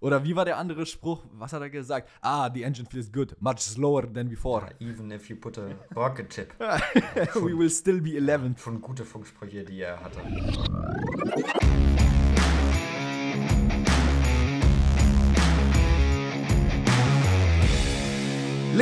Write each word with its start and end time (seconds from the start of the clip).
Oder 0.00 0.24
wie 0.24 0.34
war 0.34 0.46
der 0.46 0.56
andere 0.56 0.86
Spruch? 0.86 1.22
Was 1.32 1.52
hat 1.52 1.60
er 1.60 1.68
gesagt? 1.68 2.08
Ah, 2.22 2.48
the 2.48 2.62
engine 2.62 2.88
feels 2.88 3.12
good, 3.12 3.36
much 3.38 3.58
slower 3.58 4.10
than 4.10 4.30
before. 4.30 4.66
Even 4.78 5.10
if 5.10 5.28
you 5.28 5.36
put 5.36 5.58
a 5.58 5.76
rocket 5.94 6.30
chip. 6.30 6.54
We 7.34 7.56
will 7.56 7.68
still 7.68 8.00
be 8.00 8.16
11. 8.16 8.58
Schon 8.58 8.80
gute 8.80 9.04
Funksprüche, 9.04 9.62
die 9.62 9.82
er 9.82 10.00
hatte. 10.02 10.20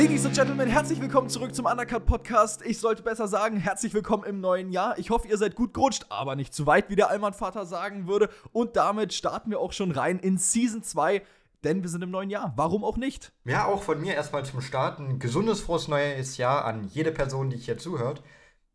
Ladies 0.01 0.25
and 0.25 0.33
Gentlemen, 0.33 0.69
herzlich 0.69 1.01
willkommen 1.01 1.27
zurück 1.27 1.53
zum 1.53 1.65
Undercut 1.65 2.05
Podcast. 2.05 2.61
Ich 2.65 2.79
sollte 2.79 3.03
besser 3.03 3.27
sagen, 3.27 3.57
herzlich 3.57 3.93
willkommen 3.93 4.23
im 4.23 4.39
neuen 4.39 4.71
Jahr. 4.71 4.97
Ich 4.97 5.09
hoffe, 5.09 5.27
ihr 5.27 5.37
seid 5.37 5.55
gut 5.55 5.73
gerutscht, 5.73 6.05
aber 6.07 6.37
nicht 6.37 6.53
zu 6.53 6.65
weit, 6.65 6.89
wie 6.89 6.95
der 6.95 7.09
Allmann-Vater 7.09 7.65
sagen 7.65 8.07
würde. 8.07 8.29
Und 8.53 8.77
damit 8.77 9.13
starten 9.13 9.51
wir 9.51 9.59
auch 9.59 9.73
schon 9.73 9.91
rein 9.91 10.17
in 10.17 10.37
Season 10.37 10.83
2, 10.83 11.21
denn 11.65 11.81
wir 11.81 11.89
sind 11.89 12.01
im 12.01 12.11
neuen 12.11 12.29
Jahr. 12.29 12.53
Warum 12.55 12.85
auch 12.85 12.95
nicht? 12.95 13.33
Ja, 13.43 13.65
auch 13.65 13.83
von 13.83 13.99
mir 13.99 14.13
erstmal 14.13 14.45
zum 14.45 14.61
Starten. 14.61 15.19
Gesundes, 15.19 15.59
frohes 15.59 15.89
neues 15.89 16.37
Jahr 16.37 16.63
an 16.63 16.85
jede 16.85 17.11
Person, 17.11 17.49
die 17.49 17.57
hier 17.57 17.77
zuhört. 17.77 18.23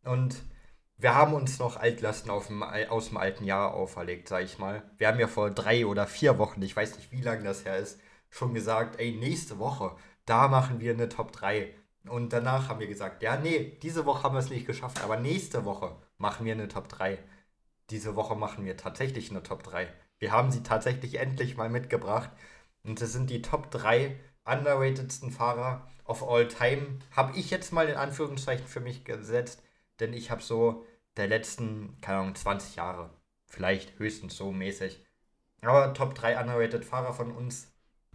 Und 0.05 0.37
wir 0.99 1.15
haben 1.15 1.33
uns 1.33 1.59
noch 1.59 1.79
Altlasten 1.79 2.31
dem, 2.49 2.63
aus 2.63 3.09
dem 3.09 3.17
alten 3.17 3.45
Jahr 3.45 3.73
auferlegt, 3.73 4.29
sag 4.29 4.45
ich 4.45 4.59
mal. 4.59 4.83
Wir 4.99 5.09
haben 5.09 5.19
ja 5.19 5.27
vor 5.27 5.51
drei 5.51 5.87
oder 5.87 6.07
vier 6.07 6.37
Wochen, 6.37 6.61
ich 6.61 6.77
weiß 6.77 6.97
nicht, 6.97 7.13
wie 7.13 7.23
lange 7.23 7.45
das 7.45 7.65
her 7.65 7.79
ist, 7.79 7.99
schon 8.29 8.53
gesagt, 8.53 9.01
ey, 9.01 9.13
nächste 9.13 9.59
Woche 9.59 9.97
da 10.27 10.49
machen 10.49 10.81
wir 10.81 10.93
eine 10.93 11.09
Top 11.09 11.33
3. 11.33 11.75
Und 12.09 12.33
danach 12.33 12.69
haben 12.69 12.81
wir 12.81 12.87
gesagt, 12.87 13.23
ja, 13.23 13.37
nee, 13.37 13.79
diese 13.83 14.05
Woche 14.07 14.23
haben 14.23 14.35
wir 14.35 14.41
es 14.41 14.51
nicht 14.51 14.67
geschafft, 14.67 15.03
aber 15.03 15.17
nächste 15.17 15.65
Woche 15.65 15.97
machen 16.19 16.45
wir 16.45 16.53
eine 16.53 16.69
Top 16.69 16.89
3. 16.89 17.19
Diese 17.91 18.15
Woche 18.17 18.35
machen 18.37 18.65
wir 18.65 18.77
tatsächlich 18.77 19.31
eine 19.31 19.43
Top 19.43 19.63
3. 19.63 19.89
Wir 20.19 20.33
haben 20.33 20.51
sie 20.51 20.63
tatsächlich 20.63 21.19
endlich 21.19 21.57
mal 21.57 21.71
mitgebracht. 21.71 22.31
Und 22.83 23.01
das 23.01 23.13
sind 23.13 23.31
die 23.31 23.43
Top 23.43 23.71
3 23.71 24.19
underratedsten 24.45 25.31
Fahrer 25.31 25.89
of 26.05 26.23
all 26.23 26.49
time. 26.49 26.99
Habe 27.11 27.37
ich 27.39 27.51
jetzt 27.51 27.73
mal 27.73 27.89
in 27.89 27.97
Anführungszeichen 27.97 28.67
für 28.67 28.81
mich 28.81 29.05
gesetzt, 29.05 29.63
denn 30.01 30.13
ich 30.13 30.31
habe 30.31 30.43
so 30.43 30.85
der 31.17 31.29
letzten, 31.29 31.99
keine 32.01 32.19
Ahnung, 32.19 32.35
20 32.35 32.77
Jahre, 32.77 33.11
vielleicht 33.47 33.99
höchstens 33.99 34.37
so 34.37 34.53
mäßig. 34.53 35.05
Aber 35.63 35.95
Top 35.95 36.15
3 36.15 36.41
underrated 36.41 36.85
Fahrer 36.85 37.15
von 37.15 37.33
uns 37.33 37.74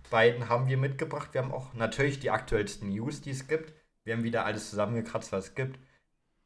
beiden 0.10 0.50
haben 0.50 0.68
wir 0.68 0.78
mitgebracht. 0.78 1.34
Wir 1.34 1.42
haben 1.42 1.52
auch 1.52 1.74
natürlich 1.74 2.20
die 2.20 2.32
aktuellsten 2.32 2.90
News, 2.90 3.22
die 3.22 3.32
es 3.32 3.48
gibt. 3.48 3.74
Wir 4.04 4.16
haben 4.16 4.24
wieder 4.24 4.46
alles 4.46 4.70
zusammengekratzt, 4.70 5.32
was 5.32 5.50
es 5.50 5.56
gibt. 5.56 5.80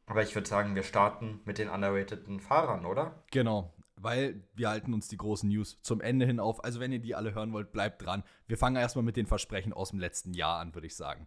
Aber 0.06 0.22
ich 0.22 0.36
würde 0.36 0.48
sagen, 0.48 0.76
wir 0.76 0.84
starten 0.84 1.40
mit 1.46 1.58
den 1.58 1.70
underrateden 1.70 2.40
Fahrern, 2.40 2.86
oder? 2.86 3.24
Genau, 3.32 3.74
weil 3.96 4.44
wir 4.54 4.70
halten 4.70 4.94
uns 4.94 5.08
die 5.08 5.18
großen 5.18 5.48
News 5.50 5.82
zum 5.82 6.02
Ende 6.02 6.26
hin 6.26 6.40
auf. 6.40 6.64
Also 6.64 6.80
wenn 6.80 6.92
ihr 6.92 7.00
die 7.00 7.16
alle 7.16 7.34
hören 7.34 7.54
wollt, 7.54 7.72
bleibt 7.72 8.06
dran. 8.06 8.24
Wir 8.48 8.58
fangen 8.58 8.76
erstmal 8.76 9.04
mit 9.04 9.16
den 9.16 9.28
Versprechen 9.28 9.74
aus 9.74 9.92
dem 9.92 10.00
letzten 10.00 10.34
Jahr 10.34 10.60
an, 10.60 10.76
würde 10.76 10.88
ich 10.88 10.96
sagen. 10.96 11.26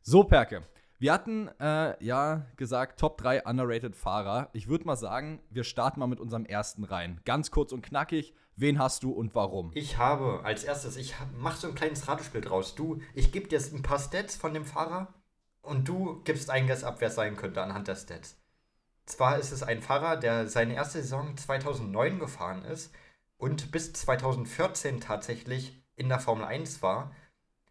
So, 0.00 0.24
Perke. 0.24 0.62
Wir 0.98 1.12
hatten 1.12 1.48
äh, 1.60 2.02
ja 2.02 2.46
gesagt, 2.56 3.00
Top 3.00 3.18
3 3.18 3.44
underrated 3.44 3.96
Fahrer. 3.96 4.48
Ich 4.52 4.68
würde 4.68 4.86
mal 4.86 4.96
sagen, 4.96 5.40
wir 5.50 5.64
starten 5.64 6.00
mal 6.00 6.06
mit 6.06 6.20
unserem 6.20 6.46
ersten 6.46 6.84
rein. 6.84 7.20
Ganz 7.24 7.50
kurz 7.50 7.72
und 7.72 7.82
knackig. 7.82 8.32
Wen 8.56 8.78
hast 8.78 9.02
du 9.02 9.10
und 9.10 9.34
warum? 9.34 9.72
Ich 9.74 9.98
habe 9.98 10.40
als 10.44 10.62
erstes, 10.62 10.96
ich 10.96 11.14
mache 11.36 11.58
so 11.58 11.68
ein 11.68 11.74
kleines 11.74 12.06
Ratespiel 12.06 12.40
draus. 12.40 12.74
Du, 12.74 13.00
ich 13.12 13.32
gebe 13.32 13.48
dir 13.48 13.58
ein 13.58 13.82
paar 13.82 13.98
Stats 13.98 14.36
von 14.36 14.54
dem 14.54 14.64
Fahrer 14.64 15.12
und 15.62 15.88
du 15.88 16.22
gibst 16.22 16.50
ein 16.50 16.66
Guess 16.66 16.84
ab, 16.84 16.96
wer 17.00 17.08
es 17.08 17.16
sein 17.16 17.36
könnte 17.36 17.62
anhand 17.62 17.88
der 17.88 17.96
Stats. 17.96 18.36
Zwar 19.06 19.38
ist 19.38 19.50
es 19.50 19.62
ein 19.62 19.82
Fahrer, 19.82 20.16
der 20.16 20.48
seine 20.48 20.74
erste 20.74 21.02
Saison 21.02 21.36
2009 21.36 22.20
gefahren 22.20 22.64
ist 22.64 22.92
und 23.36 23.72
bis 23.72 23.92
2014 23.92 25.00
tatsächlich 25.00 25.82
in 25.96 26.08
der 26.08 26.20
Formel 26.20 26.44
1 26.44 26.80
war. 26.80 27.14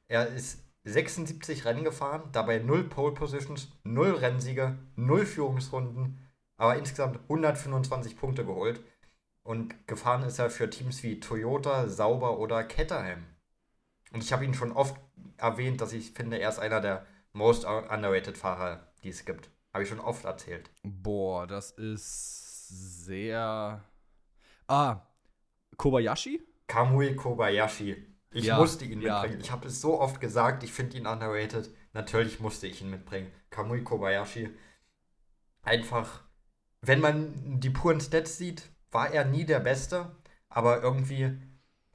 Er 0.07 0.27
ist 0.27 0.63
76 0.83 1.65
Rennen 1.65 1.85
gefahren, 1.85 2.29
dabei 2.33 2.59
0 2.59 2.83
Pole 2.83 3.13
Positions, 3.13 3.69
0 3.83 4.15
Rennsiege, 4.15 4.77
0 4.97 5.25
Führungsrunden, 5.25 6.19
aber 6.57 6.77
insgesamt 6.77 7.19
125 7.29 8.17
Punkte 8.17 8.45
geholt. 8.45 8.81
Und 9.43 9.87
gefahren 9.87 10.23
ist 10.23 10.39
er 10.39 10.49
für 10.49 10.69
Teams 10.69 11.03
wie 11.03 11.19
Toyota, 11.19 11.89
Sauber 11.89 12.39
oder 12.39 12.63
Caterham. 12.63 13.25
Und 14.13 14.23
ich 14.23 14.31
habe 14.31 14.45
ihn 14.45 14.53
schon 14.53 14.71
oft 14.71 14.95
erwähnt, 15.37 15.81
dass 15.81 15.91
ich 15.91 16.11
finde, 16.11 16.39
er 16.39 16.49
ist 16.49 16.59
einer 16.59 16.79
der 16.79 17.05
most 17.33 17.65
underrated 17.65 18.37
Fahrer, 18.37 18.87
die 19.03 19.09
es 19.09 19.25
gibt. 19.25 19.49
Habe 19.73 19.83
ich 19.83 19.89
schon 19.89 19.99
oft 19.99 20.23
erzählt. 20.23 20.69
Boah, 20.83 21.47
das 21.47 21.71
ist 21.71 23.05
sehr. 23.05 23.83
Ah, 24.67 25.01
Kobayashi? 25.77 26.41
Kamui 26.67 27.15
Kobayashi. 27.15 28.07
Ich 28.31 28.45
ja, 28.45 28.57
musste 28.57 28.85
ihn 28.85 28.99
mitbringen. 28.99 29.39
Ja. 29.39 29.39
Ich 29.39 29.51
habe 29.51 29.67
es 29.67 29.81
so 29.81 29.99
oft 29.99 30.21
gesagt, 30.21 30.63
ich 30.63 30.71
finde 30.71 30.97
ihn 30.97 31.07
underrated. 31.07 31.69
Natürlich 31.93 32.39
musste 32.39 32.67
ich 32.67 32.81
ihn 32.81 32.89
mitbringen. 32.89 33.31
Kamui 33.49 33.83
Kobayashi. 33.83 34.49
Einfach, 35.63 36.23
wenn 36.81 36.99
man 36.99 37.59
die 37.59 37.69
puren 37.69 38.01
Stats 38.01 38.37
sieht, 38.37 38.72
war 38.93 39.11
er 39.11 39.25
nie 39.25 39.45
der 39.45 39.59
Beste, 39.59 40.15
aber 40.49 40.81
irgendwie 40.81 41.37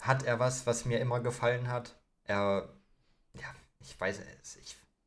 hat 0.00 0.22
er 0.22 0.38
was, 0.38 0.66
was 0.66 0.84
mir 0.84 1.00
immer 1.00 1.20
gefallen 1.20 1.69
hat. 1.69 1.97
Er, 2.25 2.69
ja, 3.34 3.48
ich 3.81 3.98
weiß 3.98 4.20
es. 4.42 4.59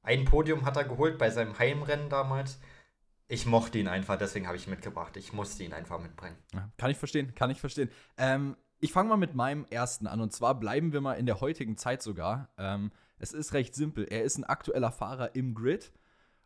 Ein 0.03 0.25
Podium 0.25 0.66
hat 0.66 0.78
er 0.78 0.85
geholt 0.85 1.18
bei 1.18 1.29
seinem 1.29 1.57
Heimrennen 1.57 2.09
damals. 2.09 2.59
Ich 3.28 3.46
mochte 3.46 3.78
ihn 3.78 3.88
einfach, 3.88 4.18
deswegen 4.18 4.47
habe 4.47 4.57
ich 4.57 4.68
ihn 4.68 4.72
mitgebracht. 4.72 5.16
Ich 5.16 5.31
musste 5.31 5.63
ihn 5.63 5.74
einfach 5.74 6.00
mitbringen. 6.00 6.35
Ja, 6.53 6.69
kann 6.78 6.91
ich 6.91 6.97
verstehen, 6.97 7.34
kann 7.35 7.50
ich 7.50 7.62
verstehen. 7.62 7.90
Ähm, 8.18 8.58
ich 8.79 8.91
fange 8.91 9.09
mal 9.09 9.18
mit 9.18 9.35
meinem 9.35 9.66
ersten 9.69 10.08
an. 10.08 10.19
Und 10.19 10.34
zwar 10.34 10.59
bleiben 10.59 10.91
wir 10.91 11.02
mal 11.02 11.13
in 11.13 11.25
der 11.25 11.40
heutigen 11.40 11.78
Zeit 11.78 12.02
sogar. 12.02 12.50
Ähm, 12.58 12.91
es 13.19 13.31
ist 13.31 13.53
recht 13.53 13.75
simpel. 13.75 14.06
Er 14.06 14.23
ist 14.23 14.38
ein 14.38 14.44
aktueller 14.44 14.91
Fahrer 14.91 15.35
im 15.35 15.53
Grid 15.53 15.94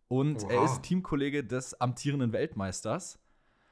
und 0.10 0.44
Oha. 0.44 0.54
er 0.54 0.66
ist 0.66 0.84
Teamkollege 0.84 1.44
des 1.44 1.80
amtierenden 1.80 2.34
Weltmeisters. 2.34 3.18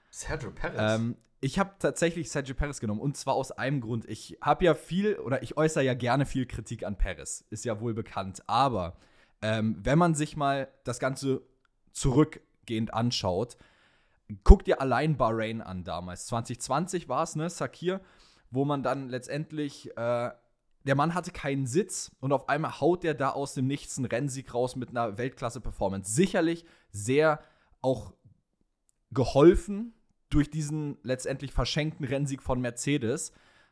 Sergio 0.09 0.51
Perez. 0.51 0.79
Ähm, 0.79 1.17
ich 1.44 1.59
habe 1.59 1.72
tatsächlich 1.78 2.31
Sergio 2.31 2.56
Perez 2.56 2.80
genommen 2.80 3.02
und 3.02 3.18
zwar 3.18 3.34
aus 3.34 3.52
einem 3.52 3.81
Grund. 3.81 4.06
Ich 4.09 4.38
habe 4.42 4.64
ja 4.64 4.74
viel 4.74 5.16
oder 5.16 5.44
ich 5.44 5.58
äußere 5.58 5.84
ja 5.84 5.94
gerne 5.94 6.26
viel 6.26 6.46
Kritik 6.46 6.86
an 6.86 6.98
Perez, 6.98 7.44
ist 7.50 7.66
ja 7.66 7.81
wohl 7.81 7.94
bekannt. 7.94 8.44
Aber 8.48 8.96
ähm, 9.42 9.76
wenn 9.84 10.00
man 10.00 10.16
sich 10.16 10.38
mal 10.38 10.70
das 10.86 11.00
Ganze 11.00 11.42
zurückgehend 11.92 12.94
anschaut, 12.94 13.58
guckt 14.46 14.70
ihr 14.70 14.80
allein 14.80 15.18
Bahrain 15.18 15.62
an 15.62 15.84
damals. 15.84 16.28
2020 16.28 17.09
war 17.09 17.24
es, 17.24 17.36
ne, 17.36 17.50
Sakir, 17.50 18.00
wo 18.50 18.64
man 18.64 18.82
dann 18.82 19.09
letztendlich, 19.09 19.90
äh, 19.98 20.32
der 20.86 20.96
Mann 20.96 21.14
hatte 21.14 21.32
keinen 21.32 21.68
Sitz 21.68 22.16
und 22.22 22.32
auf 22.32 22.48
einmal 22.48 22.80
haut 22.80 23.03
der 23.03 23.16
da 23.16 23.32
aus 23.32 23.53
dem 23.53 23.68
Nichts 23.68 23.98
einen 23.98 24.06
Rennsieg 24.06 24.53
raus 24.53 24.78
mit 24.78 24.92
einer 24.92 25.18
Weltklasse-Performance. 25.18 26.09
Sicherlich 26.14 26.64
sehr 26.90 27.42
auch 27.82 28.14
geholfen 29.12 29.94
durch 30.34 30.50
diesen 30.50 30.98
letztendlich 31.04 31.52
verschenkten 31.52 32.06
Rennsieg 32.06 32.42
von 32.42 32.60
Mercedes. 32.62 33.32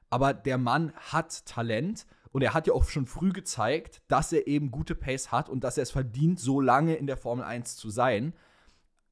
Aber 0.10 0.34
der 0.34 0.58
Mann 0.58 0.94
hat 0.96 1.46
Talent 1.46 2.06
und 2.32 2.42
er 2.42 2.54
hat 2.54 2.68
ja 2.68 2.74
auch 2.74 2.88
schon 2.90 3.06
früh 3.06 3.32
gezeigt, 3.32 4.02
dass 4.08 4.32
er 4.32 4.48
eben 4.48 4.72
gute 4.72 4.96
Pace 4.96 5.32
hat 5.32 5.50
und 5.50 5.64
dass 5.64 5.78
er 5.78 5.84
es 5.84 5.92
verdient, 5.92 6.40
so 6.40 6.62
lange 6.62 6.96
in 6.96 7.08
der 7.08 7.18
Formel 7.18 7.44
1 7.44 7.76
zu 7.76 7.90
sein. 7.90 8.34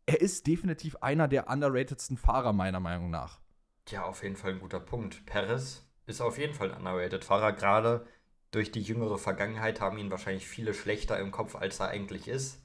Er 0.06 0.22
ist 0.22 0.48
definitiv 0.48 0.98
einer 0.98 1.28
der 1.28 1.50
underratedsten 1.50 2.18
Fahrer, 2.18 2.54
meiner 2.54 2.80
Meinung 2.80 3.10
nach. 3.10 3.40
Ja, 3.90 4.04
auf 4.04 4.24
jeden 4.24 4.36
Fall 4.36 4.52
ein 4.52 4.60
guter 4.60 4.80
Punkt. 4.80 5.26
Perez 5.26 5.86
ist 6.06 6.22
auf 6.22 6.38
jeden 6.38 6.54
Fall 6.54 6.72
ein 6.72 6.78
underrated 6.78 7.24
Fahrer. 7.24 7.54
Gerade 7.54 8.06
durch 8.52 8.72
die 8.72 8.82
jüngere 8.82 9.18
Vergangenheit 9.18 9.82
haben 9.82 9.98
ihn 9.98 10.12
wahrscheinlich 10.12 10.48
viele 10.48 10.74
schlechter 10.74 11.20
im 11.20 11.32
Kopf, 11.32 11.56
als 11.56 11.80
er 11.80 11.90
eigentlich 11.90 12.28
ist. 12.28 12.62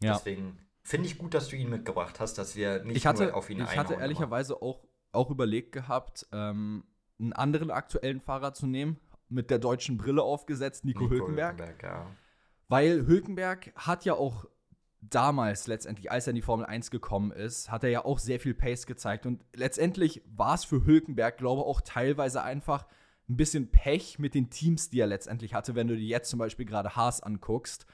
Ja. 0.00 0.14
Deswegen 0.14 0.58
Finde 0.88 1.06
ich 1.06 1.18
gut, 1.18 1.34
dass 1.34 1.48
du 1.48 1.56
ihn 1.56 1.68
mitgebracht 1.68 2.18
hast, 2.18 2.38
dass 2.38 2.56
wir 2.56 2.82
nicht 2.82 3.04
hatte, 3.04 3.24
nur 3.24 3.34
auf 3.34 3.50
ihn 3.50 3.60
Ich 3.60 3.76
hatte 3.76 3.92
ehrlicherweise 3.92 4.62
auch, 4.62 4.86
auch 5.12 5.28
überlegt 5.28 5.72
gehabt, 5.72 6.26
ähm, 6.32 6.82
einen 7.20 7.34
anderen 7.34 7.70
aktuellen 7.70 8.22
Fahrer 8.22 8.54
zu 8.54 8.66
nehmen, 8.66 8.98
mit 9.28 9.50
der 9.50 9.58
deutschen 9.58 9.98
Brille 9.98 10.22
aufgesetzt, 10.22 10.86
Nico, 10.86 11.02
Nico 11.02 11.14
Hülkenberg. 11.14 11.58
Hülkenberg 11.58 11.82
ja. 11.82 12.06
Weil 12.68 13.06
Hülkenberg 13.06 13.70
hat 13.76 14.06
ja 14.06 14.14
auch 14.14 14.46
damals 15.02 15.66
letztendlich, 15.66 16.10
als 16.10 16.26
er 16.26 16.30
in 16.30 16.36
die 16.36 16.42
Formel 16.42 16.64
1 16.64 16.90
gekommen 16.90 17.32
ist, 17.32 17.70
hat 17.70 17.84
er 17.84 17.90
ja 17.90 18.06
auch 18.06 18.18
sehr 18.18 18.40
viel 18.40 18.54
Pace 18.54 18.86
gezeigt. 18.86 19.26
Und 19.26 19.44
letztendlich 19.54 20.22
war 20.34 20.54
es 20.54 20.64
für 20.64 20.86
Hülkenberg, 20.86 21.36
glaube 21.36 21.60
ich, 21.60 21.66
auch 21.66 21.82
teilweise 21.82 22.42
einfach 22.42 22.86
ein 23.28 23.36
bisschen 23.36 23.70
Pech 23.70 24.18
mit 24.18 24.34
den 24.34 24.48
Teams, 24.48 24.88
die 24.88 25.00
er 25.00 25.06
letztendlich 25.06 25.52
hatte, 25.52 25.74
wenn 25.74 25.86
du 25.86 25.96
dir 25.96 26.06
jetzt 26.06 26.30
zum 26.30 26.38
Beispiel 26.38 26.64
gerade 26.64 26.96
Haas 26.96 27.22
anguckst. 27.22 27.84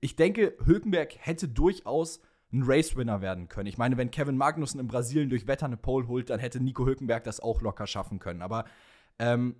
Ich 0.00 0.16
denke, 0.16 0.56
Hülkenberg 0.64 1.14
hätte 1.18 1.46
durchaus 1.46 2.22
ein 2.52 2.62
Race-Winner 2.62 3.20
werden 3.20 3.48
können. 3.48 3.66
Ich 3.66 3.78
meine, 3.78 3.96
wenn 3.96 4.10
Kevin 4.10 4.36
Magnussen 4.36 4.80
in 4.80 4.88
Brasilien 4.88 5.28
durch 5.28 5.46
Wetter 5.46 5.66
eine 5.66 5.76
Pole 5.76 6.08
holt, 6.08 6.30
dann 6.30 6.40
hätte 6.40 6.60
Nico 6.60 6.86
Hülkenberg 6.86 7.24
das 7.24 7.40
auch 7.40 7.60
locker 7.60 7.86
schaffen 7.86 8.18
können. 8.18 8.42
Aber 8.42 8.64
ähm, 9.18 9.56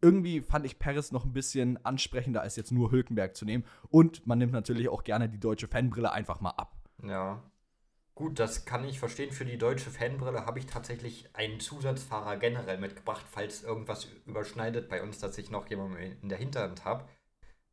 irgendwie 0.00 0.40
fand 0.40 0.66
ich 0.66 0.78
Paris 0.78 1.12
noch 1.12 1.24
ein 1.24 1.32
bisschen 1.32 1.82
ansprechender, 1.84 2.42
als 2.42 2.56
jetzt 2.56 2.72
nur 2.72 2.90
Hülkenberg 2.90 3.36
zu 3.36 3.44
nehmen. 3.44 3.64
Und 3.88 4.26
man 4.26 4.38
nimmt 4.38 4.52
natürlich 4.52 4.88
auch 4.88 5.04
gerne 5.04 5.28
die 5.28 5.40
deutsche 5.40 5.68
Fanbrille 5.68 6.12
einfach 6.12 6.40
mal 6.40 6.50
ab. 6.50 6.76
Ja. 7.02 7.42
Gut, 8.14 8.38
das 8.38 8.66
kann 8.66 8.84
ich 8.84 8.98
verstehen. 8.98 9.32
Für 9.32 9.46
die 9.46 9.56
deutsche 9.56 9.90
Fanbrille 9.90 10.44
habe 10.44 10.58
ich 10.58 10.66
tatsächlich 10.66 11.30
einen 11.34 11.60
Zusatzfahrer 11.60 12.36
generell 12.36 12.78
mitgebracht, 12.78 13.24
falls 13.30 13.62
irgendwas 13.62 14.06
überschneidet 14.26 14.90
bei 14.90 15.02
uns, 15.02 15.18
dass 15.18 15.38
ich 15.38 15.50
noch 15.50 15.68
jemanden 15.70 15.96
in 15.96 16.28
der 16.28 16.36
Hinterhand 16.36 16.84
habe. 16.84 17.08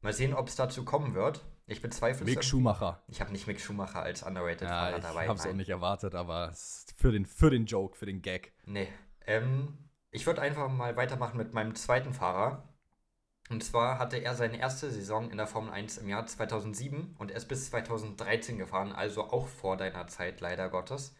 Mal 0.02 0.14
sehen, 0.14 0.34
ob 0.34 0.48
es 0.48 0.56
dazu 0.56 0.86
kommen 0.86 1.14
wird. 1.14 1.44
Ich 1.70 1.82
bezweifle 1.82 2.26
es. 2.26 2.36
Mick 2.36 2.44
Schumacher. 2.44 3.04
Ich 3.08 3.22
habe 3.22 3.32
nicht 3.32 3.46
Mick 3.46 3.62
Schumacher 3.62 4.02
als 4.02 4.24
underrated-Fahrer 4.24 4.92
ja, 4.92 5.00
dabei. 5.00 5.24
Ich 5.24 5.30
habe 5.30 5.40
es 5.40 5.46
auch 5.46 5.54
nicht 5.54 5.70
erwartet, 5.70 6.16
aber 6.16 6.52
für 6.96 7.12
den, 7.12 7.26
für 7.26 7.52
den 7.52 7.66
Joke, 7.66 7.96
für 7.96 8.08
den 8.08 8.22
Gag. 8.22 8.54
Nee. 8.66 8.88
Ähm, 9.28 9.78
ich 10.10 10.26
würde 10.26 10.42
einfach 10.42 10.68
mal 10.70 10.96
weitermachen 10.96 11.38
mit 11.38 11.54
meinem 11.54 11.76
zweiten 11.76 12.14
Fahrer. 12.14 12.68
Und 13.50 13.64
zwar 13.64 14.00
hatte 14.00 14.18
er 14.18 14.36
seine 14.36 14.60
erste 14.60 14.90
Saison 14.90 15.30
in 15.30 15.38
der 15.38 15.48
Formel 15.48 15.72
1 15.72 16.00
im 16.00 16.10
Jahr 16.10 16.26
2007 16.26 17.16
und 17.18 17.32
er 17.32 17.38
ist 17.38 17.48
bis 17.48 17.70
2013 17.70 18.58
gefahren, 18.58 18.92
also 18.92 19.24
auch 19.24 19.48
vor 19.48 19.78
deiner 19.78 20.08
Zeit 20.08 20.42
leider 20.42 20.70
Gottes. 20.70 21.16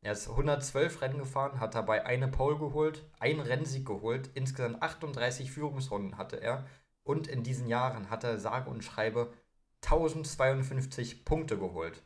Er 0.00 0.12
ist 0.12 0.28
112 0.28 1.00
Rennen 1.00 1.18
gefahren, 1.18 1.60
hat 1.60 1.74
dabei 1.74 2.04
eine 2.04 2.28
Pole 2.28 2.58
geholt, 2.58 3.06
einen 3.20 3.40
Rennsieg 3.40 3.86
geholt, 3.86 4.30
insgesamt 4.34 4.82
38 4.82 5.50
Führungsrunden 5.50 6.18
hatte 6.18 6.36
er 6.36 6.66
und 7.04 7.26
in 7.26 7.42
diesen 7.42 7.68
Jahren 7.68 8.10
hat 8.10 8.24
er 8.24 8.38
sage 8.38 8.68
und 8.68 8.84
schreibe 8.84 9.32
1052 9.82 11.24
Punkte 11.24 11.58
geholt. 11.58 12.02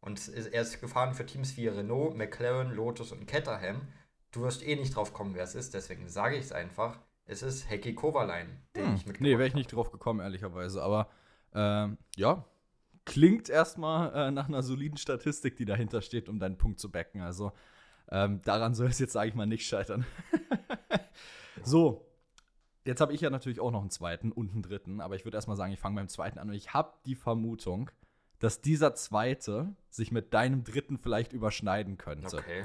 Und 0.00 0.28
er 0.28 0.62
ist 0.62 0.80
gefahren 0.80 1.14
für 1.14 1.26
Teams 1.26 1.56
wie 1.56 1.68
Renault, 1.68 2.16
McLaren, 2.16 2.72
Lotus 2.72 3.12
und 3.12 3.26
Caterham. 3.26 3.82
Du 4.30 4.42
wirst 4.42 4.66
eh 4.66 4.76
nicht 4.76 4.96
drauf 4.96 5.12
kommen, 5.12 5.34
wer 5.34 5.44
es 5.44 5.54
ist, 5.54 5.74
deswegen 5.74 6.08
sage 6.08 6.36
ich 6.36 6.46
es 6.46 6.52
einfach. 6.52 6.98
Es 7.26 7.42
ist 7.42 7.68
Heki 7.68 7.94
Kovalein, 7.94 8.62
den 8.74 8.86
hm. 8.86 8.94
ich 8.94 9.06
mitgebracht 9.06 9.20
Nee, 9.20 9.38
wäre 9.38 9.46
ich 9.46 9.54
nicht 9.54 9.72
drauf 9.72 9.90
gekommen, 9.90 10.20
ehrlicherweise. 10.20 10.82
Aber 10.82 11.08
ähm, 11.54 11.98
ja, 12.16 12.44
klingt 13.04 13.48
erstmal 13.48 14.14
äh, 14.14 14.30
nach 14.30 14.48
einer 14.48 14.62
soliden 14.62 14.96
Statistik, 14.96 15.56
die 15.56 15.64
dahinter 15.64 16.02
steht, 16.02 16.28
um 16.28 16.38
deinen 16.38 16.56
Punkt 16.56 16.80
zu 16.80 16.90
backen. 16.90 17.20
Also 17.20 17.52
ähm, 18.10 18.40
daran 18.42 18.74
soll 18.74 18.88
es 18.88 18.98
jetzt, 18.98 19.12
sage 19.12 19.28
ich 19.28 19.34
mal, 19.34 19.46
nicht 19.46 19.66
scheitern. 19.66 20.06
so, 21.62 22.09
jetzt 22.84 23.00
habe 23.00 23.12
ich 23.12 23.20
ja 23.20 23.30
natürlich 23.30 23.60
auch 23.60 23.70
noch 23.70 23.80
einen 23.80 23.90
zweiten 23.90 24.32
und 24.32 24.52
einen 24.52 24.62
dritten, 24.62 25.00
aber 25.00 25.16
ich 25.16 25.24
würde 25.24 25.36
erstmal 25.36 25.56
sagen, 25.56 25.72
ich 25.72 25.78
fange 25.78 25.96
beim 25.96 26.08
zweiten 26.08 26.38
an. 26.38 26.48
Und 26.48 26.54
ich 26.54 26.72
habe 26.74 26.92
die 27.06 27.14
Vermutung, 27.14 27.90
dass 28.38 28.62
dieser 28.62 28.94
zweite 28.94 29.74
sich 29.88 30.12
mit 30.12 30.32
deinem 30.32 30.64
dritten 30.64 30.98
vielleicht 30.98 31.32
überschneiden 31.32 31.98
könnte. 31.98 32.38
Okay. 32.38 32.64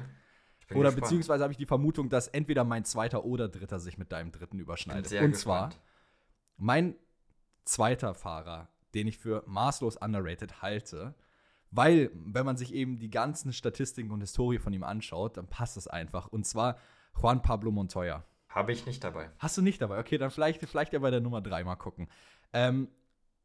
Oder 0.72 0.90
gespannt. 0.90 0.96
beziehungsweise 0.96 1.44
habe 1.44 1.52
ich 1.52 1.58
die 1.58 1.66
Vermutung, 1.66 2.10
dass 2.10 2.28
entweder 2.28 2.64
mein 2.64 2.86
zweiter 2.86 3.24
oder 3.26 3.50
dritter 3.50 3.80
sich 3.80 3.98
mit 3.98 4.12
deinem 4.12 4.32
dritten 4.32 4.58
überschneidet. 4.58 5.12
Und 5.12 5.32
gespannt. 5.32 5.74
zwar 5.74 5.82
mein 6.58 6.96
zweiter 7.66 8.16
Fahrer, 8.16 8.70
den 8.94 9.08
ich 9.08 9.18
für 9.18 9.44
maßlos 9.46 9.98
underrated 9.98 10.62
halte, 10.62 11.14
weil, 11.72 12.10
wenn 12.14 12.46
man 12.46 12.56
sich 12.56 12.74
eben 12.74 12.98
die 12.98 13.10
ganzen 13.10 13.52
Statistiken 13.52 14.12
und 14.12 14.22
Historie 14.22 14.60
von 14.60 14.72
ihm 14.72 14.84
anschaut, 14.84 15.36
dann 15.36 15.48
passt 15.48 15.76
es 15.76 15.88
einfach. 15.88 16.28
Und 16.28 16.46
zwar 16.46 16.78
Juan 17.22 17.42
Pablo 17.42 17.70
Montoya. 17.70 18.24
Habe 18.56 18.72
ich 18.72 18.86
nicht 18.86 19.04
dabei. 19.04 19.30
Hast 19.38 19.58
du 19.58 19.62
nicht 19.62 19.82
dabei? 19.82 20.00
Okay, 20.00 20.18
dann 20.18 20.32
vielleicht, 20.32 20.62
vielleicht 20.62 20.94
ja 20.94 21.00
bei 21.00 21.12
der 21.12 21.20
Nummer 21.20 21.42
3 21.42 21.64
mal 21.66 21.76
gucken. 21.76 22.08
Ähm, 22.54 22.88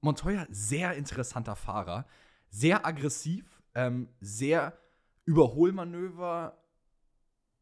Montoya, 0.00 0.46
sehr 0.50 0.94
interessanter 0.94 1.56
Fahrer, 1.56 2.06
sehr 2.48 2.86
aggressiv, 2.86 3.60
ähm, 3.74 4.08
sehr 4.20 4.78
Überholmanöver 5.26 6.56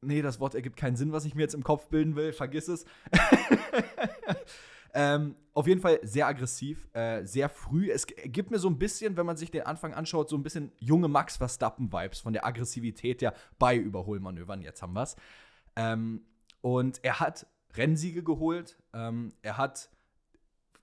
Nee, 0.01 0.23
das 0.23 0.39
Wort 0.39 0.55
ergibt 0.55 0.77
keinen 0.77 0.97
Sinn, 0.97 1.13
was 1.13 1.25
ich 1.25 1.35
mir 1.35 1.43
jetzt 1.43 1.55
im 1.55 1.65
Kopf 1.65 1.89
bilden 1.89 2.15
will. 2.15 2.33
Vergiss 2.33 2.69
es. 2.69 2.85
ähm, 4.95 5.35
auf 5.55 5.67
jeden 5.67 5.81
Fall 5.81 5.99
sehr 6.03 6.29
aggressiv, 6.29 6.89
äh, 6.93 7.25
sehr 7.25 7.49
früh. 7.49 7.91
Es 7.91 8.07
gibt 8.07 8.53
mir 8.53 8.61
so 8.61 8.69
ein 8.69 8.79
bisschen, 8.79 9.17
wenn 9.17 9.27
man 9.27 9.37
sich 9.37 9.51
den 9.51 9.63
Anfang 9.63 9.95
anschaut, 9.95 10.29
so 10.29 10.37
ein 10.37 10.45
bisschen 10.45 10.71
junge 10.79 11.09
Max 11.09 11.37
Verstappen-Vibes 11.37 12.21
von 12.21 12.33
der 12.33 12.47
Aggressivität 12.47 13.23
ja 13.23 13.33
bei 13.59 13.77
Überholmanövern. 13.77 14.63
Jetzt 14.63 14.83
haben 14.83 14.93
wir 14.93 15.03
es. 15.03 15.17
Ähm, 15.75 16.23
und 16.61 17.03
er 17.05 17.21
hat 17.21 17.47
Rennsiege 17.75 18.23
geholt. 18.23 18.77
Ähm, 18.93 19.35
er 19.43 19.57
hat, 19.57 19.91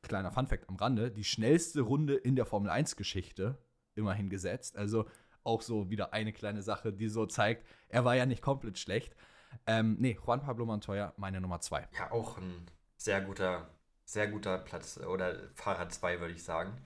kleiner 0.02 0.32
Funfact 0.32 0.70
am 0.70 0.76
Rande, 0.76 1.12
die 1.12 1.24
schnellste 1.24 1.82
Runde 1.82 2.16
in 2.16 2.36
der 2.36 2.46
Formel 2.46 2.70
1-Geschichte 2.70 3.58
immerhin 3.96 4.30
gesetzt. 4.30 4.78
Also 4.78 5.06
auch 5.44 5.62
so 5.62 5.90
wieder 5.90 6.14
eine 6.14 6.34
kleine 6.34 6.62
Sache, 6.62 6.92
die 6.92 7.08
so 7.08 7.26
zeigt, 7.26 7.66
er 7.90 8.06
war 8.06 8.16
ja 8.16 8.26
nicht 8.26 8.42
komplett 8.42 8.80
schlecht. 8.80 9.16
Ähm, 9.68 9.98
nee, 10.00 10.18
Juan 10.26 10.42
Pablo 10.42 10.66
Montoya, 10.66 11.14
meine 11.18 11.40
Nummer 11.40 11.62
zwei. 11.62 11.88
Ja, 11.98 12.12
auch 12.12 12.38
ein 12.38 12.66
sehr 12.98 13.22
guter, 13.22 13.70
sehr 14.04 14.28
guter 14.28 14.58
Platz 14.58 14.98
oder 14.98 15.50
Fahrer 15.54 15.90
zwei, 15.90 16.20
würde 16.20 16.34
ich 16.34 16.44
sagen. 16.44 16.78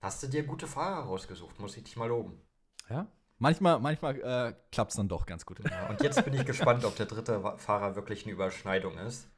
Hast 0.00 0.22
du 0.22 0.26
dir 0.28 0.44
gute 0.44 0.66
Fahrer 0.66 1.04
rausgesucht, 1.04 1.58
muss 1.60 1.76
ich 1.76 1.84
dich 1.84 1.96
mal 1.96 2.08
loben. 2.08 2.40
Ja, 2.88 3.06
manchmal, 3.38 3.80
manchmal 3.80 4.20
äh, 4.20 4.54
klappt 4.70 4.90
es 4.92 4.96
dann 4.96 5.08
doch 5.08 5.26
ganz 5.26 5.46
gut. 5.46 5.60
Ja, 5.68 5.88
und 5.88 6.02
jetzt 6.02 6.24
bin 6.24 6.34
ich 6.34 6.44
gespannt, 6.44 6.84
ob 6.84 6.96
der 6.96 7.06
dritte 7.06 7.40
Fahrer 7.58 7.96
wirklich 7.96 8.24
eine 8.24 8.32
Überschneidung 8.32 8.98
ist. 8.98 9.28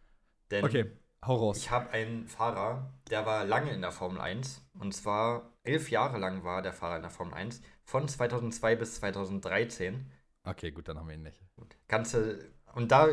Denn 0.50 0.64
okay, 0.64 0.90
hau 1.26 1.36
raus. 1.36 1.58
Ich 1.58 1.70
habe 1.70 1.90
einen 1.90 2.26
Fahrer, 2.26 2.92
der 3.10 3.26
war 3.26 3.44
lange 3.44 3.70
in 3.72 3.80
der 3.80 3.92
Formel 3.92 4.20
1. 4.20 4.62
Und 4.78 4.94
zwar 4.94 5.52
elf 5.62 5.90
Jahre 5.90 6.18
lang 6.18 6.44
war 6.44 6.62
der 6.62 6.72
Fahrer 6.72 6.96
in 6.96 7.02
der 7.02 7.10
Formel 7.10 7.34
1 7.34 7.60
von 7.84 8.08
2002 8.08 8.76
bis 8.76 8.96
2013. 8.96 10.10
Okay, 10.44 10.70
gut, 10.70 10.88
dann 10.88 10.98
haben 10.98 11.08
wir 11.08 11.14
ihn 11.14 11.22
nicht. 11.22 11.40
Gut. 11.56 11.76
Kannst 11.88 12.14
du, 12.14 12.38
und 12.74 12.90
da 12.90 13.08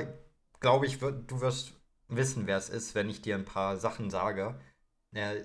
glaube 0.60 0.86
ich, 0.86 1.00
du 1.00 1.42
wirst 1.42 1.74
wissen, 2.08 2.48
wer 2.48 2.58
es 2.58 2.70
ist, 2.70 2.96
wenn 2.96 3.10
ich 3.10 3.22
dir 3.22 3.36
ein 3.36 3.46
paar 3.46 3.78
Sachen 3.78 4.10
sage. 4.10 4.56
Er, 5.12 5.36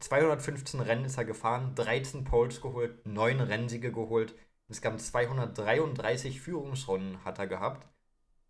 215 0.00 0.80
Rennen 0.80 1.04
ist 1.04 1.18
er 1.18 1.24
gefahren, 1.24 1.74
13 1.74 2.24
Poles 2.24 2.60
geholt, 2.60 3.04
9 3.06 3.40
Rennsiege 3.40 3.92
geholt. 3.92 4.34
Insgesamt 4.68 5.00
233 5.00 6.40
Führungsrunden 6.40 7.24
hat 7.24 7.38
er 7.38 7.46
gehabt. 7.46 7.86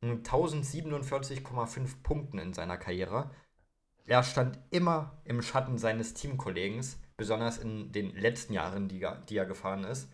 1047,5 0.03 2.03
Punkten 2.03 2.38
in 2.38 2.53
seiner 2.53 2.76
Karriere. 2.76 3.31
Er 4.06 4.23
stand 4.23 4.59
immer 4.70 5.20
im 5.25 5.43
Schatten 5.43 5.79
seines 5.79 6.15
Teamkollegen, 6.15 6.85
besonders 7.17 7.59
in 7.59 7.93
den 7.93 8.15
letzten 8.17 8.55
Jahren, 8.55 8.88
die, 8.88 9.06
die 9.29 9.37
er 9.37 9.47
gefahren 9.47 9.85
ist. 9.85 10.11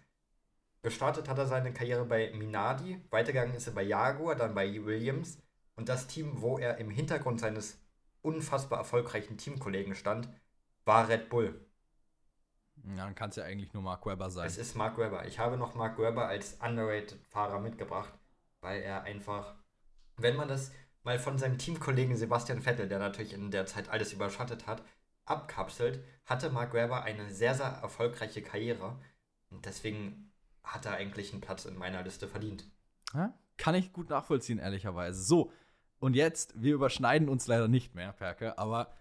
Gestartet 0.82 1.28
hat 1.28 1.38
er 1.38 1.46
seine 1.46 1.72
Karriere 1.72 2.04
bei 2.04 2.32
Minardi, 2.34 3.00
weitergegangen 3.10 3.54
ist 3.54 3.66
er 3.66 3.72
bei 3.72 3.82
Jaguar, 3.82 4.34
dann 4.34 4.54
bei 4.54 4.84
Williams. 4.84 5.38
Und 5.76 5.88
das 5.88 6.06
Team, 6.06 6.42
wo 6.42 6.58
er 6.58 6.78
im 6.78 6.90
Hintergrund 6.90 7.40
seines 7.40 7.78
unfassbar 8.20 8.80
erfolgreichen 8.80 9.38
Teamkollegen 9.38 9.94
stand, 9.94 10.28
war 10.84 11.08
Red 11.08 11.30
Bull. 11.30 11.66
Ja, 12.86 13.04
dann 13.04 13.14
kann 13.14 13.30
es 13.30 13.36
ja 13.36 13.44
eigentlich 13.44 13.72
nur 13.72 13.82
Mark 13.82 14.04
Webber 14.04 14.30
sein. 14.30 14.46
Es 14.46 14.58
ist 14.58 14.76
Mark 14.76 14.98
Webber. 14.98 15.26
Ich 15.26 15.38
habe 15.38 15.56
noch 15.56 15.74
Mark 15.74 15.98
Webber 15.98 16.26
als 16.28 16.58
underrated 16.60 17.18
Fahrer 17.30 17.60
mitgebracht, 17.60 18.12
weil 18.60 18.82
er 18.82 19.02
einfach, 19.02 19.54
wenn 20.16 20.36
man 20.36 20.48
das 20.48 20.72
mal 21.02 21.18
von 21.18 21.38
seinem 21.38 21.58
Teamkollegen 21.58 22.16
Sebastian 22.16 22.62
Vettel, 22.62 22.88
der 22.88 22.98
natürlich 22.98 23.32
in 23.32 23.50
der 23.50 23.66
Zeit 23.66 23.88
alles 23.88 24.12
überschattet 24.12 24.66
hat, 24.66 24.82
abkapselt, 25.24 26.04
hatte 26.26 26.50
Mark 26.50 26.74
Webber 26.74 27.02
eine 27.02 27.30
sehr, 27.30 27.54
sehr 27.54 27.66
erfolgreiche 27.66 28.42
Karriere. 28.42 28.98
Und 29.50 29.64
deswegen 29.66 30.32
hat 30.62 30.86
er 30.86 30.94
eigentlich 30.94 31.32
einen 31.32 31.40
Platz 31.40 31.64
in 31.64 31.76
meiner 31.76 32.02
Liste 32.02 32.28
verdient. 32.28 32.64
Ja, 33.14 33.32
kann 33.56 33.74
ich 33.74 33.92
gut 33.92 34.10
nachvollziehen, 34.10 34.58
ehrlicherweise. 34.58 35.22
So, 35.22 35.52
und 36.00 36.16
jetzt, 36.16 36.60
wir 36.60 36.74
überschneiden 36.74 37.28
uns 37.28 37.46
leider 37.46 37.68
nicht 37.68 37.94
mehr, 37.94 38.12
Perke, 38.12 38.58
aber 38.58 38.92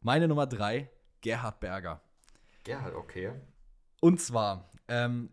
meine 0.00 0.28
Nummer 0.28 0.46
drei, 0.46 0.90
Gerhard 1.20 1.60
Berger. 1.60 2.00
Gerhard, 2.64 2.94
okay. 2.94 3.32
Und 4.00 4.20
zwar, 4.20 4.70
ähm, 4.88 5.30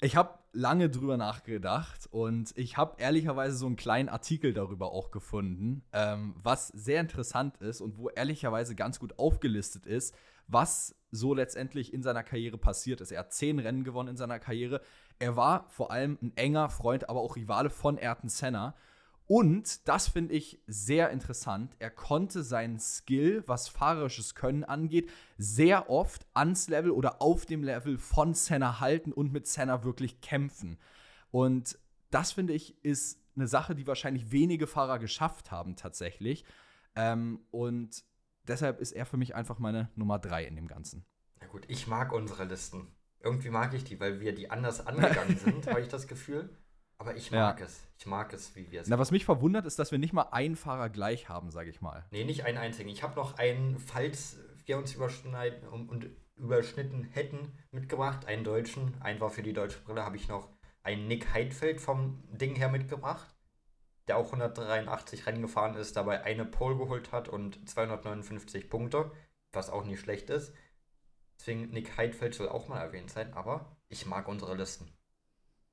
ich 0.00 0.16
habe 0.16 0.38
lange 0.52 0.88
drüber 0.88 1.16
nachgedacht 1.16 2.08
und 2.10 2.56
ich 2.56 2.76
habe 2.76 3.00
ehrlicherweise 3.00 3.56
so 3.56 3.66
einen 3.66 3.76
kleinen 3.76 4.08
Artikel 4.08 4.52
darüber 4.52 4.92
auch 4.92 5.10
gefunden, 5.10 5.84
ähm, 5.92 6.34
was 6.42 6.68
sehr 6.68 7.00
interessant 7.00 7.58
ist 7.58 7.80
und 7.80 7.98
wo 7.98 8.08
ehrlicherweise 8.08 8.74
ganz 8.74 8.98
gut 8.98 9.18
aufgelistet 9.18 9.86
ist, 9.86 10.14
was 10.48 10.96
so 11.10 11.34
letztendlich 11.34 11.92
in 11.92 12.02
seiner 12.02 12.22
Karriere 12.22 12.58
passiert 12.58 13.00
ist. 13.00 13.12
Er 13.12 13.20
hat 13.20 13.32
zehn 13.32 13.58
Rennen 13.58 13.84
gewonnen 13.84 14.10
in 14.10 14.16
seiner 14.16 14.38
Karriere. 14.38 14.80
Er 15.18 15.36
war 15.36 15.68
vor 15.68 15.90
allem 15.90 16.18
ein 16.22 16.36
enger 16.36 16.70
Freund, 16.70 17.08
aber 17.08 17.20
auch 17.20 17.36
Rivale 17.36 17.70
von 17.70 17.98
Ayrton 17.98 18.28
Senna. 18.28 18.74
Und 19.28 19.88
das 19.88 20.08
finde 20.08 20.34
ich 20.34 20.62
sehr 20.68 21.10
interessant. 21.10 21.74
Er 21.80 21.90
konnte 21.90 22.44
seinen 22.44 22.78
Skill, 22.78 23.42
was 23.46 23.68
fahrerisches 23.68 24.36
Können 24.36 24.62
angeht, 24.62 25.10
sehr 25.36 25.90
oft 25.90 26.26
ans 26.32 26.68
Level 26.68 26.92
oder 26.92 27.20
auf 27.20 27.44
dem 27.44 27.64
Level 27.64 27.98
von 27.98 28.34
Senna 28.34 28.78
halten 28.78 29.12
und 29.12 29.32
mit 29.32 29.48
Senna 29.48 29.82
wirklich 29.82 30.20
kämpfen. 30.20 30.78
Und 31.32 31.78
das 32.10 32.32
finde 32.32 32.52
ich 32.52 32.82
ist 32.84 33.20
eine 33.34 33.48
Sache, 33.48 33.74
die 33.74 33.86
wahrscheinlich 33.86 34.30
wenige 34.30 34.66
Fahrer 34.66 34.98
geschafft 34.98 35.50
haben 35.50 35.74
tatsächlich. 35.74 36.44
Ähm, 36.94 37.40
und 37.50 38.04
deshalb 38.46 38.80
ist 38.80 38.92
er 38.92 39.06
für 39.06 39.16
mich 39.16 39.34
einfach 39.34 39.58
meine 39.58 39.90
Nummer 39.96 40.20
drei 40.20 40.44
in 40.44 40.54
dem 40.54 40.68
Ganzen. 40.68 41.04
Na 41.40 41.48
gut, 41.48 41.64
ich 41.68 41.88
mag 41.88 42.12
unsere 42.12 42.44
Listen. 42.44 42.86
Irgendwie 43.20 43.50
mag 43.50 43.74
ich 43.74 43.82
die, 43.82 43.98
weil 43.98 44.20
wir 44.20 44.34
die 44.34 44.50
anders 44.50 44.86
angegangen 44.86 45.36
sind, 45.44 45.66
habe 45.66 45.80
ich 45.80 45.88
das 45.88 46.06
Gefühl. 46.06 46.56
Aber 46.98 47.14
ich 47.16 47.30
mag 47.30 47.60
ja. 47.60 47.66
es. 47.66 47.86
Ich 47.98 48.06
mag 48.06 48.32
es, 48.32 48.54
wie 48.56 48.70
wir 48.70 48.80
es. 48.80 48.88
Na, 48.88 48.98
was 48.98 49.10
mich 49.10 49.24
verwundert, 49.24 49.66
ist, 49.66 49.78
dass 49.78 49.92
wir 49.92 49.98
nicht 49.98 50.12
mal 50.12 50.28
einen 50.30 50.56
Fahrer 50.56 50.88
gleich 50.88 51.28
haben, 51.28 51.50
sage 51.50 51.70
ich 51.70 51.80
mal. 51.80 52.04
Nee, 52.10 52.24
nicht 52.24 52.44
einen 52.44 52.58
einzigen. 52.58 52.88
Ich 52.88 53.02
habe 53.02 53.16
noch 53.16 53.38
einen, 53.38 53.78
falls 53.78 54.38
wir 54.64 54.78
uns 54.78 54.94
überschneiden 54.94 55.68
und 55.68 56.10
überschnitten 56.36 57.04
hätten, 57.04 57.52
mitgebracht. 57.70 58.26
Einen 58.26 58.44
deutschen. 58.44 59.00
Einfach 59.00 59.30
für 59.30 59.42
die 59.42 59.52
deutsche 59.52 59.80
Brille 59.80 60.04
habe 60.04 60.16
ich 60.16 60.28
noch 60.28 60.48
einen 60.82 61.08
Nick 61.08 61.34
Heidfeld 61.34 61.80
vom 61.80 62.22
Ding 62.30 62.54
her 62.54 62.68
mitgebracht, 62.68 63.34
der 64.06 64.16
auch 64.16 64.26
183 64.26 65.26
Rennen 65.26 65.42
gefahren 65.42 65.74
ist, 65.74 65.96
dabei 65.96 66.22
eine 66.22 66.44
Pole 66.44 66.76
geholt 66.76 67.10
hat 67.10 67.28
und 67.28 67.68
259 67.68 68.70
Punkte, 68.70 69.10
was 69.52 69.68
auch 69.68 69.84
nicht 69.84 70.00
schlecht 70.00 70.30
ist. 70.30 70.54
Deswegen 71.38 71.70
Nick 71.70 71.96
Heidfeld 71.96 72.34
soll 72.34 72.48
auch 72.48 72.68
mal 72.68 72.80
erwähnt 72.80 73.10
sein, 73.10 73.34
aber 73.34 73.76
ich 73.88 74.06
mag 74.06 74.28
unsere 74.28 74.54
Listen. 74.54 74.95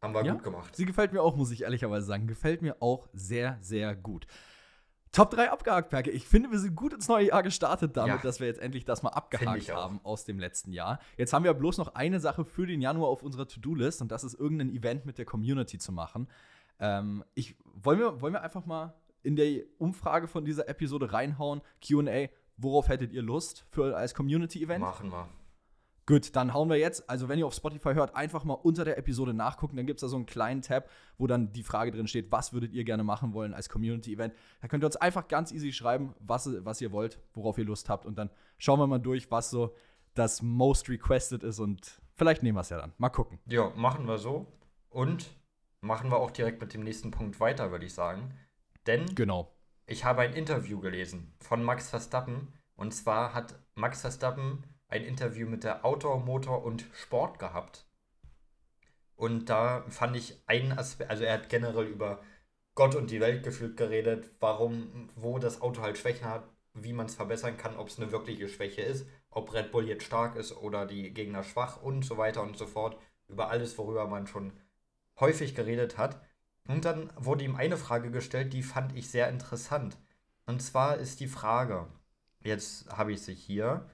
Haben 0.03 0.13
wir 0.13 0.25
ja, 0.25 0.33
gut 0.33 0.43
gemacht. 0.43 0.75
Sie 0.75 0.85
gefällt 0.85 1.13
mir 1.13 1.21
auch, 1.21 1.37
muss 1.37 1.49
ich 1.49 1.61
ehrlicherweise 1.61 2.05
sagen. 2.05 2.27
Gefällt 2.27 2.61
mir 2.61 2.75
auch 2.81 3.07
sehr, 3.13 3.57
sehr 3.61 3.95
gut. 3.95 4.27
Top 5.13 5.31
3 5.31 5.49
abgehakt, 5.49 5.89
Perke. 5.89 6.11
Ich 6.11 6.27
finde, 6.27 6.51
wir 6.51 6.59
sind 6.59 6.75
gut 6.75 6.91
ins 6.91 7.07
neue 7.07 7.27
Jahr 7.27 7.41
gestartet 7.41 7.95
damit, 7.95 8.15
ja. 8.15 8.21
dass 8.21 8.41
wir 8.41 8.47
jetzt 8.47 8.59
endlich 8.59 8.83
das 8.83 9.01
mal 9.01 9.11
abgehakt 9.11 9.73
haben 9.73 10.01
aus 10.03 10.25
dem 10.25 10.39
letzten 10.39 10.73
Jahr. 10.73 10.99
Jetzt 11.17 11.31
haben 11.31 11.45
wir 11.45 11.53
bloß 11.53 11.77
noch 11.77 11.95
eine 11.95 12.19
Sache 12.19 12.43
für 12.43 12.67
den 12.67 12.81
Januar 12.81 13.07
auf 13.09 13.23
unserer 13.23 13.47
To-Do-List 13.47 14.01
und 14.01 14.11
das 14.11 14.25
ist 14.25 14.33
irgendein 14.33 14.71
Event 14.71 15.05
mit 15.05 15.17
der 15.17 15.25
Community 15.25 15.77
zu 15.77 15.93
machen. 15.93 16.27
Ähm, 16.79 17.23
ich, 17.33 17.55
wollen, 17.63 17.99
wir, 17.99 18.19
wollen 18.19 18.33
wir 18.33 18.41
einfach 18.41 18.65
mal 18.65 18.95
in 19.21 19.37
der 19.37 19.61
Umfrage 19.77 20.27
von 20.27 20.43
dieser 20.43 20.67
Episode 20.67 21.13
reinhauen? 21.13 21.61
QA, 21.81 22.27
worauf 22.57 22.89
hättet 22.89 23.13
ihr 23.13 23.21
Lust 23.21 23.65
für 23.69 23.95
als 23.95 24.13
Community-Event? 24.13 24.81
Machen 24.81 25.11
wir. 25.11 25.29
Gut, 26.05 26.35
dann 26.35 26.53
hauen 26.53 26.69
wir 26.69 26.77
jetzt, 26.77 27.09
also 27.09 27.29
wenn 27.29 27.39
ihr 27.39 27.47
auf 27.47 27.53
Spotify 27.53 27.93
hört, 27.93 28.15
einfach 28.15 28.43
mal 28.43 28.55
unter 28.55 28.83
der 28.83 28.97
Episode 28.97 29.33
nachgucken. 29.33 29.77
Dann 29.77 29.85
gibt 29.85 29.99
es 29.99 30.01
da 30.01 30.09
so 30.09 30.17
einen 30.17 30.25
kleinen 30.25 30.61
Tab, 30.61 30.89
wo 31.17 31.27
dann 31.27 31.53
die 31.53 31.63
Frage 31.63 31.91
drin 31.91 32.07
steht, 32.07 32.29
was 32.29 32.51
würdet 32.51 32.73
ihr 32.73 32.83
gerne 32.83 33.03
machen 33.03 33.33
wollen 33.33 33.53
als 33.53 33.69
Community-Event. 33.69 34.33
Da 34.61 34.67
könnt 34.67 34.83
ihr 34.83 34.87
uns 34.87 34.97
einfach 34.97 35.29
ganz 35.29 35.53
easy 35.53 35.71
schreiben, 35.71 36.13
was, 36.19 36.49
was 36.65 36.81
ihr 36.81 36.91
wollt, 36.91 37.19
worauf 37.33 37.57
ihr 37.57 37.63
Lust 37.63 37.87
habt. 37.87 38.05
Und 38.05 38.17
dann 38.17 38.29
schauen 38.57 38.79
wir 38.79 38.87
mal 38.87 38.99
durch, 38.99 39.31
was 39.31 39.49
so 39.49 39.73
das 40.13 40.41
Most 40.41 40.89
Requested 40.89 41.41
ist. 41.41 41.59
Und 41.59 42.01
vielleicht 42.15 42.43
nehmen 42.43 42.57
wir 42.57 42.61
es 42.61 42.69
ja 42.69 42.77
dann. 42.77 42.91
Mal 42.97 43.09
gucken. 43.09 43.39
Ja, 43.45 43.71
machen 43.75 44.05
wir 44.05 44.17
so. 44.17 44.47
Und 44.89 45.29
machen 45.79 46.11
wir 46.11 46.17
auch 46.17 46.31
direkt 46.31 46.59
mit 46.59 46.73
dem 46.73 46.83
nächsten 46.83 47.11
Punkt 47.11 47.39
weiter, 47.39 47.71
würde 47.71 47.85
ich 47.85 47.93
sagen. 47.93 48.33
Denn 48.87 49.05
genau. 49.15 49.55
ich 49.85 50.03
habe 50.03 50.21
ein 50.21 50.33
Interview 50.33 50.81
gelesen 50.81 51.33
von 51.39 51.63
Max 51.63 51.89
Verstappen. 51.89 52.49
Und 52.75 52.93
zwar 52.93 53.33
hat 53.33 53.57
Max 53.75 54.01
Verstappen 54.01 54.65
ein 54.93 55.05
Interview 55.05 55.49
mit 55.49 55.63
der 55.63 55.83
Outdoor, 55.83 56.19
Motor 56.19 56.63
und 56.63 56.85
Sport 56.93 57.39
gehabt. 57.39 57.87
Und 59.15 59.49
da 59.49 59.83
fand 59.89 60.15
ich 60.15 60.39
einen 60.45 60.71
Aspekt, 60.71 61.09
also 61.09 61.23
er 61.23 61.33
hat 61.33 61.49
generell 61.49 61.87
über 61.87 62.21
Gott 62.75 62.93
und 62.93 63.09
die 63.09 63.19
Welt 63.19 63.43
gefühlt 63.43 63.75
geredet, 63.75 64.29
warum, 64.39 65.09
wo 65.15 65.39
das 65.39 65.61
Auto 65.61 65.81
halt 65.81 65.97
Schwächen 65.97 66.27
hat, 66.27 66.47
wie 66.75 66.93
man 66.93 67.07
es 67.07 67.15
verbessern 67.15 67.57
kann, 67.57 67.75
ob 67.75 67.87
es 67.87 67.99
eine 67.99 68.11
wirkliche 68.11 68.47
Schwäche 68.47 68.81
ist, 68.81 69.07
ob 69.31 69.51
Red 69.53 69.71
Bull 69.71 69.87
jetzt 69.87 70.05
stark 70.05 70.35
ist 70.35 70.55
oder 70.55 70.85
die 70.85 71.11
Gegner 71.11 71.43
schwach 71.43 71.81
und 71.81 72.05
so 72.05 72.17
weiter 72.17 72.43
und 72.43 72.55
so 72.55 72.67
fort. 72.67 72.95
Über 73.27 73.49
alles, 73.49 73.75
worüber 73.79 74.07
man 74.07 74.27
schon 74.27 74.53
häufig 75.19 75.55
geredet 75.55 75.97
hat. 75.97 76.21
Und 76.67 76.85
dann 76.85 77.11
wurde 77.15 77.43
ihm 77.43 77.55
eine 77.55 77.77
Frage 77.77 78.11
gestellt, 78.11 78.53
die 78.53 78.61
fand 78.61 78.95
ich 78.95 79.09
sehr 79.09 79.29
interessant. 79.29 79.97
Und 80.45 80.61
zwar 80.61 80.97
ist 80.97 81.19
die 81.19 81.27
Frage, 81.27 81.87
jetzt 82.43 82.89
habe 82.95 83.11
ich 83.11 83.23
sie 83.23 83.33
hier, 83.33 83.89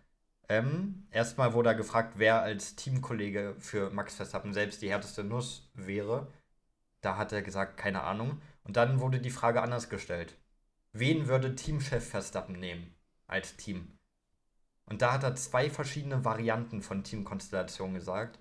ähm, 0.50 1.08
erstmal 1.12 1.54
wurde 1.54 1.70
er 1.70 1.76
gefragt, 1.76 2.16
wer 2.18 2.42
als 2.42 2.76
Teamkollege 2.76 3.56
für 3.60 3.92
Max 3.92 4.16
Verstappen 4.16 4.54
selbst 4.54 4.82
die 4.82 4.90
härteste 4.90 5.24
Nuss 5.24 5.70
wäre. 5.76 6.28
Da 7.02 7.18
hat 7.18 7.32
er 7.32 7.44
gesagt, 7.44 7.78
keine 7.78 8.02
Ahnung. 8.02 8.42
Und 8.64 8.76
dann 8.76 9.00
wurde 9.00 9.20
die 9.20 9.30
Frage 9.30 9.62
anders 9.62 9.90
gestellt. 9.90 10.36
Wen 10.92 11.28
würde 11.28 11.56
Teamchef 11.56 12.10
Verstappen 12.10 12.60
nehmen 12.60 12.96
als 13.28 13.56
Team? 13.58 13.96
Und 14.86 15.04
da 15.04 15.14
hat 15.14 15.24
er 15.24 15.36
zwei 15.36 15.70
verschiedene 15.70 16.26
Varianten 16.26 16.82
von 16.82 17.04
Teamkonstellationen 17.04 17.94
gesagt. 17.94 18.40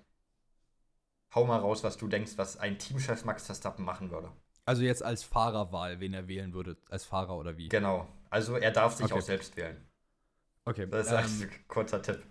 Hau 1.35 1.45
mal 1.45 1.59
raus, 1.59 1.83
was 1.83 1.97
du 1.97 2.07
denkst, 2.07 2.33
was 2.37 2.57
ein 2.57 2.79
Teamchef 2.79 3.23
Max 3.23 3.45
Verstappen 3.45 3.85
machen 3.85 4.09
würde. 4.09 4.31
Also 4.65 4.81
jetzt 4.81 5.03
als 5.03 5.23
Fahrerwahl, 5.23 5.99
wen 5.99 6.15
er 6.15 6.27
wählen 6.27 6.53
würde, 6.53 6.77
als 6.89 7.05
Fahrer 7.05 7.37
oder 7.37 7.55
wie? 7.57 7.69
Genau. 7.69 8.07
Also 8.31 8.55
er 8.55 8.71
darf 8.71 8.95
sich 8.95 9.05
okay. 9.05 9.13
auch 9.13 9.21
selbst 9.21 9.55
wählen. 9.55 9.88
Okay. 10.69 10.87
Das 10.87 11.07
ist 11.07 11.41
ähm, 11.41 11.49
ein 11.49 11.67
kurzer 11.67 11.99
Tipp. 11.99 12.21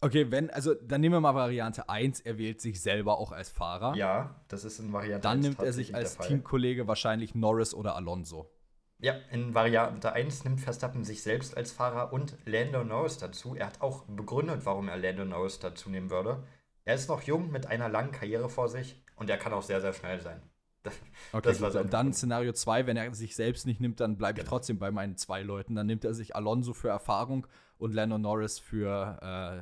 Okay, 0.00 0.28
wenn, 0.30 0.50
also 0.50 0.74
dann 0.74 1.00
nehmen 1.02 1.14
wir 1.14 1.20
mal 1.20 1.36
Variante 1.36 1.88
1, 1.88 2.20
er 2.20 2.36
wählt 2.36 2.60
sich 2.60 2.82
selber 2.82 3.18
auch 3.18 3.30
als 3.30 3.50
Fahrer. 3.50 3.94
Ja, 3.94 4.34
das 4.48 4.64
ist 4.64 4.80
in 4.80 4.92
Variante 4.92 5.22
Dann 5.22 5.38
nimmt 5.38 5.60
er 5.60 5.72
sich 5.72 5.94
als 5.94 6.18
Teamkollege 6.18 6.88
wahrscheinlich 6.88 7.36
Norris 7.36 7.72
oder 7.74 7.94
Alonso. 7.94 8.50
Ja, 8.98 9.14
in 9.30 9.54
Variante 9.54 10.12
1 10.12 10.44
nimmt 10.44 10.60
Verstappen 10.60 11.04
sich 11.04 11.22
selbst 11.22 11.56
als 11.56 11.70
Fahrer 11.70 12.12
und 12.12 12.36
Lando 12.44 12.82
Norris 12.82 13.18
dazu. 13.18 13.54
Er 13.54 13.66
hat 13.66 13.80
auch 13.82 14.02
begründet, 14.04 14.62
warum 14.64 14.88
er 14.88 14.96
Lando 14.96 15.24
Norris 15.24 15.60
dazu 15.60 15.90
nehmen 15.90 16.10
würde. 16.10 16.42
Er 16.84 16.96
ist 16.96 17.08
noch 17.08 17.22
jung 17.22 17.52
mit 17.52 17.66
einer 17.66 17.88
langen 17.88 18.10
Karriere 18.10 18.48
vor 18.48 18.68
sich 18.68 19.00
und 19.14 19.30
er 19.30 19.38
kann 19.38 19.52
auch 19.52 19.62
sehr, 19.62 19.80
sehr 19.80 19.92
schnell 19.92 20.20
sein. 20.20 20.42
Das, 20.82 20.94
okay, 21.32 21.54
das 21.58 21.76
und 21.76 21.92
dann 21.92 22.12
Szenario 22.12 22.52
2, 22.52 22.86
wenn 22.86 22.96
er 22.96 23.14
sich 23.14 23.36
selbst 23.36 23.66
nicht 23.66 23.80
nimmt, 23.80 24.00
dann 24.00 24.16
bleibe 24.16 24.38
ich 24.38 24.44
genau. 24.44 24.56
trotzdem 24.56 24.78
bei 24.78 24.90
meinen 24.90 25.16
zwei 25.16 25.42
Leuten. 25.42 25.74
Dann 25.74 25.86
nimmt 25.86 26.04
er 26.04 26.14
sich 26.14 26.34
Alonso 26.34 26.72
für 26.72 26.88
Erfahrung 26.88 27.46
und 27.78 27.92
Lando 27.92 28.18
Norris 28.18 28.58
für 28.58 29.18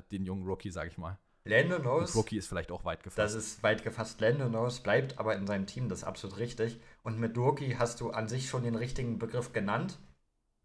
äh, 0.07 0.11
den 0.13 0.25
jungen 0.25 0.45
Rookie, 0.45 0.71
sag 0.71 0.89
ich 0.89 0.99
mal. 0.99 1.19
Lando 1.45 1.79
Norris. 1.79 2.15
Rookie 2.15 2.37
ist 2.37 2.47
vielleicht 2.47 2.71
auch 2.71 2.85
weit 2.85 3.03
gefasst. 3.03 3.19
Das 3.19 3.35
ist 3.35 3.63
weit 3.63 3.83
gefasst. 3.83 4.21
Lando 4.21 4.49
Norris 4.49 4.81
bleibt 4.81 5.19
aber 5.19 5.35
in 5.35 5.47
seinem 5.47 5.67
Team, 5.67 5.89
das 5.89 6.01
ist 6.01 6.05
absolut 6.05 6.39
richtig. 6.39 6.79
Und 7.03 7.19
mit 7.19 7.37
Rookie 7.39 7.77
hast 7.77 8.01
du 8.01 8.11
an 8.11 8.29
sich 8.29 8.49
schon 8.49 8.63
den 8.63 8.75
richtigen 8.75 9.19
Begriff 9.19 9.53
genannt. 9.53 9.99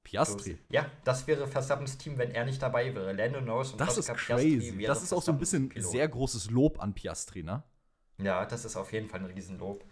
Piastri. 0.04 0.58
Ja, 0.70 0.86
das 1.06 1.28
wäre 1.28 1.48
Verstappens 1.48 1.98
Team, 1.98 2.18
wenn 2.18 2.32
er 2.32 2.44
nicht 2.44 2.62
dabei 2.62 2.94
wäre. 2.94 3.14
Lando 3.14 3.40
Norris 3.40 3.72
und 3.72 3.80
das 3.80 3.98
Oscar 3.98 4.16
ist 4.16 4.22
crazy. 4.22 4.60
Piastri 4.60 4.86
Das 4.86 5.04
ist 5.04 5.14
auch 5.14 5.22
so 5.22 5.32
ein 5.32 5.40
bisschen 5.40 5.70
Pilot. 5.70 5.90
sehr 5.90 6.08
großes 6.08 6.52
Lob 6.52 6.82
an 6.82 6.94
Piastri, 6.94 7.44
ne? 7.44 7.64
Ja, 8.18 8.46
das 8.46 8.66
ist 8.66 8.76
auf 8.76 8.92
jeden 8.92 9.08
Fall 9.08 9.22
ein 9.22 9.26
Riesenlob. 9.26 9.84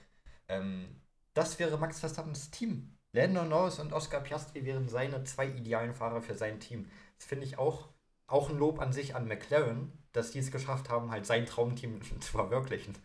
Ähm, 0.51 1.01
das 1.33 1.59
wäre 1.59 1.77
Max 1.77 1.99
Verstappens 1.99 2.51
Team. 2.51 2.97
Lando 3.13 3.43
Norris 3.43 3.79
und 3.79 3.93
Oscar 3.93 4.21
Piastri 4.21 4.65
wären 4.65 4.87
seine 4.87 5.23
zwei 5.23 5.47
idealen 5.47 5.93
Fahrer 5.93 6.21
für 6.21 6.33
sein 6.33 6.59
Team. 6.59 6.89
Das 7.17 7.25
finde 7.25 7.45
ich 7.45 7.57
auch, 7.57 7.89
auch 8.27 8.49
ein 8.49 8.57
Lob 8.57 8.79
an 8.79 8.93
sich 8.93 9.15
an 9.15 9.27
McLaren, 9.27 9.91
dass 10.13 10.31
die 10.31 10.39
es 10.39 10.51
geschafft 10.51 10.89
haben, 10.89 11.11
halt 11.11 11.25
sein 11.25 11.45
Traumteam 11.45 12.01
zu 12.19 12.31
verwirklichen. 12.31 12.95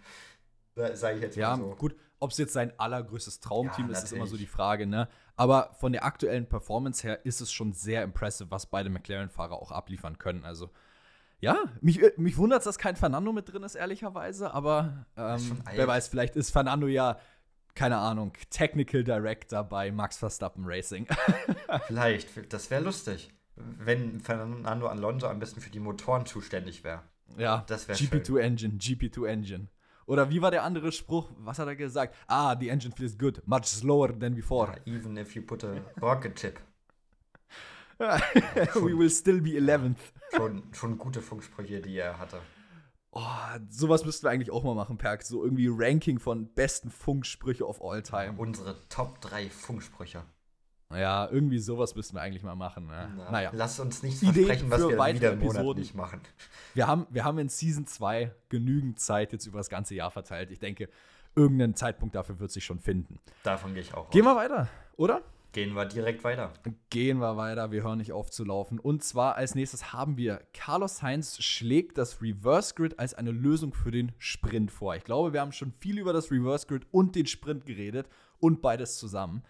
Sage 0.75 1.17
ich 1.17 1.23
jetzt 1.23 1.37
ja, 1.37 1.57
mal 1.57 1.71
so. 1.71 1.77
gut. 1.77 1.97
Ob 2.19 2.31
es 2.31 2.39
jetzt 2.39 2.53
sein 2.53 2.73
allergrößtes 2.79 3.41
Traumteam 3.41 3.87
ja, 3.87 3.93
ist, 3.93 4.05
ist 4.05 4.13
immer 4.13 4.27
so 4.27 4.37
die 4.37 4.47
Frage, 4.47 4.87
ne? 4.87 5.09
Aber 5.37 5.75
von 5.79 5.93
der 5.93 6.05
aktuellen 6.05 6.47
Performance 6.47 7.03
her 7.03 7.25
ist 7.27 7.43
es 7.43 7.53
schon 7.53 7.73
sehr 7.75 8.03
impressive, 8.03 8.51
was 8.51 8.67
beide 8.67 8.89
McLaren-Fahrer 8.89 9.55
auch 9.55 9.71
abliefern 9.71 10.17
können. 10.17 10.45
Also, 10.45 10.71
ja, 11.41 11.59
mich, 11.83 12.03
äh, 12.03 12.13
mich 12.17 12.39
wundert 12.39 12.61
es, 12.61 12.65
dass 12.65 12.79
kein 12.79 12.97
Fernando 12.97 13.33
mit 13.33 13.53
drin 13.53 13.63
ist, 13.63 13.75
ehrlicherweise. 13.75 14.53
Aber 14.55 15.07
ähm, 15.17 15.61
wer 15.75 15.87
weiß, 15.87 16.09
vielleicht 16.09 16.37
ist 16.37 16.51
Fernando 16.51 16.87
ja 16.87 17.19
keine 17.77 17.99
Ahnung, 17.99 18.33
Technical 18.51 19.05
Director 19.05 19.63
bei 19.63 19.93
Max 19.93 20.17
Verstappen 20.17 20.65
Racing. 20.67 21.07
Vielleicht, 21.87 22.53
das 22.53 22.71
wäre 22.71 22.83
lustig, 22.83 23.31
wenn 23.55 24.19
Fernando 24.19 24.89
Alonso 24.89 25.29
am 25.29 25.39
besten 25.39 25.61
für 25.61 25.71
die 25.71 25.79
Motoren 25.79 26.27
zuständig 26.27 26.83
wäre. 26.83 27.03
Ja, 27.37 27.65
das 27.69 27.87
wäre 27.87 27.99
GP2 27.99 28.27
schön. 28.27 28.39
Engine, 28.39 28.75
GP2 28.79 29.27
Engine. 29.27 29.69
Oder 30.07 30.31
wie 30.31 30.41
war 30.41 30.51
der 30.51 30.63
andere 30.63 30.91
Spruch? 30.91 31.31
Was 31.39 31.59
hat 31.59 31.69
er 31.69 31.77
gesagt? 31.77 32.17
Ah, 32.29 32.57
the 32.59 32.69
engine 32.69 32.95
feels 32.97 33.19
good, 33.19 33.43
much 33.47 33.65
slower 33.67 34.09
than 34.19 34.35
before. 34.35 34.73
Yeah, 34.87 34.97
even 34.97 35.17
if 35.17 35.35
you 35.35 35.43
put 35.43 35.65
a 35.65 35.83
rocket 36.01 36.37
chip. 36.37 36.59
We 37.99 38.97
will 38.97 39.11
still 39.11 39.41
be 39.41 39.59
11th. 39.59 39.97
Schon, 40.35 40.63
schon 40.73 40.99
gute 40.99 41.21
Funksprüche, 41.23 41.81
die 41.81 41.97
er 41.97 42.19
hatte. 42.19 42.39
Oh, 43.19 43.59
sowas 43.71 44.05
müssten 44.05 44.27
wir 44.27 44.31
eigentlich 44.31 44.51
auch 44.51 44.63
mal 44.63 44.75
machen, 44.75 44.99
Perk. 44.99 45.23
So 45.23 45.43
irgendwie 45.43 45.69
Ranking 45.71 46.19
von 46.19 46.53
besten 46.53 46.91
Funksprüche 46.91 47.67
of 47.67 47.83
all 47.83 48.03
time. 48.03 48.35
Unsere 48.37 48.77
Top 48.91 49.23
3 49.23 49.49
Funksprüche. 49.49 50.23
Ja, 50.93 51.27
irgendwie 51.31 51.59
sowas 51.59 51.95
müssten 51.95 52.15
wir 52.15 52.21
eigentlich 52.21 52.43
mal 52.43 52.55
machen. 52.57 52.87
Ne? 52.89 53.11
Na, 53.17 53.31
naja. 53.31 53.51
Lass 53.55 53.81
uns 53.81 54.03
nicht 54.03 54.19
versprechen, 54.19 54.71
was 54.71 54.81
wir 54.87 55.15
wieder 55.15 55.33
im 55.33 55.39
Monat 55.39 55.79
nicht 55.79 55.95
machen. 55.95 56.21
Wir 56.75 56.87
haben, 56.87 57.07
wir 57.09 57.25
haben 57.25 57.39
in 57.39 57.49
Season 57.49 57.87
2 57.87 58.35
genügend 58.51 59.01
Zeit 59.01 59.33
jetzt 59.33 59.47
über 59.47 59.57
das 59.57 59.71
ganze 59.71 59.95
Jahr 59.95 60.11
verteilt. 60.11 60.51
Ich 60.51 60.59
denke, 60.59 60.91
irgendeinen 61.35 61.75
Zeitpunkt 61.75 62.15
dafür 62.15 62.39
wird 62.39 62.51
sich 62.51 62.67
schon 62.67 62.81
finden. 62.81 63.19
Davon 63.45 63.73
gehe 63.73 63.83
ich 63.83 63.95
auch. 63.95 64.11
Gehen 64.11 64.25
wir 64.25 64.37
weiter, 64.37 64.69
oder? 64.99 65.23
Gehen 65.57 65.73
wir 65.73 65.87
direkt 65.87 66.23
weiter. 66.23 66.53
Gehen 66.91 67.17
wir 67.17 67.39
weiter, 67.39 67.71
wir 67.71 67.83
hören 67.83 67.97
nicht 67.97 68.13
auf 68.13 68.31
zu 68.31 68.45
laufen. 68.45 68.79
Und 68.79 69.03
zwar 69.03 69.37
als 69.37 69.55
nächstes 69.55 69.91
haben 69.91 70.19
wir 70.19 70.43
Carlos 70.53 70.99
Sainz 70.99 71.43
schlägt 71.43 71.97
das 71.97 72.21
Reverse 72.21 72.75
Grid 72.75 72.99
als 72.99 73.15
eine 73.15 73.31
Lösung 73.31 73.73
für 73.73 73.91
den 73.91 74.13
Sprint 74.19 74.71
vor. 74.71 74.97
Ich 74.97 75.05
glaube, 75.05 75.33
wir 75.33 75.41
haben 75.41 75.53
schon 75.53 75.73
viel 75.73 75.99
über 75.99 76.13
das 76.13 76.31
Reverse 76.31 76.67
Grid 76.67 76.87
und 76.91 77.17
den 77.17 77.25
Sprint 77.25 77.65
geredet 77.65 78.07
und 78.39 78.61
beides 78.61 78.99
zusammen. 78.99 79.45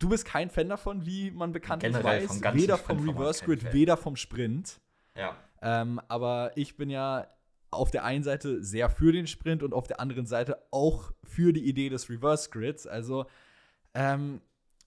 Du 0.00 0.08
bist 0.08 0.24
kein 0.24 0.50
Fan 0.50 0.68
davon, 0.68 1.06
wie 1.06 1.30
man 1.30 1.52
bekanntlich 1.52 1.92
Generell 1.92 2.28
weiß. 2.28 2.54
Weder 2.54 2.76
vom 2.76 3.08
Reverse 3.08 3.44
Grid, 3.44 3.72
weder 3.72 3.96
vom 3.96 4.16
Sprint. 4.16 4.80
Ja. 5.16 5.36
Ähm, 5.60 6.00
aber 6.08 6.50
ich 6.56 6.76
bin 6.76 6.90
ja 6.90 7.28
auf 7.70 7.92
der 7.92 8.02
einen 8.02 8.24
Seite 8.24 8.60
sehr 8.64 8.90
für 8.90 9.12
den 9.12 9.28
Sprint 9.28 9.62
und 9.62 9.72
auf 9.72 9.86
der 9.86 10.00
anderen 10.00 10.26
Seite 10.26 10.66
auch 10.72 11.12
für 11.22 11.52
die 11.52 11.64
Idee 11.68 11.90
des 11.90 12.10
Reverse 12.10 12.50
Grids. 12.50 12.88
Also, 12.88 13.26
ähm, 13.94 14.40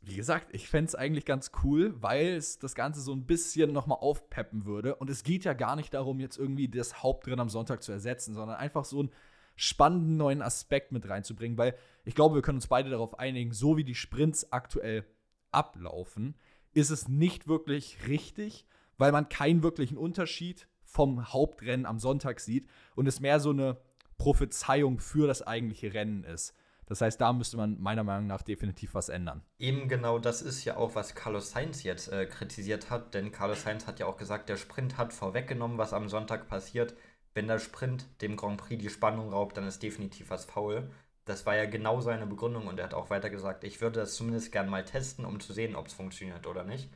wie 0.06 0.16
gesagt, 0.16 0.54
ich 0.54 0.70
fände 0.70 0.90
es 0.90 0.96
eigentlich 0.96 1.26
ganz 1.26 1.52
cool, 1.64 1.96
weil 2.02 2.36
es 2.36 2.60
das 2.60 2.76
Ganze 2.76 3.02
so 3.02 3.12
ein 3.12 3.26
bisschen 3.26 3.74
nochmal 3.74 3.98
aufpeppen 4.00 4.66
würde. 4.66 4.96
Und 4.96 5.10
es 5.10 5.24
geht 5.24 5.46
ja 5.46 5.54
gar 5.54 5.76
nicht 5.76 5.94
darum, 5.94 6.20
jetzt 6.20 6.38
irgendwie 6.38 6.68
das 6.68 7.02
Hauptrennen 7.02 7.40
am 7.40 7.50
Sonntag 7.50 7.82
zu 7.82 7.92
ersetzen, 7.92 8.36
sondern 8.36 8.58
einfach 8.58 8.86
so 8.86 9.04
ein 9.04 9.12
spannenden 9.56 10.18
neuen 10.18 10.42
Aspekt 10.42 10.92
mit 10.92 11.10
reinzubringen, 11.10 11.58
weil 11.58 11.76
ich 12.04 12.14
glaube, 12.14 12.36
wir 12.36 12.42
können 12.42 12.58
uns 12.58 12.68
beide 12.68 12.90
darauf 12.90 13.18
einigen, 13.20 13.52
so 13.54 13.78
wie 13.78 13.84
die 13.84 13.96
Sprints 13.96 14.52
aktuell 14.52 15.06
ablaufen, 15.52 16.36
ist 16.74 16.92
es 16.92 17.08
nicht 17.08 17.48
wirklich 17.48 18.06
richtig, 18.08 18.68
weil 18.98 19.12
man 19.12 19.30
keinen 19.30 19.64
wirklichen 19.64 19.98
Unterschied 19.98 20.68
vom 20.84 21.34
Hauptrennen 21.34 21.86
am 21.86 22.00
Sonntag 22.00 22.42
sieht 22.42 22.68
und 22.96 23.08
es 23.08 23.22
mehr 23.22 23.40
so 23.40 23.50
eine 23.50 23.78
Prophezeiung 24.18 25.00
für 25.00 25.26
das 25.26 25.42
eigentliche 25.42 25.94
Rennen 25.94 26.24
ist. 26.24 26.54
Das 26.88 27.02
heißt, 27.02 27.20
da 27.20 27.34
müsste 27.34 27.58
man 27.58 27.82
meiner 27.82 28.04
Meinung 28.04 28.28
nach 28.28 28.44
definitiv 28.44 28.94
was 28.94 29.10
ändern. 29.10 29.42
Eben 29.58 29.88
genau 29.88 30.20
das 30.20 30.42
ist 30.42 30.64
ja 30.66 30.78
auch, 30.78 30.96
was 30.96 31.16
Carlos 31.16 31.52
Sainz 31.52 31.84
jetzt 31.84 32.12
äh, 32.12 32.26
kritisiert 32.26 32.90
hat, 32.90 33.14
denn 33.14 33.32
Carlos 33.32 33.64
Sainz 33.64 33.88
hat 33.88 34.00
ja 34.00 34.06
auch 34.06 34.18
gesagt, 34.18 34.50
der 34.50 34.58
Sprint 34.58 34.98
hat 34.98 35.14
vorweggenommen, 35.14 35.78
was 35.78 35.94
am 35.94 36.10
Sonntag 36.10 36.48
passiert. 36.48 36.96
Wenn 37.34 37.48
der 37.48 37.60
Sprint 37.60 38.06
dem 38.22 38.38
Grand 38.38 38.58
Prix 38.58 38.82
die 38.82 38.90
Spannung 38.90 39.30
raubt, 39.30 39.58
dann 39.58 39.68
ist 39.68 39.82
definitiv 39.82 40.30
was 40.30 40.46
faul. 40.46 40.90
Das 41.26 41.46
war 41.48 41.56
ja 41.56 41.66
genau 41.66 42.02
seine 42.02 42.28
Begründung 42.28 42.68
und 42.68 42.78
er 42.80 42.86
hat 42.86 42.94
auch 42.94 43.10
weiter 43.10 43.32
gesagt, 43.32 43.64
ich 43.64 43.82
würde 43.82 44.02
das 44.02 44.16
zumindest 44.16 44.52
gern 44.52 44.70
mal 44.70 44.86
testen, 44.86 45.26
um 45.26 45.40
zu 45.40 45.54
sehen, 45.54 45.76
ob 45.76 45.88
es 45.88 45.94
funktioniert 45.94 46.46
oder 46.46 46.64
nicht. 46.64 46.90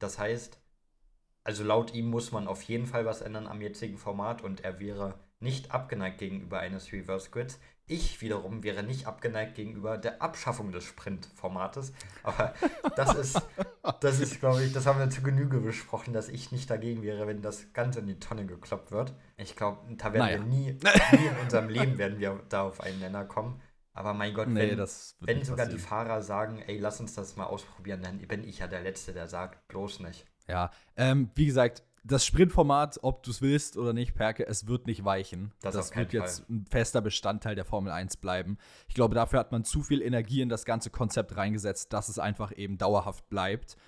Das 0.00 0.18
heißt, 0.18 0.58
also 1.44 1.62
laut 1.62 1.94
ihm 1.94 2.06
muss 2.10 2.32
man 2.32 2.48
auf 2.48 2.62
jeden 2.62 2.86
Fall 2.86 3.06
was 3.06 3.20
ändern 3.20 3.46
am 3.46 3.60
jetzigen 3.60 3.96
Format 3.98 4.42
und 4.42 4.62
er 4.62 4.80
wäre 4.80 5.20
nicht 5.40 5.70
abgeneigt 5.70 6.18
gegenüber 6.18 6.58
eines 6.58 6.92
Reverse 6.92 7.30
Grids. 7.30 7.60
Ich 7.86 8.22
wiederum 8.22 8.62
wäre 8.62 8.82
nicht 8.82 9.06
abgeneigt 9.06 9.56
gegenüber 9.56 9.98
der 9.98 10.22
Abschaffung 10.22 10.72
des 10.72 10.84
Sprint-Formates. 10.84 11.92
Aber 12.22 12.54
das 12.96 13.14
ist, 13.14 13.42
das 14.00 14.20
ist, 14.20 14.40
glaube 14.40 14.64
ich, 14.64 14.72
das 14.72 14.86
haben 14.86 14.98
wir 14.98 15.10
zu 15.10 15.22
Genüge 15.22 15.60
besprochen, 15.60 16.14
dass 16.14 16.30
ich 16.30 16.50
nicht 16.50 16.70
dagegen 16.70 17.02
wäre, 17.02 17.26
wenn 17.26 17.42
das 17.42 17.72
ganz 17.74 17.96
in 17.96 18.06
die 18.06 18.18
Tonne 18.18 18.46
gekloppt 18.46 18.90
wird. 18.90 19.12
Ich 19.36 19.54
glaube, 19.54 19.80
da 19.96 20.14
werden 20.14 20.18
naja. 20.18 20.38
wir 20.38 20.44
nie, 20.44 20.72
nie 21.12 21.26
in 21.26 21.36
unserem 21.42 21.68
Leben 21.68 21.98
werden 21.98 22.18
wir 22.18 22.42
da 22.48 22.62
auf 22.62 22.80
einen 22.80 23.00
Nenner 23.00 23.26
kommen. 23.26 23.60
Aber 23.92 24.14
mein 24.14 24.32
Gott, 24.34 24.48
nee, 24.48 24.76
wenn, 24.76 24.78
wenn 24.78 25.44
sogar 25.44 25.66
passieren. 25.66 25.70
die 25.70 25.78
Fahrer 25.78 26.22
sagen, 26.22 26.62
ey, 26.66 26.78
lass 26.78 27.00
uns 27.00 27.14
das 27.14 27.36
mal 27.36 27.44
ausprobieren, 27.44 28.02
dann 28.02 28.18
bin 28.18 28.42
ich 28.44 28.58
ja 28.58 28.66
der 28.66 28.80
Letzte, 28.80 29.12
der 29.12 29.28
sagt, 29.28 29.68
bloß 29.68 30.00
nicht. 30.00 30.26
Ja, 30.48 30.70
ähm, 30.96 31.30
wie 31.34 31.46
gesagt, 31.46 31.84
das 32.04 32.26
Sprintformat, 32.26 32.98
ob 33.02 33.22
du 33.22 33.30
es 33.30 33.40
willst 33.40 33.78
oder 33.78 33.94
nicht, 33.94 34.14
Perke, 34.14 34.46
es 34.46 34.66
wird 34.66 34.86
nicht 34.86 35.04
weichen. 35.04 35.52
Das, 35.62 35.74
das 35.74 35.96
wird 35.96 36.12
jetzt 36.12 36.40
Fall. 36.40 36.56
ein 36.56 36.66
fester 36.66 37.00
Bestandteil 37.00 37.54
der 37.54 37.64
Formel 37.64 37.90
1 37.90 38.18
bleiben. 38.18 38.58
Ich 38.88 38.94
glaube, 38.94 39.14
dafür 39.14 39.38
hat 39.38 39.52
man 39.52 39.64
zu 39.64 39.82
viel 39.82 40.02
Energie 40.02 40.42
in 40.42 40.50
das 40.50 40.66
ganze 40.66 40.90
Konzept 40.90 41.36
reingesetzt, 41.36 41.94
dass 41.94 42.10
es 42.10 42.18
einfach 42.18 42.52
eben 42.56 42.76
dauerhaft 42.76 43.28
bleibt. 43.30 43.78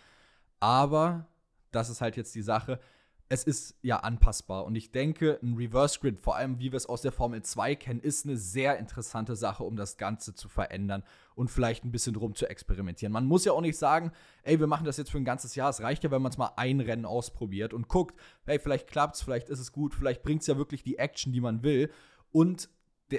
Aber, 0.60 1.26
das 1.72 1.90
ist 1.90 2.00
halt 2.00 2.16
jetzt 2.16 2.34
die 2.34 2.42
Sache, 2.42 2.80
es 3.28 3.44
ist 3.44 3.76
ja 3.82 3.98
anpassbar. 3.98 4.64
Und 4.64 4.76
ich 4.76 4.92
denke, 4.92 5.38
ein 5.42 5.54
Reverse 5.54 5.98
Grid, 5.98 6.20
vor 6.20 6.36
allem 6.36 6.58
wie 6.60 6.70
wir 6.70 6.76
es 6.76 6.86
aus 6.86 7.02
der 7.02 7.12
Formel 7.12 7.42
2 7.42 7.74
kennen, 7.74 8.00
ist 8.00 8.24
eine 8.24 8.36
sehr 8.36 8.78
interessante 8.78 9.34
Sache, 9.34 9.64
um 9.64 9.76
das 9.76 9.96
Ganze 9.96 10.34
zu 10.34 10.48
verändern 10.48 11.02
und 11.34 11.50
vielleicht 11.50 11.84
ein 11.84 11.90
bisschen 11.90 12.14
drum 12.14 12.34
zu 12.34 12.48
experimentieren. 12.48 13.12
Man 13.12 13.26
muss 13.26 13.44
ja 13.44 13.52
auch 13.52 13.60
nicht 13.60 13.78
sagen, 13.78 14.12
ey, 14.42 14.60
wir 14.60 14.68
machen 14.68 14.84
das 14.84 14.96
jetzt 14.96 15.10
für 15.10 15.18
ein 15.18 15.24
ganzes 15.24 15.54
Jahr. 15.56 15.70
Es 15.70 15.80
reicht 15.80 16.04
ja, 16.04 16.10
wenn 16.10 16.22
man 16.22 16.30
es 16.30 16.38
mal 16.38 16.52
ein 16.56 16.80
Rennen 16.80 17.04
ausprobiert 17.04 17.74
und 17.74 17.88
guckt, 17.88 18.18
hey, 18.44 18.58
vielleicht 18.58 18.86
klappt 18.86 19.16
es, 19.16 19.22
vielleicht 19.22 19.48
ist 19.48 19.58
es 19.58 19.72
gut, 19.72 19.94
vielleicht 19.94 20.22
bringt 20.22 20.42
es 20.42 20.46
ja 20.46 20.56
wirklich 20.56 20.84
die 20.84 20.98
Action, 20.98 21.32
die 21.32 21.40
man 21.40 21.62
will. 21.62 21.90
Und 22.30 22.68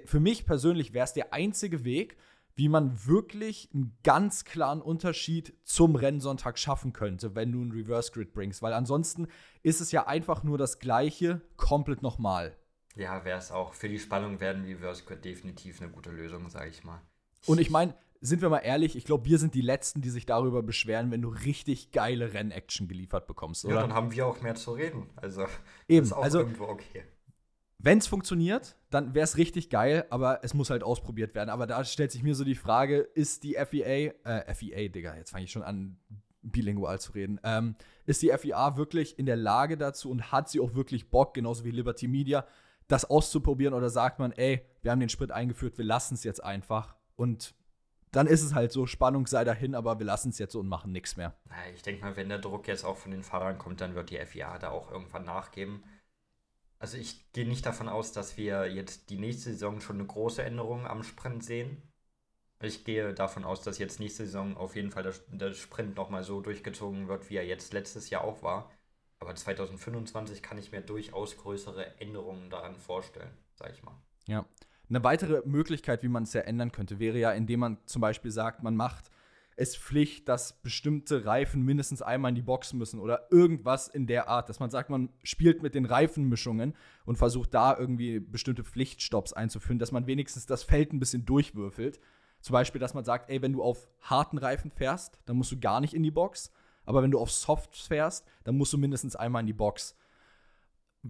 für 0.06 0.20
mich 0.20 0.46
persönlich 0.46 0.94
wäre 0.94 1.06
es 1.06 1.14
der 1.14 1.34
einzige 1.34 1.84
Weg, 1.84 2.18
wie 2.58 2.70
man 2.70 3.06
wirklich 3.06 3.70
einen 3.74 3.96
ganz 4.04 4.44
klaren 4.44 4.82
Unterschied 4.82 5.54
zum 5.64 5.96
Rennsonntag 5.96 6.58
schaffen 6.58 6.92
könnte, 6.92 7.36
wenn 7.36 7.52
du 7.52 7.62
einen 7.62 7.72
Reverse 7.72 8.12
Grid 8.12 8.34
bringst. 8.34 8.64
Weil 8.64 8.74
ansonsten 8.74 9.28
ist 9.62 9.80
es 9.80 9.92
ja 9.92 10.08
einfach 10.08 10.44
nur 10.44 10.58
das 10.58 10.80
Gleiche, 10.80 11.42
komplett 11.56 12.02
nochmal. 12.02 12.58
Ja, 12.96 13.24
wäre 13.24 13.38
es 13.38 13.52
auch. 13.52 13.74
Für 13.76 13.88
die 13.88 14.00
Spannung 14.00 14.40
werden 14.40 14.66
Reverse 14.66 15.04
Grid 15.06 15.24
definitiv 15.24 15.80
eine 15.82 15.92
gute 15.92 16.10
Lösung, 16.10 16.50
sage 16.50 16.72
ich 16.72 16.84
mal. 16.84 17.00
Und 17.46 17.62
ich 17.62 17.70
meine, 17.70 17.94
sind 18.22 18.42
wir 18.42 18.50
mal 18.50 18.60
ehrlich, 18.60 18.96
ich 18.96 19.06
glaube, 19.06 19.26
wir 19.26 19.38
sind 19.38 19.54
die 19.54 19.62
Letzten, 19.62 20.02
die 20.02 20.10
sich 20.10 20.26
darüber 20.26 20.64
beschweren, 20.64 21.12
wenn 21.12 21.22
du 21.22 21.30
richtig 21.30 21.92
geile 21.92 22.34
Rennaction 22.34 22.88
geliefert 22.88 23.28
bekommst, 23.28 23.66
oder? 23.66 23.76
Ja, 23.76 23.82
dann 23.82 23.94
haben 23.94 24.12
wir 24.12 24.26
auch 24.26 24.42
mehr 24.42 24.56
zu 24.56 24.72
reden. 24.72 25.12
Also, 25.16 25.46
Eben, 25.88 26.08
ist 26.08 26.14
auch 26.14 26.24
also, 26.24 26.40
irgendwo 26.40 26.64
okay. 26.64 27.04
Wenn 27.79 28.00
es 28.00 28.07
funktioniert, 28.07 28.75
dann 28.89 29.13
wäre 29.13 29.23
es 29.23 29.38
richtig 29.38 29.69
geil, 29.69 30.06
aber 30.10 30.43
es 30.43 30.54
muss 30.54 30.69
halt 30.69 30.84
ausprobiert 30.84 31.36
werden. 31.36 31.49
Aber 31.49 31.67
da 31.67 31.84
stellt 31.84 32.12
sich 32.12 32.23
mir 32.23 32.34
so 32.34 32.43
die 32.43 32.56
Frage, 32.56 32.97
ist 32.97 33.43
die 33.43 33.54
FEA, 33.54 34.13
äh, 34.23 34.54
FEA, 34.54 34.89
Digga, 34.89 35.15
jetzt 35.15 35.32
fange 35.32 35.43
ich 35.43 35.52
schon 35.52 35.63
an, 35.63 35.97
bilingual 36.41 36.99
zu 36.99 37.12
reden, 37.12 37.39
ähm, 37.43 37.75
ist 38.06 38.21
die 38.21 38.32
FIA 38.36 38.78
wirklich 38.78 39.19
in 39.19 39.25
der 39.25 39.36
Lage 39.36 39.78
dazu 39.78 40.10
und 40.10 40.32
hat 40.32 40.49
sie 40.49 40.60
auch 40.60 40.73
wirklich 40.75 41.10
Bock, 41.10 41.34
genauso 41.34 41.65
wie 41.65 41.71
Liberty 41.71 42.08
Media, 42.08 42.45
das 42.88 43.06
auszuprobieren 43.06 43.73
oder 43.73 43.89
sagt 43.89 44.19
man, 44.19 44.32
ey, 44.32 44.65
wir 44.82 44.91
haben 44.91 44.99
den 44.99 45.10
Sprit 45.10 45.32
eingeführt, 45.32 45.78
wir 45.78 45.86
lassen 45.86 46.13
es 46.13 46.23
jetzt 46.23 46.43
einfach 46.43 46.95
und 47.15 47.54
dann 48.12 48.28
ist 48.28 48.41
es 48.41 48.56
halt 48.56 48.71
so, 48.71 48.86
Spannung 48.86 49.28
sei 49.28 49.43
dahin, 49.43 49.75
aber 49.75 49.99
wir 49.99 50.06
lassen 50.06 50.30
es 50.30 50.39
jetzt 50.39 50.54
so 50.54 50.62
und 50.62 50.69
machen 50.69 50.93
nichts 50.93 51.17
mehr. 51.17 51.36
Ich 51.75 51.82
denke 51.82 52.06
mal, 52.06 52.15
wenn 52.15 52.30
der 52.30 52.39
Druck 52.39 52.67
jetzt 52.67 52.86
auch 52.86 52.95
von 52.95 53.12
den 53.12 53.21
Fahrern 53.21 53.58
kommt, 53.58 53.82
dann 53.82 53.95
wird 53.95 54.10
die 54.10 54.17
FIA 54.17 54.58
da 54.58 54.69
auch 54.69 54.89
irgendwann 54.89 55.25
nachgeben. 55.25 55.84
Also 56.80 56.98
ich 56.98 57.32
gehe 57.34 57.48
nicht 57.48 57.66
davon 57.66 57.90
aus, 57.90 58.12
dass 58.12 58.38
wir 58.38 58.72
jetzt 58.72 59.10
die 59.10 59.18
nächste 59.18 59.52
Saison 59.52 59.82
schon 59.82 59.98
eine 59.98 60.06
große 60.06 60.44
Änderung 60.44 60.86
am 60.86 61.04
Sprint 61.04 61.44
sehen. 61.44 61.82
Ich 62.62 62.86
gehe 62.86 63.13
davon 63.13 63.46
aus, 63.46 63.62
dass 63.62 63.78
jetzt 63.78 64.00
nächste 64.00 64.26
Saison 64.26 64.58
auf 64.58 64.76
jeden 64.76 64.92
Fall 64.92 65.04
der, 65.04 65.13
der 65.28 65.54
Sprint 65.54 65.96
nochmal 65.96 66.24
so 66.24 66.42
durchgezogen 66.42 67.08
wird, 67.08 67.30
wie 67.30 67.36
er 67.36 67.46
jetzt 67.46 67.74
letztes 67.74 68.10
Jahr 68.10 68.24
auch 68.24 68.42
war. 68.42 68.72
Aber 69.20 69.34
2025 69.36 70.44
kann 70.44 70.58
ich 70.58 70.72
mir 70.72 70.82
durchaus 70.82 71.38
größere 71.38 72.00
Änderungen 72.00 72.50
daran 72.50 72.76
vorstellen, 72.76 73.32
sag 73.56 73.74
ich 73.74 73.84
mal. 73.84 73.96
Ja. 74.28 74.46
Eine 74.90 75.04
weitere 75.04 75.42
Möglichkeit, 75.46 76.04
wie 76.04 76.08
man 76.08 76.24
es 76.24 76.34
ja 76.34 76.42
ändern 76.42 76.72
könnte, 76.72 77.00
wäre 77.00 77.18
ja, 77.18 77.32
indem 77.32 77.60
man 77.60 77.78
zum 77.88 78.02
Beispiel 78.02 78.32
sagt, 78.32 78.63
man 78.63 78.76
macht 78.76 79.12
es 79.58 79.76
Pflicht, 79.76 80.30
dass 80.30 80.62
bestimmte 80.62 81.26
Reifen 81.26 81.63
mindestens 81.63 82.04
einmal 82.04 82.30
in 82.30 82.36
die 82.36 82.43
Box 82.43 82.74
müssen 82.74 83.00
oder 83.00 83.28
irgendwas 83.32 83.88
in 83.88 84.06
der 84.06 84.30
Art, 84.30 84.50
dass 84.50 84.60
man 84.60 84.70
sagt, 84.70 84.91
man 84.91 85.10
spielt 85.24 85.63
mit 85.63 85.74
den 85.74 85.86
Reifenmischungen 85.86 86.76
und 87.06 87.17
versucht 87.17 87.56
da 87.56 87.76
irgendwie 87.76 88.20
bestimmte 88.20 88.63
Pflichtstops 88.63 89.34
einzuführen, 89.34 89.80
dass 89.80 89.91
man 89.91 90.06
wenigstens 90.06 90.46
das 90.46 90.63
Feld 90.63 90.93
ein 90.93 91.00
bisschen 91.00 91.26
durchwürfelt. 91.26 92.00
Zum 92.39 92.54
Beispiel, 92.54 92.80
dass 92.80 92.93
man 92.93 93.04
sagt, 93.04 93.32
ey, 93.32 93.41
wenn 93.41 93.54
du 93.54 93.63
auf 93.63 93.89
harten 94.00 94.38
Reifen 94.38 94.70
fährst, 94.70 95.20
dann 95.26 95.38
musst 95.38 95.52
du 95.52 95.60
gar 95.60 95.82
nicht 95.82 95.96
in 95.96 96.04
die 96.04 96.12
Box. 96.12 96.52
Aber 96.86 97.02
wenn 97.02 97.12
du 97.12 97.20
auf 97.20 97.32
Softs 97.32 97.82
fährst, 97.82 98.28
dann 98.43 98.58
musst 98.58 98.74
du 98.74 98.78
mindestens 98.78 99.15
einmal 99.15 99.41
in 99.41 99.48
die 99.48 99.54
Box 99.54 99.96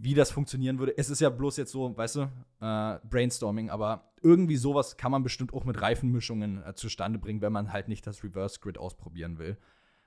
wie 0.01 0.13
das 0.13 0.31
funktionieren 0.31 0.79
würde. 0.79 0.97
Es 0.97 1.09
ist 1.09 1.21
ja 1.21 1.29
bloß 1.29 1.57
jetzt 1.57 1.71
so, 1.71 1.95
weißt 1.95 2.15
du, 2.17 2.21
äh, 2.61 2.99
Brainstorming, 3.09 3.69
aber 3.69 4.11
irgendwie 4.21 4.57
sowas 4.57 4.97
kann 4.97 5.11
man 5.11 5.23
bestimmt 5.23 5.53
auch 5.53 5.63
mit 5.63 5.81
Reifenmischungen 5.81 6.63
äh, 6.63 6.75
zustande 6.75 7.19
bringen, 7.19 7.41
wenn 7.41 7.53
man 7.53 7.71
halt 7.71 7.87
nicht 7.87 8.05
das 8.05 8.23
Reverse 8.23 8.59
Grid 8.59 8.77
ausprobieren 8.77 9.37
will. 9.37 9.57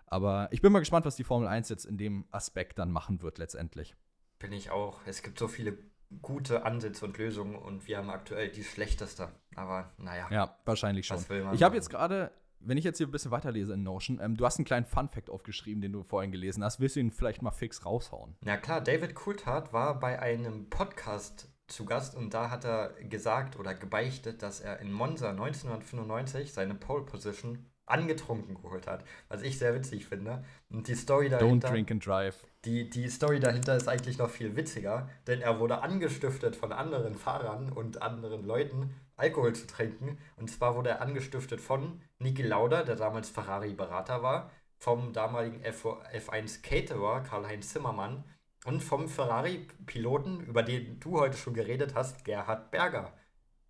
Aber 0.07 0.49
ich 0.51 0.61
bin 0.61 0.73
mal 0.73 0.81
gespannt, 0.81 1.07
was 1.07 1.17
die 1.17 1.25
Formel 1.25 1.49
1 1.49 1.69
jetzt 1.69 1.85
in 1.85 1.97
dem 1.97 2.25
Aspekt 2.31 2.79
dann 2.79 2.91
machen 2.91 3.23
wird 3.23 3.39
letztendlich. 3.39 3.95
Bin 4.39 4.53
ich 4.53 4.71
auch. 4.71 5.01
Es 5.07 5.23
gibt 5.23 5.39
so 5.39 5.47
viele 5.47 5.79
gute 6.23 6.65
Ansätze 6.65 7.05
und 7.05 7.17
Lösungen 7.19 7.55
und 7.55 7.87
wir 7.87 7.99
haben 7.99 8.11
aktuell 8.11 8.49
die 8.49 8.65
schlechteste. 8.65 9.29
Aber 9.55 9.93
naja. 9.99 10.27
Ja, 10.31 10.57
wahrscheinlich 10.65 11.07
schon. 11.07 11.25
Ich 11.53 11.63
habe 11.63 11.77
jetzt 11.77 11.91
gerade 11.91 12.33
wenn 12.61 12.79
ich 12.79 12.85
jetzt 12.85 12.99
hier 12.99 13.07
ein 13.07 13.11
bisschen 13.11 13.31
weiterlese 13.31 13.75
in 13.75 13.83
Notion, 13.83 14.21
ähm, 14.23 14.37
du 14.37 14.45
hast 14.45 14.59
einen 14.59 14.65
kleinen 14.65 14.87
Fun-Fact 14.87 15.31
aufgeschrieben, 15.31 15.81
den 15.81 15.93
du 15.93 16.03
vorhin 16.03 16.31
gelesen 16.31 16.63
hast. 16.63 16.81
Willst 16.81 16.97
du 16.97 17.01
ihn 17.01 17.11
vielleicht 17.11 17.43
mal 17.43 17.51
fix 17.51 17.85
raushauen? 17.85 18.37
Ja, 18.45 18.57
klar. 18.57 18.81
David 18.81 19.15
Coulthard 19.15 19.73
war 19.73 19.99
bei 19.99 20.21
einem 20.21 20.69
Podcast 20.69 21.49
zu 21.67 21.85
Gast 21.85 22.17
und 22.17 22.35
da 22.35 22.51
hat 22.51 22.65
er 22.65 22.91
gesagt 23.05 23.59
oder 23.59 23.75
gebeichtet, 23.75 24.43
dass 24.43 24.61
er 24.61 24.81
in 24.81 24.93
Monza 24.93 25.31
1995 25.31 26.53
seine 26.53 26.75
Pole 26.75 27.05
Position 27.05 27.71
angetrunken 27.87 28.55
geholt 28.55 28.87
hat, 28.87 29.05
was 29.29 29.43
ich 29.43 29.59
sehr 29.59 29.75
witzig 29.75 30.07
finde. 30.07 30.45
Und 30.71 30.87
die 30.89 30.95
Story 30.95 31.29
dahinter. 31.29 31.69
Don't 31.69 31.73
drink 31.73 31.91
and 31.91 32.05
drive. 32.05 32.45
Die, 32.65 32.89
die 32.89 33.09
Story 33.09 33.41
dahinter 33.41 33.77
ist 33.77 33.89
eigentlich 33.89 34.19
noch 34.19 34.31
viel 34.31 34.55
witziger, 34.55 35.09
denn 35.27 35.41
er 35.41 35.59
wurde 35.59 35.83
angestiftet 35.83 36.57
von 36.57 36.73
anderen 36.73 37.15
Fahrern 37.15 37.73
und 37.73 38.03
anderen 38.03 38.45
Leuten, 38.45 38.95
Alkohol 39.21 39.55
zu 39.55 39.67
trinken. 39.67 40.19
Und 40.37 40.51
zwar 40.51 40.75
wurde 40.75 40.91
er 40.91 41.03
angestiftet 41.03 41.61
von 41.61 42.03
Niki 42.19 42.43
Lauda, 42.43 42.83
der 42.83 42.97
damals 42.97 43.29
Ferrari-Berater 43.31 44.23
war, 44.23 44.51
vom 44.79 45.13
damaligen 45.13 45.63
F1-Caterer 45.63 47.21
Karl-Heinz 47.23 47.69
Zimmermann 47.69 48.25
und 48.65 48.83
vom 48.83 49.09
Ferrari-Piloten, 49.09 50.41
über 50.41 50.63
den 50.63 50.99
du 51.01 51.21
heute 51.21 51.37
schon 51.37 51.55
geredet 51.55 51.95
hast, 51.95 52.25
Gerhard 52.25 52.71
Berger. 52.71 53.13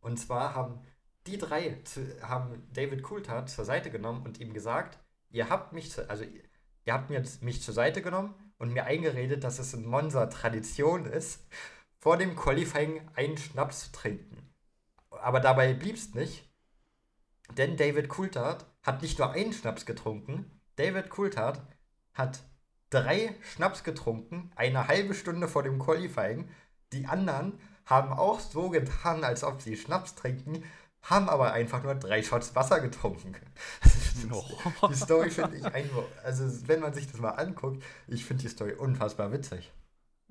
Und 0.00 0.18
zwar 0.18 0.54
haben 0.54 0.80
die 1.26 1.36
drei 1.36 1.80
zu, 1.84 2.00
haben 2.22 2.66
David 2.72 3.02
Coulthard 3.02 3.50
zur 3.50 3.64
Seite 3.64 3.90
genommen 3.90 4.24
und 4.24 4.40
ihm 4.40 4.54
gesagt, 4.54 4.98
ihr 5.30 5.50
habt 5.50 5.72
mich, 5.72 5.90
zu, 5.90 6.08
also 6.08 6.24
ihr 6.84 6.94
habt 6.94 7.10
mir, 7.10 7.22
mich 7.40 7.62
zur 7.62 7.74
Seite 7.74 8.02
genommen 8.02 8.34
und 8.58 8.72
mir 8.72 8.84
eingeredet, 8.84 9.44
dass 9.44 9.58
es 9.58 9.74
in 9.74 9.84
Monza 9.84 10.26
Tradition 10.26 11.06
ist, 11.06 11.44
vor 11.98 12.16
dem 12.16 12.36
Qualifying 12.36 13.08
einen 13.14 13.36
Schnaps 13.36 13.86
zu 13.86 13.92
trinken 13.92 14.49
aber 15.22 15.40
dabei 15.40 15.74
blieb 15.74 15.96
es 15.96 16.14
nicht. 16.14 16.48
Denn 17.56 17.76
David 17.76 18.08
Coulthard 18.08 18.66
hat 18.82 19.02
nicht 19.02 19.18
nur 19.18 19.32
einen 19.32 19.52
Schnaps 19.52 19.86
getrunken, 19.86 20.60
David 20.76 21.10
Coulthard 21.10 21.60
hat 22.14 22.40
drei 22.90 23.34
Schnaps 23.42 23.84
getrunken, 23.84 24.50
eine 24.56 24.88
halbe 24.88 25.14
Stunde 25.14 25.48
vor 25.48 25.62
dem 25.62 25.78
Qualifying. 25.78 26.48
Die 26.92 27.06
anderen 27.06 27.58
haben 27.86 28.12
auch 28.12 28.40
so 28.40 28.70
getan, 28.70 29.24
als 29.24 29.44
ob 29.44 29.60
sie 29.60 29.76
Schnaps 29.76 30.14
trinken, 30.14 30.64
haben 31.02 31.28
aber 31.28 31.52
einfach 31.52 31.82
nur 31.82 31.94
drei 31.94 32.22
Shots 32.22 32.54
Wasser 32.54 32.80
getrunken. 32.80 33.34
Oh. 34.30 34.44
Die 34.88 34.94
Story 34.94 35.30
finde 35.30 35.56
ich 35.56 35.64
einfach, 35.64 36.02
also 36.22 36.44
wenn 36.68 36.80
man 36.80 36.92
sich 36.92 37.10
das 37.10 37.20
mal 37.20 37.30
anguckt, 37.30 37.82
ich 38.06 38.24
finde 38.24 38.42
die 38.42 38.50
Story 38.50 38.74
unfassbar 38.74 39.32
witzig. 39.32 39.72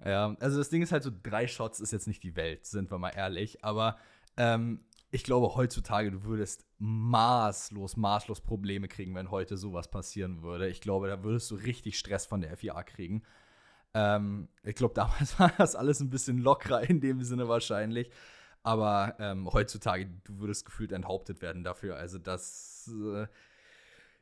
Ja, 0.06 0.36
also 0.40 0.60
das 0.60 0.70
Ding 0.70 0.84
ist 0.84 0.92
halt 0.92 1.02
so, 1.02 1.12
drei 1.24 1.48
Shots 1.48 1.80
ist 1.80 1.92
jetzt 1.92 2.06
nicht 2.08 2.22
die 2.22 2.36
Welt, 2.36 2.68
sind 2.68 2.92
wir 2.92 3.00
mal 3.00 3.10
ehrlich, 3.10 3.64
aber 3.64 3.98
ähm, 4.40 4.80
ich 5.12 5.24
glaube 5.24 5.56
heutzutage, 5.56 6.12
du 6.12 6.24
würdest 6.24 6.66
maßlos, 6.80 7.98
maßlos 7.98 8.42
Probleme 8.42 8.88
kriegen, 8.88 9.14
wenn 9.14 9.32
heute 9.32 9.58
sowas 9.58 9.90
passieren 9.90 10.42
würde. 10.42 10.70
Ich 10.70 10.82
glaube, 10.82 11.08
da 11.08 11.24
würdest 11.24 11.52
du 11.52 11.56
richtig 11.56 12.00
Stress 12.00 12.26
von 12.26 12.42
der 12.42 12.56
FIA 12.56 12.82
kriegen. 12.84 13.24
Ähm, 13.94 14.48
ich 14.64 14.76
glaube, 14.76 14.94
damals 14.96 15.40
war 15.40 15.52
das 15.58 15.76
alles 15.76 16.00
ein 16.00 16.10
bisschen 16.10 16.40
lockerer 16.40 16.90
in 16.90 17.02
dem 17.02 17.22
Sinne 17.22 17.48
wahrscheinlich. 17.48 18.10
Aber 18.64 19.16
ähm, 19.20 19.52
heutzutage, 19.52 20.10
du 20.24 20.40
würdest 20.40 20.66
gefühlt 20.66 20.92
enthauptet 20.92 21.42
werden 21.42 21.64
dafür. 21.64 21.96
Also 21.96 22.18
das, 22.18 22.92
äh, 23.14 23.28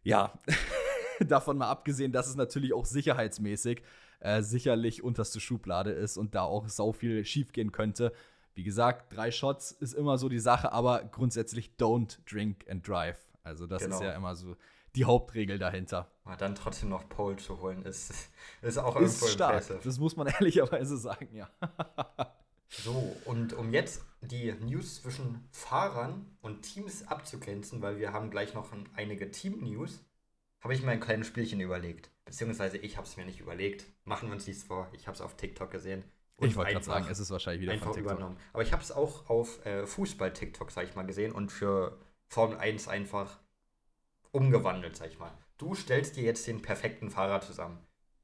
ja, 0.03 0.39
davon 1.19 1.58
mal 1.58 1.69
abgesehen, 1.69 2.12
dass 2.12 2.27
es 2.27 2.36
natürlich 2.36 2.73
auch 2.73 2.86
sicherheitsmäßig 2.86 3.84
äh, 4.19 4.41
sicherlich 4.41 5.03
unterste 5.03 5.39
Schublade 5.39 5.91
ist 5.91 6.17
und 6.17 6.34
da 6.34 6.43
auch 6.43 6.67
sau 6.69 6.91
viel 6.91 7.25
schiefgehen 7.25 7.71
könnte. 7.71 8.13
Wie 8.57 8.63
gesagt, 8.63 9.15
drei 9.15 9.29
Shots 9.29 9.71
ist 9.71 9.93
immer 9.93 10.17
so 10.17 10.29
die 10.29 10.39
Sache, 10.39 10.71
aber 10.71 11.03
grundsätzlich 11.03 11.73
don't 11.79 12.17
drink 12.27 12.67
and 12.67 12.87
drive. 12.87 13.19
Also 13.43 13.67
das 13.67 13.83
genau. 13.83 13.97
ist 13.97 14.01
ja 14.01 14.13
immer 14.13 14.35
so 14.35 14.55
die 14.95 15.05
Hauptregel 15.05 15.59
dahinter. 15.59 16.09
Aber 16.23 16.37
dann 16.37 16.55
trotzdem 16.55 16.89
noch 16.89 17.07
Pole 17.07 17.35
zu 17.37 17.61
holen, 17.61 17.83
ist, 17.83 18.11
ist 18.63 18.79
auch 18.79 18.95
irgendwo 18.95 19.27
ist 19.27 19.31
stark. 19.31 19.61
Impressive. 19.61 19.79
Das 19.83 19.99
muss 19.99 20.15
man 20.15 20.25
ehrlicherweise 20.39 20.97
sagen, 20.97 21.29
ja. 21.35 21.51
so, 22.67 23.15
und 23.25 23.53
um 23.53 23.71
jetzt 23.71 24.03
die 24.21 24.51
News 24.53 25.03
zwischen 25.03 25.47
Fahrern 25.51 26.25
und 26.41 26.63
Teams 26.63 27.07
abzugrenzen, 27.07 27.83
weil 27.83 27.99
wir 27.99 28.11
haben 28.11 28.31
gleich 28.31 28.55
noch 28.55 28.71
einige 28.95 29.29
Team-News, 29.29 30.03
habe 30.61 30.73
ich 30.73 30.81
mir 30.81 30.89
ein 30.89 30.99
kleines 30.99 31.27
Spielchen 31.27 31.59
überlegt. 31.59 32.09
Beziehungsweise 32.25 32.77
ich 32.77 32.97
habe 32.97 33.05
es 33.05 33.17
mir 33.17 33.25
nicht 33.25 33.39
überlegt. 33.39 33.85
Machen 34.03 34.29
wir 34.29 34.33
uns 34.33 34.47
nichts 34.47 34.63
vor. 34.63 34.89
Ich 34.93 35.05
habe 35.05 35.13
es 35.13 35.21
auf 35.21 35.37
TikTok 35.37 35.69
gesehen. 35.69 36.03
Ich 36.39 36.56
wollte 36.56 36.73
gerade 36.73 36.86
sagen, 36.86 37.08
es 37.10 37.19
ist 37.19 37.32
wahrscheinlich 37.32 37.62
wieder 37.62 37.71
einfach 37.73 37.88
von 37.88 37.95
TikTok. 37.95 38.12
übernommen. 38.12 38.38
Aber 38.54 38.62
ich 38.62 38.71
habe 38.71 38.84
es 38.84 38.91
auch 38.91 39.30
auf 39.30 39.65
äh, 39.65 39.88
Fußball-TikTok, 39.88 40.69
sag 40.71 40.86
ich 40.86 40.95
mal, 40.95 41.06
gesehen 41.06 41.32
und 41.32 41.52
für 41.52 41.97
Formel 42.28 42.58
1 42.58 42.88
einfach 42.88 43.39
umgewandelt, 44.32 44.95
sag 44.95 45.10
ich 45.10 45.17
mal. 45.17 45.32
Du 45.58 45.73
stellst 45.73 46.15
dir 46.15 46.23
jetzt 46.23 46.45
den 46.45 46.62
perfekten 46.62 47.10
Fahrer 47.10 47.41
zusammen. 47.41 47.80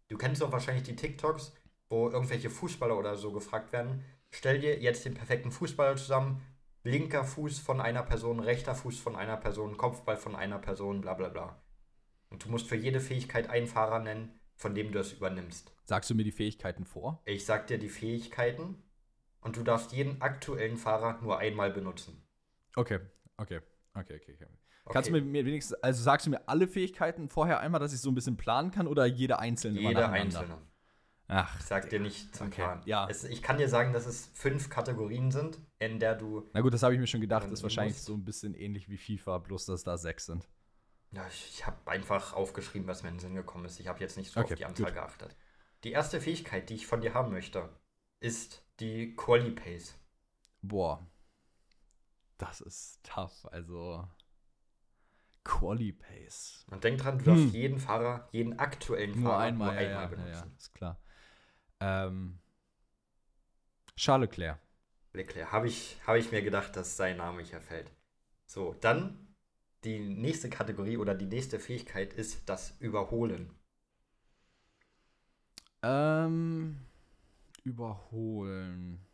Du 0.10 0.18
kennst 0.18 0.42
doch 0.42 0.52
wahrscheinlich 0.52 0.84
die 0.84 0.96
TikToks, 0.96 1.54
wo 1.90 2.10
irgendwelche 2.10 2.52
Fußballer 2.52 2.96
oder 2.98 3.16
so 3.16 3.32
gefragt 3.32 3.72
werden. 3.72 4.04
Stell 4.30 4.60
dir 4.60 4.80
jetzt 4.80 5.06
den 5.06 5.16
perfekten 5.16 5.52
Fußballer 5.52 5.96
zusammen. 5.96 6.42
Linker 6.84 7.24
Fuß 7.24 7.60
von 7.60 7.82
einer 7.82 8.04
Person, 8.04 8.40
rechter 8.40 8.76
Fuß 8.76 9.00
von 9.00 9.16
einer 9.16 9.38
Person, 9.38 9.78
Kopfball 9.78 10.18
von 10.18 10.36
einer 10.36 10.60
Person, 10.60 11.02
bla 11.02 11.16
bla 11.16 11.30
bla. 11.30 11.64
Und 12.30 12.44
du 12.44 12.50
musst 12.50 12.68
für 12.68 12.76
jede 12.76 13.00
Fähigkeit 13.00 13.50
einen 13.50 13.68
Fahrer 13.68 14.00
nennen, 14.00 14.40
von 14.56 14.76
dem 14.76 14.92
du 14.92 15.00
es 15.00 15.14
übernimmst. 15.14 15.73
Sagst 15.86 16.10
du 16.10 16.16
mir 16.16 16.24
die 16.24 16.32
Fähigkeiten 16.32 16.86
vor? 16.86 17.22
Ich 17.26 17.46
sag 17.46 17.68
dir 17.68 17.78
die 17.78 17.90
Fähigkeiten 17.90 18.82
und 19.42 19.58
du 19.58 19.64
darfst 19.64 19.92
jeden 19.92 20.22
aktuellen 20.22 20.78
Fahrer 20.78 21.22
nur 21.22 21.40
einmal 21.40 21.72
benutzen. 21.72 22.26
Okay, 22.76 23.00
okay, 23.38 23.60
okay, 23.94 24.16
okay. 24.22 24.34
okay. 24.34 24.48
Kannst 24.92 25.10
du 25.10 25.14
mir 25.14 25.46
wenigstens, 25.46 25.76
also 25.82 26.04
sagst 26.04 26.26
du 26.26 26.32
mir 26.32 26.48
alle 26.48 26.68
Fähigkeiten 26.68 27.30
vorher 27.30 27.60
einmal, 27.60 27.80
dass 27.80 27.94
ich 27.94 28.02
so 28.02 28.12
ein 28.12 28.16
bisschen 28.16 28.38
planen 28.38 28.72
kann 28.72 28.88
oder 28.88 29.06
jede 29.06 29.40
einzelne? 29.40 29.80
Jede 29.80 30.10
einzelne. 30.10 30.58
Ach, 31.28 31.58
ich 31.60 31.66
sag 31.66 31.90
dir 31.90 32.00
nicht 32.00 32.36
zum 32.36 32.48
okay. 32.48 32.62
Plan. 32.62 32.82
Ja. 32.86 33.08
Es, 33.10 33.24
ich 33.24 33.42
kann 33.42 33.58
dir 33.58 33.70
sagen, 33.70 33.94
dass 33.94 34.06
es 34.06 34.30
fünf 34.34 34.70
Kategorien 34.70 35.32
sind, 35.32 35.60
in 35.80 36.00
der 36.00 36.16
du. 36.16 36.50
Na 36.54 36.62
gut, 36.62 36.74
das 36.74 36.84
habe 36.84 36.94
ich 36.94 37.00
mir 37.00 37.08
schon 37.08 37.22
gedacht. 37.22 37.46
Das 37.46 37.54
ist 37.54 37.64
wahrscheinlich 37.64 37.96
musst. 37.96 38.06
so 38.06 38.14
ein 38.14 38.26
bisschen 38.26 38.54
ähnlich 38.54 38.90
wie 38.90 38.98
FIFA, 38.98 39.38
bloß 39.40 39.66
dass 39.66 39.84
da 39.84 39.98
sechs 39.98 40.26
sind. 40.26 40.48
Ja, 41.12 41.26
ich, 41.28 41.50
ich 41.54 41.66
habe 41.66 41.78
einfach 41.90 42.34
aufgeschrieben, 42.34 42.88
was 42.88 43.04
mir 43.04 43.10
in 43.10 43.16
den 43.16 43.20
Sinn 43.20 43.36
gekommen 43.36 43.66
ist. 43.66 43.80
Ich 43.80 43.88
habe 43.88 44.00
jetzt 44.00 44.18
nicht 44.18 44.32
so 44.32 44.42
okay, 44.42 44.54
auf 44.54 44.58
die 44.58 44.66
Anzahl 44.66 44.88
gut. 44.88 44.96
geachtet. 44.96 45.36
Die 45.84 45.92
erste 45.92 46.22
Fähigkeit, 46.22 46.70
die 46.70 46.76
ich 46.76 46.88
von 46.88 47.02
dir 47.02 47.14
haben 47.14 47.32
möchte, 47.32 47.70
ist 48.20 48.66
die 48.80 49.16
Quali 49.16 49.52
Pace. 49.52 49.96
Boah. 50.62 51.06
Das 52.38 52.62
ist 52.62 53.04
tough. 53.04 53.46
Also. 53.52 54.08
Quali 55.44 55.92
Pace. 55.92 56.66
Und 56.72 56.84
denk 56.84 57.00
dran, 57.00 57.20
du 57.20 57.26
hm. 57.26 57.36
darfst 57.36 57.54
jeden 57.54 57.80
Fahrer, 57.80 58.30
jeden 58.32 58.60
aktuellen 58.60 59.20
nur 59.20 59.32
Fahrer 59.32 59.44
einmal, 59.44 59.74
nur 59.74 59.78
einmal 59.78 60.04
ja, 60.04 60.08
benutzen. 60.08 60.32
Ja, 60.32 60.46
ja, 60.46 60.58
ist 60.58 60.74
klar. 60.74 61.02
Ähm, 61.82 62.40
Charles 63.98 64.30
Leclerc. 64.30 64.60
Leclerc. 65.12 65.52
Habe 65.52 65.68
ich, 65.68 66.00
hab 66.08 66.16
ich 66.16 66.32
mir 66.32 66.42
gedacht, 66.42 66.76
dass 66.78 66.96
sein 66.96 67.18
Name 67.18 67.44
hier 67.44 67.62
fällt. 67.62 67.92
So, 68.46 68.74
dann 68.74 69.36
die 69.84 70.00
nächste 70.00 70.50
Kategorie 70.50 70.98
oder 70.98 71.14
die 71.14 71.26
nächste 71.26 71.60
Fähigkeit 71.60 72.14
ist 72.14 72.48
das 72.48 72.80
Überholen. 72.80 73.54
Ähm, 75.84 76.80
überholen. 77.64 79.06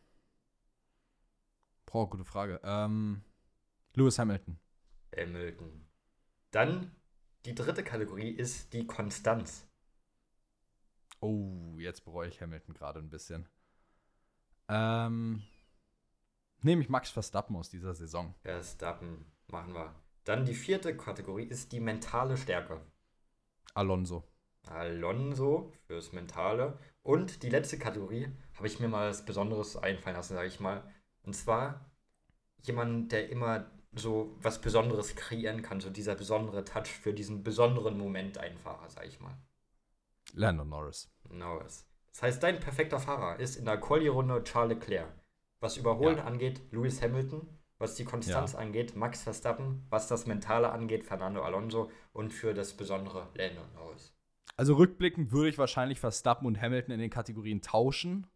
Boah, 1.84 2.08
gute 2.08 2.24
Frage. 2.24 2.60
Ähm, 2.62 3.22
Lewis 3.94 4.18
Hamilton. 4.18 4.58
Hamilton. 5.16 5.86
Dann 6.52 6.94
die 7.44 7.54
dritte 7.54 7.82
Kategorie 7.82 8.30
ist 8.30 8.72
die 8.72 8.86
Konstanz. 8.86 9.66
Oh, 11.20 11.76
jetzt 11.78 12.04
bereue 12.04 12.28
ich 12.28 12.40
Hamilton 12.40 12.74
gerade 12.74 13.00
ein 13.00 13.10
bisschen. 13.10 13.48
Ähm, 14.68 15.42
nehme 16.62 16.82
ich 16.82 16.88
Max 16.88 17.10
Verstappen 17.10 17.56
aus 17.56 17.68
dieser 17.68 17.94
Saison. 17.94 18.34
Verstappen 18.42 19.26
machen 19.48 19.74
wir. 19.74 19.94
Dann 20.24 20.44
die 20.44 20.54
vierte 20.54 20.96
Kategorie 20.96 21.44
ist 21.44 21.72
die 21.72 21.80
mentale 21.80 22.36
Stärke. 22.36 22.80
Alonso. 23.74 24.24
Alonso 24.68 25.72
fürs 25.86 26.12
Mentale. 26.12 26.78
Und 27.02 27.42
die 27.42 27.50
letzte 27.50 27.78
Kategorie 27.78 28.28
habe 28.54 28.66
ich 28.66 28.80
mir 28.80 28.88
mal 28.88 29.08
was 29.08 29.24
Besonderes 29.24 29.76
einfallen 29.76 30.16
lassen, 30.16 30.34
sage 30.34 30.48
ich 30.48 30.60
mal. 30.60 30.82
Und 31.22 31.34
zwar 31.34 31.90
jemand, 32.62 33.12
der 33.12 33.30
immer 33.30 33.70
so 33.92 34.36
was 34.40 34.60
Besonderes 34.60 35.16
kreieren 35.16 35.62
kann, 35.62 35.80
so 35.80 35.90
dieser 35.90 36.14
besondere 36.14 36.64
Touch 36.64 36.88
für 36.88 37.12
diesen 37.12 37.42
besonderen 37.42 37.98
Moment 37.98 38.38
ein 38.38 38.56
Fahrer, 38.56 38.88
sag 38.88 39.06
ich 39.06 39.20
mal. 39.20 39.36
Lando 40.32 40.64
Norris. 40.64 41.10
Norris. 41.28 41.86
Das 42.12 42.22
heißt, 42.22 42.42
dein 42.42 42.60
perfekter 42.60 43.00
Fahrer 43.00 43.40
ist 43.40 43.56
in 43.56 43.64
der 43.64 43.78
Quali-Runde 43.78 44.44
Charles 44.44 44.78
Leclerc. 44.78 45.12
Was 45.60 45.76
Überholen 45.76 46.18
ja. 46.18 46.24
angeht, 46.24 46.60
Lewis 46.70 47.02
Hamilton. 47.02 47.48
Was 47.78 47.94
die 47.94 48.04
Konstanz 48.04 48.52
ja. 48.52 48.58
angeht, 48.58 48.94
Max 48.94 49.22
Verstappen. 49.22 49.86
Was 49.88 50.06
das 50.06 50.26
Mentale 50.26 50.70
angeht, 50.70 51.04
Fernando 51.04 51.42
Alonso. 51.42 51.90
Und 52.12 52.32
für 52.32 52.54
das 52.54 52.74
Besondere, 52.74 53.28
Lando 53.34 53.62
Norris. 53.74 54.14
Also 54.60 54.74
rückblickend 54.74 55.32
würde 55.32 55.48
ich 55.48 55.56
wahrscheinlich 55.56 56.00
Verstappen 56.00 56.46
und 56.46 56.60
Hamilton 56.60 56.92
in 56.92 57.00
den 57.00 57.08
Kategorien 57.08 57.62
tauschen. 57.62 58.26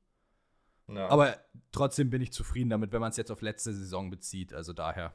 Ja. 0.89 1.07
Aber 1.09 1.37
trotzdem 1.71 2.09
bin 2.09 2.23
ich 2.23 2.33
zufrieden 2.33 2.71
damit, 2.71 2.93
wenn 2.93 3.03
man 3.03 3.11
es 3.11 3.19
jetzt 3.19 3.31
auf 3.31 3.43
letzte 3.43 3.75
Saison 3.75 4.09
bezieht. 4.09 4.55
Also 4.55 4.73
daher. 4.73 5.13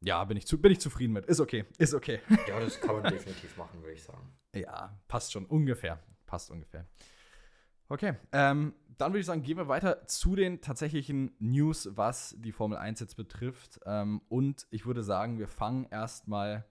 Ja, 0.00 0.24
bin 0.24 0.36
ich, 0.36 0.48
zu, 0.48 0.60
bin 0.60 0.72
ich 0.72 0.80
zufrieden 0.80 1.12
mit. 1.12 1.26
Ist 1.26 1.38
okay, 1.38 1.64
ist 1.78 1.94
okay. 1.94 2.18
Ja, 2.48 2.58
das 2.58 2.80
kann 2.80 3.00
man 3.00 3.04
definitiv 3.04 3.56
machen, 3.56 3.82
würde 3.82 3.92
ich 3.92 4.02
sagen. 4.02 4.32
Ja, 4.52 5.00
passt 5.06 5.30
schon 5.30 5.46
ungefähr. 5.46 6.02
Passt 6.26 6.50
ungefähr. 6.50 6.88
Okay, 7.88 8.14
ähm, 8.32 8.74
dann 8.98 9.12
würde 9.12 9.20
ich 9.20 9.26
sagen, 9.26 9.44
gehen 9.44 9.58
wir 9.58 9.68
weiter 9.68 10.08
zu 10.08 10.34
den 10.34 10.60
tatsächlichen 10.60 11.36
News, 11.38 11.88
was 11.92 12.34
die 12.40 12.50
Formel 12.50 12.78
1 12.78 12.98
jetzt 12.98 13.14
betrifft. 13.14 13.78
Ähm, 13.86 14.22
und 14.28 14.66
ich 14.70 14.86
würde 14.86 15.04
sagen, 15.04 15.38
wir 15.38 15.46
fangen 15.46 15.86
erstmal 15.88 16.64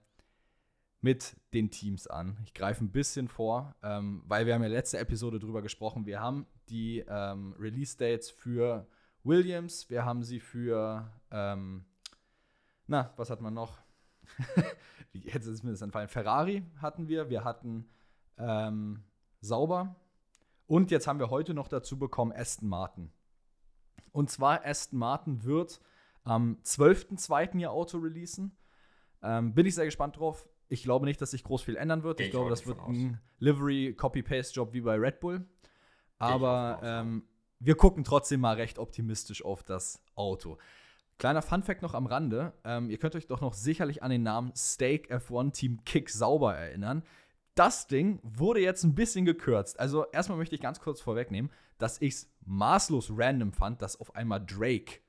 mit 1.02 1.36
den 1.52 1.70
Teams 1.70 2.06
an. 2.06 2.38
Ich 2.44 2.54
greife 2.54 2.82
ein 2.82 2.90
bisschen 2.90 3.28
vor, 3.28 3.74
ähm, 3.82 4.22
weil 4.26 4.46
wir 4.46 4.54
haben 4.54 4.62
ja 4.62 4.68
letzte 4.68 4.98
Episode 4.98 5.38
drüber 5.38 5.60
gesprochen. 5.60 6.06
Wir 6.06 6.20
haben 6.20 6.46
die 6.70 7.04
ähm, 7.06 7.54
Release-Dates 7.58 8.30
für 8.30 8.86
Williams, 9.24 9.90
wir 9.90 10.04
haben 10.04 10.22
sie 10.22 10.40
für 10.40 11.12
ähm, 11.30 11.84
na, 12.86 13.12
was 13.16 13.30
hat 13.30 13.40
man 13.40 13.54
noch? 13.54 13.78
Jetzt 15.12 15.46
ist 15.46 15.62
mir 15.62 15.70
das 15.70 15.82
entfallen. 15.82 16.08
Ferrari 16.08 16.62
hatten 16.80 17.08
wir, 17.08 17.30
wir 17.30 17.44
hatten 17.44 17.88
ähm, 18.38 19.02
Sauber 19.40 19.96
und 20.66 20.90
jetzt 20.90 21.06
haben 21.06 21.18
wir 21.18 21.30
heute 21.30 21.52
noch 21.54 21.68
dazu 21.68 21.98
bekommen 21.98 22.32
Aston 22.32 22.68
Martin. 22.68 23.10
Und 24.10 24.30
zwar 24.30 24.64
Aston 24.64 24.98
Martin 24.98 25.44
wird 25.44 25.80
am 26.24 26.58
12.02. 26.64 27.58
ihr 27.58 27.70
Auto 27.70 27.98
releasen. 27.98 28.56
Ähm, 29.22 29.54
bin 29.54 29.66
ich 29.66 29.74
sehr 29.74 29.84
gespannt 29.84 30.18
drauf. 30.18 30.48
Ich 30.72 30.82
glaube 30.82 31.04
nicht, 31.06 31.20
dass 31.20 31.32
sich 31.32 31.44
groß 31.44 31.62
viel 31.62 31.76
ändern 31.76 32.02
wird. 32.02 32.18
Ich, 32.20 32.26
ich 32.26 32.32
glaube, 32.32 32.50
das 32.50 32.66
wird 32.66 32.78
ein 32.80 33.20
Livery-Copy-Paste-Job 33.40 34.72
wie 34.72 34.80
bei 34.80 34.96
Red 34.96 35.20
Bull. 35.20 35.44
Aber 36.18 36.80
ähm, 36.82 37.24
wir 37.58 37.74
gucken 37.76 38.04
trotzdem 38.04 38.40
mal 38.40 38.56
recht 38.56 38.78
optimistisch 38.78 39.44
auf 39.44 39.62
das 39.62 40.02
Auto. 40.14 40.58
Kleiner 41.18 41.42
Funfact 41.42 41.82
noch 41.82 41.94
am 41.94 42.06
Rande: 42.06 42.52
ähm, 42.64 42.88
Ihr 42.90 42.98
könnt 42.98 43.14
euch 43.14 43.26
doch 43.26 43.40
noch 43.40 43.52
sicherlich 43.54 44.02
an 44.02 44.10
den 44.10 44.22
Namen 44.22 44.52
Steak 44.56 45.12
F1 45.12 45.52
Team 45.52 45.84
Kick 45.84 46.08
Sauber 46.10 46.54
erinnern. 46.54 47.02
das 47.54 47.86
Ding 47.86 48.18
wurde 48.22 48.60
jetzt 48.60 48.82
ein 48.82 48.94
bisschen 48.94 49.24
gekürzt. 49.26 49.78
Also 49.78 50.06
erstmal 50.10 50.38
möchte 50.38 50.54
ich 50.54 50.60
ganz 50.62 50.80
kurz 50.80 51.00
vorwegnehmen, 51.02 51.50
dass 51.76 52.00
ich 52.00 52.14
es 52.14 52.30
maßlos 52.46 53.12
random 53.14 53.52
fand, 53.52 53.82
dass 53.82 54.00
auf 54.00 54.16
einmal 54.16 54.44
Drake 54.44 55.00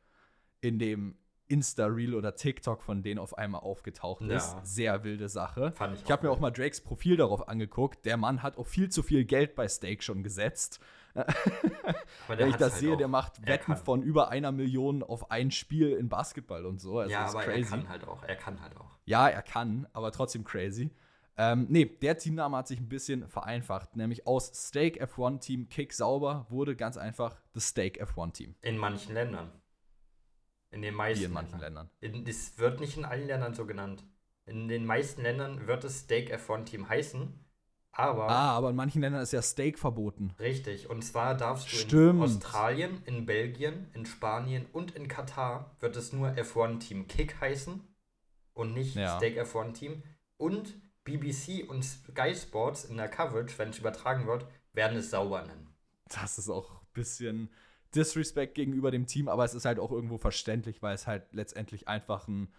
in 0.59 0.77
dem 0.77 1.15
Insta-Reel 1.47 2.15
oder 2.15 2.35
TikTok 2.35 2.81
von 2.81 3.03
denen 3.03 3.19
auf 3.19 3.37
einmal 3.37 3.61
aufgetaucht 3.61 4.23
ja. 4.23 4.37
ist. 4.37 4.55
Sehr 4.63 5.03
wilde 5.03 5.29
Sache. 5.29 5.71
Fand 5.73 5.95
ich 5.95 6.03
ich 6.03 6.11
habe 6.11 6.27
mir 6.27 6.31
auch 6.31 6.39
mal 6.39 6.51
Drakes 6.51 6.81
Profil 6.81 7.17
darauf 7.17 7.47
angeguckt. 7.47 8.05
Der 8.05 8.17
Mann 8.17 8.43
hat 8.43 8.57
auch 8.57 8.67
viel 8.67 8.89
zu 8.89 9.03
viel 9.03 9.25
Geld 9.25 9.55
bei 9.55 9.67
Stake 9.67 10.01
schon 10.01 10.23
gesetzt. 10.23 10.79
Wenn 12.27 12.49
ich 12.49 12.55
das 12.55 12.73
halt 12.73 12.81
sehe, 12.81 12.97
der 12.97 13.07
macht 13.07 13.45
Wetten 13.45 13.75
von 13.75 14.01
über 14.01 14.29
einer 14.29 14.51
Million 14.51 15.03
auf 15.03 15.29
ein 15.29 15.51
Spiel 15.51 15.91
in 15.91 16.09
Basketball 16.09 16.65
und 16.65 16.79
so. 16.79 16.99
Also 16.99 17.11
ja, 17.11 17.25
aber 17.27 17.43
crazy. 17.43 17.61
er 17.61 17.69
kann 17.69 17.89
halt 17.89 18.07
auch. 18.07 18.23
Er 18.23 18.35
kann 18.35 18.61
halt 18.61 18.77
auch. 18.77 18.97
Ja, 19.05 19.29
er 19.29 19.43
kann, 19.43 19.87
aber 19.93 20.11
trotzdem 20.11 20.43
crazy. 20.43 20.89
Ähm, 21.35 21.65
nee, 21.69 21.85
der 21.85 22.17
Teamname 22.17 22.57
hat 22.57 22.67
sich 22.67 22.79
ein 22.79 22.89
bisschen 22.89 23.27
vereinfacht, 23.27 23.95
nämlich 23.95 24.27
aus 24.27 24.51
Stake 24.53 25.03
F1 25.03 25.39
Team 25.39 25.69
Kick 25.69 25.93
Sauber 25.93 26.45
wurde 26.49 26.75
ganz 26.75 26.95
einfach 26.95 27.41
das 27.53 27.69
Stake 27.69 28.03
F1 28.03 28.33
Team. 28.33 28.55
In 28.61 28.77
manchen 28.77 29.13
Ländern. 29.13 29.51
In 30.73 30.81
den 30.81 30.95
meisten. 30.95 31.21
Wie 31.21 31.25
in 31.25 31.33
manchen 31.33 31.59
Ländern. 31.59 31.89
Ländern. 32.01 32.25
Es 32.27 32.57
wird 32.57 32.79
nicht 32.79 32.97
in 32.97 33.05
allen 33.05 33.27
Ländern 33.27 33.53
so 33.53 33.65
genannt. 33.65 34.03
In 34.45 34.67
den 34.67 34.85
meisten 34.85 35.21
Ländern 35.21 35.67
wird 35.67 35.83
es 35.83 36.01
Stake 36.01 36.35
F1 36.35 36.65
Team 36.65 36.89
heißen. 36.89 37.39
Aber. 37.91 38.27
Ah, 38.27 38.51
aber 38.57 38.71
in 38.71 38.75
manchen 38.75 39.01
Ländern 39.01 39.21
ist 39.21 39.33
ja 39.33 39.41
Steak 39.41 39.77
verboten. 39.77 40.33
Richtig. 40.39 40.89
Und 40.89 41.03
zwar 41.03 41.37
darfst 41.37 41.71
du 41.71 41.75
Stimmt. 41.77 42.15
in 42.15 42.21
Australien, 42.23 43.01
in 43.05 43.27
Belgien, 43.27 43.87
in 43.93 44.07
Spanien 44.07 44.65
und 44.73 44.95
in 44.95 45.07
Katar 45.07 45.75
wird 45.79 45.95
es 45.95 46.11
nur 46.11 46.29
F1 46.29 46.79
Team 46.79 47.07
Kick 47.07 47.39
heißen 47.39 47.87
und 48.53 48.73
nicht 48.73 48.95
ja. 48.95 49.17
Steak 49.17 49.39
F1 49.39 49.73
Team. 49.73 50.01
Und 50.37 50.73
BBC 51.03 51.69
und 51.69 51.83
Sky 51.83 52.33
Sports 52.35 52.85
in 52.85 52.97
der 52.97 53.09
Coverage, 53.09 53.57
wenn 53.59 53.69
es 53.69 53.77
übertragen 53.77 54.25
wird, 54.25 54.47
werden 54.73 54.97
es 54.97 55.11
sauber 55.11 55.43
nennen. 55.43 55.67
Das 56.09 56.39
ist 56.39 56.49
auch 56.49 56.71
ein 56.71 56.87
bisschen 56.93 57.49
Disrespect 57.95 58.55
gegenüber 58.55 58.91
dem 58.91 59.07
Team, 59.07 59.27
aber 59.27 59.45
es 59.45 59.53
ist 59.53 59.65
halt 59.65 59.79
auch 59.79 59.91
irgendwo 59.91 60.17
verständlich, 60.17 60.81
weil 60.81 60.95
es 60.95 61.07
halt 61.07 61.23
letztendlich 61.31 61.87
einfach 61.87 62.27
ein 62.27 62.49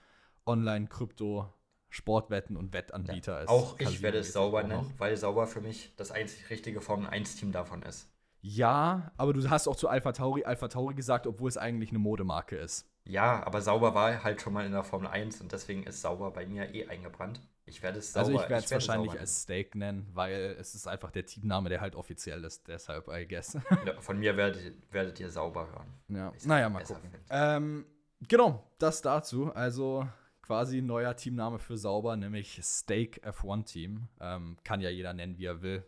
Online-Krypto- 0.47 1.49
Sportwetten 1.95 2.57
und 2.57 2.73
Wettanbieter 2.73 3.35
ja, 3.35 3.41
ist. 3.43 3.49
Auch 3.49 3.79
ich 3.79 4.03
werde 4.03 4.19
es 4.19 4.33
sauber 4.33 4.65
nennen, 4.65 4.93
weil 4.99 5.17
sauber 5.17 5.47
für 5.47 5.61
mich 5.61 5.95
das 5.97 6.11
einzig 6.11 6.51
richtige 6.51 6.81
Formel 6.81 7.09
1-Team 7.09 7.53
davon 7.53 7.83
ist. 7.83 8.11
Ja, 8.41 9.13
aber 9.17 9.33
du 9.33 9.49
hast 9.49 9.69
auch 9.69 9.77
zu 9.77 9.89
Alpha 9.89 10.13
Tauri 10.13 10.45
Alpha 10.45 10.69
Tauri 10.69 10.95
gesagt, 10.95 11.27
obwohl 11.27 11.49
es 11.49 11.57
eigentlich 11.57 11.91
eine 11.91 12.01
Modemarke 12.01 12.57
ist. 12.57 12.91
Ja, 13.05 13.47
aber 13.47 13.63
sauber 13.63 13.95
war 13.95 14.25
halt 14.25 14.43
schon 14.43 14.53
mal 14.53 14.67
in 14.67 14.73
der 14.73 14.83
Formel 14.83 15.09
1 15.09 15.41
und 15.41 15.53
deswegen 15.53 15.85
ist 15.85 16.03
sauber 16.03 16.31
bei 16.33 16.47
mir 16.47 16.75
eh 16.75 16.87
eingebrannt. 16.89 17.41
Ich 17.67 17.83
werde 17.83 17.99
es 17.99 18.13
sauber 18.13 18.27
Also 18.27 18.43
ich 18.43 18.49
werde 18.51 18.65
es 18.65 18.71
wahrscheinlich 18.71 19.19
als 19.19 19.43
Steak 19.43 19.75
nennen, 19.75 20.07
weil 20.13 20.57
es 20.59 20.75
ist 20.75 20.87
einfach 20.87 21.11
der 21.11 21.25
Teamname, 21.25 21.71
der 21.71 21.81
halt 21.81 21.95
offiziell 21.95 22.45
ist. 22.45 22.69
Deshalb, 22.69 23.09
I 23.09 23.27
guess. 23.27 23.57
Ja, 23.87 24.01
von 24.01 24.19
mir 24.19 24.37
werdet, 24.37 24.75
werdet 24.93 25.19
ihr 25.21 25.31
sauber 25.31 25.69
hören. 25.69 25.95
Ja, 26.09 26.33
naja, 26.45 26.69
mal 26.69 26.85
gucken. 26.85 27.11
Ähm, 27.31 27.87
genau, 28.29 28.71
das 28.79 29.01
dazu. 29.01 29.53
Also 29.55 30.07
quasi 30.43 30.83
neuer 30.83 31.17
Teamname 31.17 31.59
für 31.59 31.79
Sauber, 31.79 32.17
nämlich 32.17 32.61
Steak 32.63 33.27
F1 33.27 33.65
Team. 33.65 34.09
Ähm, 34.21 34.59
kann 34.63 34.83
ja 34.83 34.91
jeder 34.91 35.15
nennen, 35.15 35.39
wie 35.39 35.47
er 35.47 35.63
will. 35.63 35.85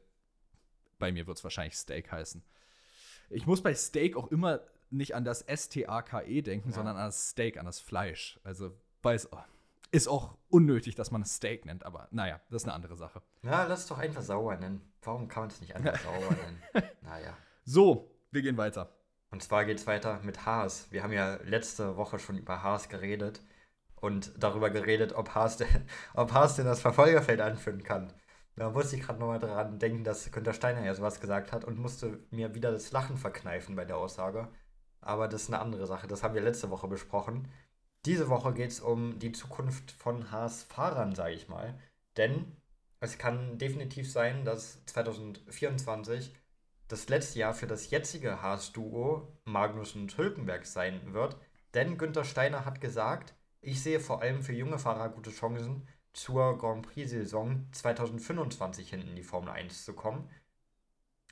Bei 0.98 1.12
mir 1.12 1.26
wird 1.26 1.36
es 1.36 1.44
wahrscheinlich 1.44 1.76
Steak 1.76 2.10
heißen. 2.10 2.42
Ich 3.28 3.46
muss 3.46 3.62
bei 3.62 3.74
Steak 3.74 4.16
auch 4.16 4.28
immer 4.28 4.60
nicht 4.88 5.14
an 5.14 5.24
das 5.24 5.42
S-T-A-K-E 5.42 6.42
denken, 6.42 6.70
ja. 6.70 6.74
sondern 6.74 6.96
an 6.96 7.06
das 7.06 7.30
Steak, 7.30 7.58
an 7.58 7.66
das 7.66 7.80
Fleisch. 7.80 8.40
Also, 8.44 8.72
weil 9.02 9.16
es 9.16 9.30
oh, 9.30 9.38
ist 9.96 10.09
auch 10.09 10.37
unnötig, 10.48 10.94
dass 10.94 11.11
man 11.11 11.22
es 11.22 11.37
Steak 11.37 11.64
nennt, 11.64 11.85
aber 11.85 12.09
naja, 12.11 12.40
das 12.50 12.62
ist 12.62 12.68
eine 12.68 12.74
andere 12.74 12.96
Sache. 12.96 13.22
Ja, 13.42 13.64
lass 13.64 13.80
es 13.80 13.87
doch 13.87 13.98
einfach 13.98 14.22
sauer 14.22 14.56
nennen. 14.56 14.92
Warum 15.02 15.26
kann 15.26 15.44
man 15.44 15.50
es 15.50 15.61
nicht 15.61 15.74
einfach 15.74 15.98
sauer 16.04 16.30
nennen? 16.30 16.90
Naja. 17.00 17.35
So, 17.64 18.11
wir 18.30 18.42
gehen 18.42 18.59
weiter. 18.59 18.94
Und 19.30 19.42
zwar 19.42 19.64
geht 19.64 19.78
es 19.78 19.87
weiter 19.87 20.20
mit 20.22 20.44
Haas. 20.44 20.92
Wir 20.92 21.02
haben 21.02 21.12
ja 21.12 21.37
letzte 21.44 21.96
Woche 21.96 22.18
schon 22.18 22.37
über 22.37 22.62
Haas 22.62 22.88
geredet 22.88 23.40
und 23.94 24.32
darüber 24.38 24.68
geredet, 24.68 25.14
ob 25.14 25.35
Haas, 25.35 25.56
denn, 25.56 25.68
ob 26.14 26.32
Haas 26.32 26.56
denn 26.56 26.66
das 26.66 26.82
Verfolgerfeld 26.82 27.40
anführen 27.40 27.82
kann. 27.82 28.12
Da 28.54 28.70
musste 28.70 28.96
ich 28.96 29.02
gerade 29.02 29.18
nochmal 29.18 29.38
dran 29.38 29.78
denken, 29.78 30.04
dass 30.04 30.30
Günter 30.30 30.52
Steiner 30.52 30.85
ja 30.85 30.94
sowas 30.94 31.20
gesagt 31.20 31.52
hat 31.52 31.64
und 31.64 31.78
musste 31.78 32.20
mir 32.30 32.54
wieder 32.54 32.70
das 32.70 32.92
Lachen 32.92 33.16
verkneifen 33.16 33.76
bei 33.76 33.85
der 33.85 33.96
Aussage. 33.96 34.48
Aber 35.00 35.28
das 35.28 35.44
ist 35.44 35.48
eine 35.48 35.61
andere 35.61 35.87
Sache, 35.87 36.06
das 36.06 36.22
haben 36.22 36.35
wir 36.35 36.42
letzte 36.42 36.70
Woche 36.70 36.88
besprochen. 36.88 37.48
Diese 38.07 38.29
Woche 38.29 38.55
geht 38.55 38.71
es 38.71 38.79
um 38.79 39.19
die 39.19 39.33
Zukunft 39.33 39.90
von 39.90 40.31
Haas-Fahrern, 40.31 41.16
sage 41.16 41.35
ich 41.35 41.49
mal. 41.49 41.77
Denn 42.16 42.57
es 43.01 43.19
kann 43.19 43.59
definitiv 43.59 44.11
sein, 44.11 44.45
dass 44.45 44.85
2024 44.87 46.33
das 46.87 47.09
letzte 47.09 47.40
Jahr 47.40 47.53
für 47.53 47.66
das 47.66 47.90
jetzige 47.90 48.40
Haas-Duo 48.40 49.27
Magnus 49.45 49.97
und 49.97 50.16
Hülkenberg 50.16 50.66
sein 50.66 51.14
wird. 51.14 51.37
Denn 51.75 51.99
Günther 51.99 52.25
Steiner 52.25 52.64
hat 52.64 52.81
gesagt, 52.81 53.35
ich 53.61 53.83
sehe 53.83 53.99
vor 53.99 54.23
allem 54.23 54.40
für 54.40 54.53
junge 54.53 54.79
Fahrer 54.79 55.09
gute 55.09 55.33
Chancen, 55.33 55.88
zur 56.12 56.57
Grand 56.59 56.87
Prix-Saison 56.87 57.66
2025 57.73 58.88
hinten 58.88 59.09
in 59.09 59.16
die 59.16 59.25
Formel 59.25 59.51
1 59.51 59.85
zu 59.85 59.95
kommen. 59.95 60.31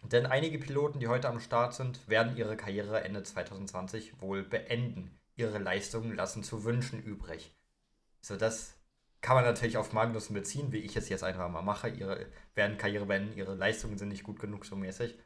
Denn 0.02 0.26
einige 0.26 0.58
Piloten, 0.58 0.98
die 0.98 1.06
heute 1.06 1.28
am 1.28 1.38
Start 1.38 1.72
sind, 1.72 2.06
werden 2.08 2.36
ihre 2.36 2.56
Karriere 2.56 3.04
Ende 3.04 3.22
2020 3.22 4.20
wohl 4.20 4.42
beenden. 4.42 5.16
Ihre 5.36 5.58
Leistungen 5.58 6.14
lassen 6.14 6.42
zu 6.42 6.64
wünschen 6.64 7.02
übrig. 7.02 7.54
So, 8.20 8.36
das 8.36 8.74
kann 9.20 9.36
man 9.36 9.44
natürlich 9.44 9.76
auf 9.76 9.92
Magnussen 9.92 10.34
beziehen, 10.34 10.72
wie 10.72 10.78
ich 10.78 10.96
es 10.96 11.08
jetzt 11.08 11.24
einfach 11.24 11.48
mal 11.48 11.62
mache. 11.62 11.88
Ihre 11.88 12.26
werden 12.54 12.76
Karriere 12.76 13.06
beenden, 13.06 13.36
ihre 13.36 13.54
Leistungen 13.54 13.98
sind 13.98 14.08
nicht 14.08 14.22
gut 14.22 14.38
genug 14.38 14.66
so 14.66 14.76
mäßig. 14.76 15.18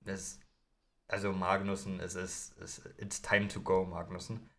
Das, 0.00 0.40
also 1.06 1.32
Magnussen, 1.32 2.00
es 2.00 2.14
ist, 2.14 2.58
es, 2.58 2.82
it's 2.96 3.22
time 3.22 3.48
to 3.48 3.60
go, 3.60 3.84
Magnussen. 3.84 4.50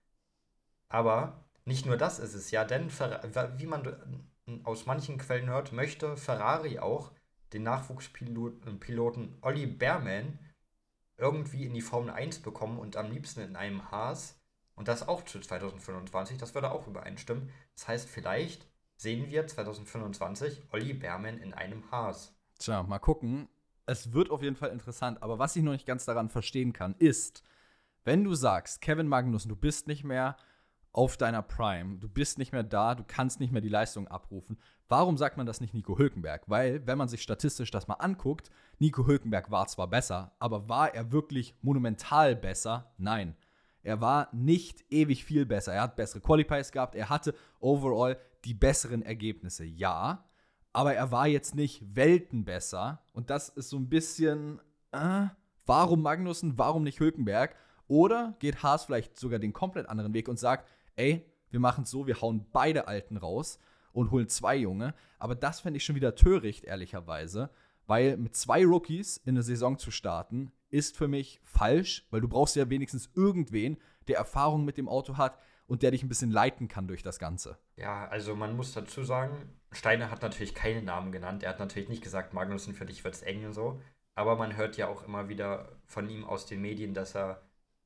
Aber 0.89 1.43
nicht 1.65 1.85
nur 1.85 1.97
das 1.97 2.19
ist 2.19 2.35
es 2.35 2.51
ja, 2.51 2.65
denn 2.65 2.91
wie 2.91 3.65
man 3.65 4.29
aus 4.63 4.85
manchen 4.85 5.17
Quellen 5.17 5.49
hört, 5.49 5.71
möchte 5.71 6.17
Ferrari 6.17 6.79
auch 6.79 7.11
den 7.53 7.63
Nachwuchspiloten 7.63 9.37
Olli 9.41 9.65
Behrman 9.65 10.39
irgendwie 11.17 11.65
in 11.65 11.73
die 11.73 11.81
Formel 11.81 12.11
1 12.11 12.39
bekommen 12.39 12.79
und 12.79 12.97
am 12.97 13.11
liebsten 13.11 13.41
in 13.41 13.55
einem 13.55 13.89
Haas. 13.91 14.39
Und 14.75 14.87
das 14.87 15.07
auch 15.07 15.23
zu 15.23 15.39
2025, 15.39 16.37
das 16.37 16.55
würde 16.55 16.71
auch 16.71 16.87
übereinstimmen. 16.87 17.49
Das 17.75 17.87
heißt, 17.87 18.09
vielleicht 18.09 18.67
sehen 18.95 19.29
wir 19.29 19.45
2025 19.45 20.63
Olli 20.71 20.93
Behrman 20.93 21.37
in 21.37 21.53
einem 21.53 21.89
Haas. 21.91 22.35
Tja, 22.59 22.83
mal 22.83 22.99
gucken. 22.99 23.47
Es 23.85 24.13
wird 24.13 24.31
auf 24.31 24.41
jeden 24.41 24.55
Fall 24.55 24.69
interessant, 24.69 25.21
aber 25.21 25.39
was 25.39 25.55
ich 25.55 25.63
noch 25.63 25.73
nicht 25.73 25.85
ganz 25.85 26.05
daran 26.05 26.29
verstehen 26.29 26.71
kann, 26.71 26.95
ist, 26.99 27.43
wenn 28.05 28.23
du 28.23 28.33
sagst, 28.33 28.81
Kevin 28.81 29.07
Magnussen, 29.07 29.49
du 29.49 29.55
bist 29.55 29.87
nicht 29.87 30.03
mehr 30.03 30.37
auf 30.93 31.17
deiner 31.17 31.41
Prime. 31.41 31.97
Du 31.97 32.07
bist 32.07 32.37
nicht 32.37 32.53
mehr 32.53 32.63
da, 32.63 32.95
du 32.95 33.03
kannst 33.05 33.39
nicht 33.39 33.51
mehr 33.51 33.61
die 33.61 33.69
Leistung 33.69 34.07
abrufen. 34.07 34.59
Warum 34.87 35.17
sagt 35.17 35.37
man 35.37 35.47
das 35.47 35.59
nicht 35.59 35.73
Nico 35.73 35.97
Hülkenberg? 35.97 36.43
Weil, 36.47 36.85
wenn 36.85 36.99
man 36.99 37.09
sich 37.09 37.23
statistisch 37.23 37.71
das 37.71 37.87
mal 37.87 37.95
anguckt, 37.95 38.51
Nico 38.77 39.07
Hülkenberg 39.07 39.49
war 39.49 39.67
zwar 39.67 39.87
besser, 39.87 40.35
aber 40.39 40.69
war 40.69 40.93
er 40.93 41.11
wirklich 41.11 41.55
monumental 41.61 42.35
besser? 42.35 42.93
Nein. 42.97 43.35
Er 43.83 44.01
war 44.01 44.29
nicht 44.31 44.83
ewig 44.89 45.25
viel 45.25 45.45
besser. 45.45 45.73
Er 45.73 45.83
hat 45.83 45.95
bessere 45.95 46.21
Qualifiers 46.21 46.71
gehabt, 46.71 46.95
er 46.95 47.09
hatte 47.09 47.35
overall 47.59 48.17
die 48.45 48.53
besseren 48.53 49.01
Ergebnisse, 49.01 49.65
ja. 49.65 50.25
Aber 50.71 50.95
er 50.95 51.11
war 51.11 51.27
jetzt 51.27 51.53
nicht 51.53 51.95
Welten 51.95 52.45
besser. 52.45 53.03
Und 53.13 53.29
das 53.29 53.49
ist 53.49 53.69
so 53.69 53.77
ein 53.77 53.89
bisschen, 53.89 54.59
äh, 54.91 55.27
warum 55.65 56.01
Magnussen, 56.01 56.57
warum 56.57 56.83
nicht 56.83 56.99
Hülkenberg? 56.99 57.55
Oder 57.87 58.35
geht 58.39 58.63
Haas 58.63 58.85
vielleicht 58.85 59.17
sogar 59.17 59.39
den 59.39 59.53
komplett 59.53 59.87
anderen 59.87 60.13
Weg 60.13 60.27
und 60.27 60.39
sagt, 60.39 60.67
ey, 60.95 61.25
wir 61.51 61.59
machen 61.59 61.83
es 61.83 61.91
so, 61.91 62.07
wir 62.07 62.21
hauen 62.21 62.47
beide 62.51 62.87
Alten 62.87 63.17
raus 63.17 63.59
und 63.91 64.09
holen 64.09 64.27
zwei 64.27 64.55
Junge. 64.55 64.95
Aber 65.19 65.35
das 65.35 65.59
fände 65.59 65.77
ich 65.77 65.85
schon 65.85 65.95
wieder 65.95 66.15
töricht, 66.15 66.63
ehrlicherweise, 66.63 67.51
weil 67.87 68.17
mit 68.17 68.35
zwei 68.35 68.65
Rookies 68.65 69.17
in 69.17 69.35
eine 69.35 69.43
Saison 69.43 69.77
zu 69.77 69.91
starten, 69.91 70.51
ist 70.69 70.97
für 70.97 71.07
mich 71.07 71.39
falsch, 71.43 72.07
weil 72.09 72.21
du 72.21 72.27
brauchst 72.27 72.55
ja 72.55 72.69
wenigstens 72.69 73.09
irgendwen, 73.15 73.77
der 74.07 74.17
Erfahrung 74.17 74.65
mit 74.65 74.77
dem 74.77 74.89
Auto 74.89 75.17
hat 75.17 75.37
und 75.67 75.81
der 75.81 75.91
dich 75.91 76.03
ein 76.03 76.09
bisschen 76.09 76.31
leiten 76.31 76.67
kann 76.67 76.87
durch 76.87 77.03
das 77.03 77.19
Ganze. 77.19 77.57
Ja, 77.77 78.07
also 78.07 78.35
man 78.35 78.55
muss 78.55 78.73
dazu 78.73 79.03
sagen, 79.03 79.49
Steiner 79.71 80.11
hat 80.11 80.21
natürlich 80.21 80.55
keinen 80.55 80.85
Namen 80.85 81.11
genannt. 81.11 81.43
Er 81.43 81.49
hat 81.49 81.59
natürlich 81.59 81.89
nicht 81.89 82.03
gesagt, 82.03 82.33
Magnussen, 82.33 82.73
für 82.73 82.85
dich 82.85 83.03
wird 83.03 83.15
es 83.15 83.21
eng 83.21 83.45
und 83.45 83.53
so. 83.53 83.81
Aber 84.15 84.35
man 84.35 84.55
hört 84.55 84.77
ja 84.77 84.87
auch 84.87 85.03
immer 85.03 85.29
wieder 85.29 85.71
von 85.85 86.09
ihm 86.09 86.23
aus 86.23 86.45
den 86.45 86.61
Medien, 86.61 86.93
dass 86.93 87.15
er 87.15 87.41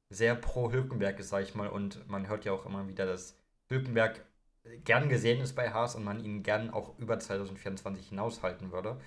sehr 0.10 0.36
pro 0.36 0.72
Hülkenberg 0.72 1.20
ist, 1.20 1.30
sag 1.30 1.44
ich 1.44 1.56
mal. 1.56 1.70
Und 1.70 2.08
man 2.10 2.28
hört 2.28 2.46
ja 2.46 2.52
auch 2.52 2.66
immer 2.66 2.88
wieder, 2.88 3.06
dass 3.06 3.38
Hülkenberg 3.70 4.26
gern 4.84 5.10
gesehen 5.10 5.42
ist 5.42 5.56
bei 5.56 5.72
Haas 5.72 5.96
und 5.96 6.04
man 6.04 6.20
ihn 6.24 6.44
gern 6.44 6.70
auch 6.70 6.98
über 7.00 7.20
2024 7.20 8.10
hinaushalten 8.10 8.72
würde. 8.72 9.00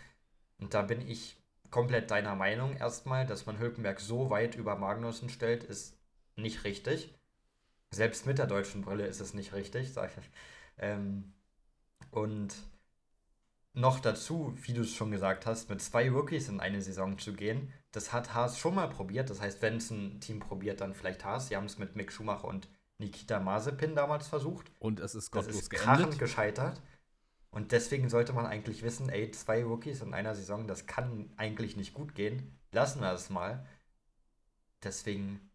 Und 0.61 0.75
da 0.75 0.83
bin 0.83 1.01
ich 1.01 1.37
komplett 1.71 2.11
deiner 2.11 2.35
Meinung 2.35 2.77
erstmal, 2.77 3.27
dass 3.27 3.47
man 3.47 3.59
Hülkenberg 3.59 4.01
so 4.01 4.31
weit 4.31 4.57
über 4.57 4.77
Magnussen 4.77 5.29
stellt, 5.29 5.65
ist 5.65 5.97
nicht 6.37 6.65
richtig. 6.65 7.15
Selbst 7.93 8.27
mit 8.27 8.39
der 8.39 8.47
deutschen 8.47 8.83
Brille 8.83 9.07
ist 9.07 9.21
es 9.21 9.35
nicht 9.35 9.53
richtig, 9.53 9.93
sag 9.93 10.11
ich. 10.17 10.31
Ähm, 10.79 11.33
und 12.11 12.55
noch 13.73 14.01
dazu, 14.01 14.55
wie 14.63 14.73
du 14.73 14.83
es 14.83 14.93
schon 14.93 15.11
gesagt 15.11 15.47
hast, 15.47 15.71
mit 15.71 15.81
zwei 15.81 16.11
Rookies 16.11 16.49
in 16.49 16.61
eine 16.61 16.83
Saison 16.83 17.19
zu 17.19 17.33
gehen, 17.35 17.73
das 17.93 18.13
hat 18.13 18.35
Haas 18.35 18.59
schon 18.59 18.75
mal 18.75 18.89
probiert. 18.89 19.31
Das 19.31 19.41
heißt, 19.41 19.63
wenn 19.63 19.77
es 19.77 19.91
ein 19.91 20.21
Team 20.21 20.41
probiert, 20.41 20.81
dann 20.81 20.95
vielleicht 20.95 21.25
Haas. 21.25 21.49
Sie 21.49 21.57
haben 21.57 21.67
es 21.67 21.79
mit 21.79 21.97
Mick 21.97 22.13
Schumacher 22.13 22.49
und 22.49 22.69
Nikita 22.99 23.41
Mazepin 23.41 23.95
damals 23.95 24.29
versucht. 24.29 24.71
Und 24.79 25.01
es 25.01 25.15
ist 25.15 25.31
gottlos 25.31 25.55
das 25.55 25.63
ist 25.63 25.71
geendet. 25.71 25.87
krachend 25.87 26.19
gescheitert. 26.19 26.83
Und 27.51 27.73
deswegen 27.73 28.09
sollte 28.09 28.33
man 28.33 28.47
eigentlich 28.47 28.83
wissen, 28.83 29.09
ey, 29.09 29.31
zwei 29.33 29.65
Rookies 29.65 30.03
in 30.03 30.15
einer 30.15 30.35
Saison, 30.35 30.67
das 30.67 30.87
kann 30.87 31.33
eigentlich 31.37 31.77
nicht 31.77 31.95
gut 31.95 32.15
gehen. 32.15 32.59
Lassen 32.71 33.01
wir 33.01 33.13
es 33.13 33.29
mal. 33.29 33.67
Deswegen, 34.85 35.51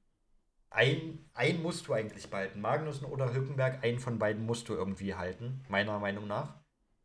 ein, 0.70 1.26
ein 1.34 1.62
musst 1.62 1.88
du 1.88 1.94
eigentlich 1.94 2.30
behalten. 2.30 2.60
Magnussen 2.60 3.06
oder 3.06 3.34
Hülkenberg, 3.34 3.84
einen 3.84 4.00
von 4.00 4.20
beiden 4.20 4.46
musst 4.46 4.68
du 4.68 4.74
irgendwie 4.74 5.16
halten, 5.16 5.64
meiner 5.70 5.98
Meinung 6.00 6.28
nach. 6.28 6.56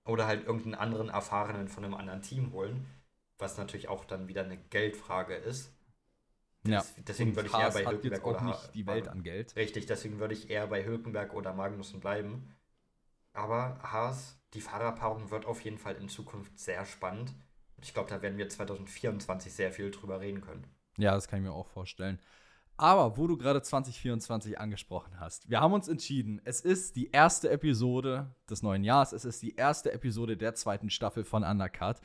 Oder 0.05 0.27
halt 0.27 0.45
irgendeinen 0.45 0.75
anderen 0.75 1.09
Erfahrenen 1.09 1.69
von 1.69 1.85
einem 1.85 1.95
anderen 1.95 2.23
Team 2.23 2.53
holen. 2.53 2.87
Was 3.39 3.59
natürlich 3.59 3.89
auch 3.89 4.05
dann 4.05 4.27
wieder 4.27 4.45
eine 4.45 4.57
Geldfrage 4.57 5.35
ist. 5.35 5.73
Ja. 6.67 6.85
Deswegen 7.07 7.31
Und 7.31 7.37
würde 7.37 7.49
ich 7.49 7.55
Haas 7.55 7.77
eher 7.77 7.85
bei 7.85 7.91
Hülkenberg 7.91 8.27
oder 8.27 8.43
nicht 8.43 8.75
die 8.75 8.87
Welt 8.87 9.09
an 9.09 9.23
Geld. 9.23 9.55
Richtig, 9.57 9.87
deswegen 9.87 10.19
würde 10.19 10.35
ich 10.35 10.51
eher 10.51 10.67
bei 10.67 10.85
Hülkenberg 10.85 11.33
oder 11.33 11.55
Magnussen 11.55 12.01
bleiben. 12.01 12.55
Aber 13.33 13.79
Haas, 13.83 14.40
die 14.55 14.61
Fahrerpaarung 14.61 15.31
wird 15.31 15.47
auf 15.47 15.61
jeden 15.63 15.79
Fall 15.79 15.97
in 15.97 16.09
Zukunft 16.09 16.59
sehr 16.59 16.85
spannend. 16.85 17.35
Ich 17.83 17.95
glaube, 17.95 18.11
da 18.11 18.21
werden 18.23 18.39
wir 18.39 18.49
2024 18.49 19.53
sehr 19.53 19.73
viel 19.73 19.91
drüber 19.91 20.21
reden 20.21 20.41
können. 20.41 20.67
Ja, 20.99 21.15
das 21.15 21.29
kann 21.29 21.39
ich 21.39 21.45
mir 21.45 21.53
auch 21.53 21.69
vorstellen. 21.69 22.19
Aber 22.77 23.19
wo 23.19 23.27
du 23.27 23.37
gerade 23.37 23.61
2024 23.61 24.59
angesprochen 24.59 25.21
hast, 25.21 25.51
wir 25.51 25.61
haben 25.61 25.75
uns 25.75 25.87
entschieden, 25.87 26.41
es 26.45 26.63
ist 26.63 26.97
die 26.97 27.11
erste 27.11 27.51
Episode 27.51 28.35
des 28.49 28.63
neuen 28.63 28.85
Jahres, 28.85 29.13
es 29.13 29.27
ist 29.27 29.43
die 29.43 29.55
erste 29.55 29.93
Episode 29.93 30.37
der 30.37 30.55
zweiten 30.55 30.89
Staffel 30.89 31.25
von 31.25 31.45
Undercut. 31.45 32.01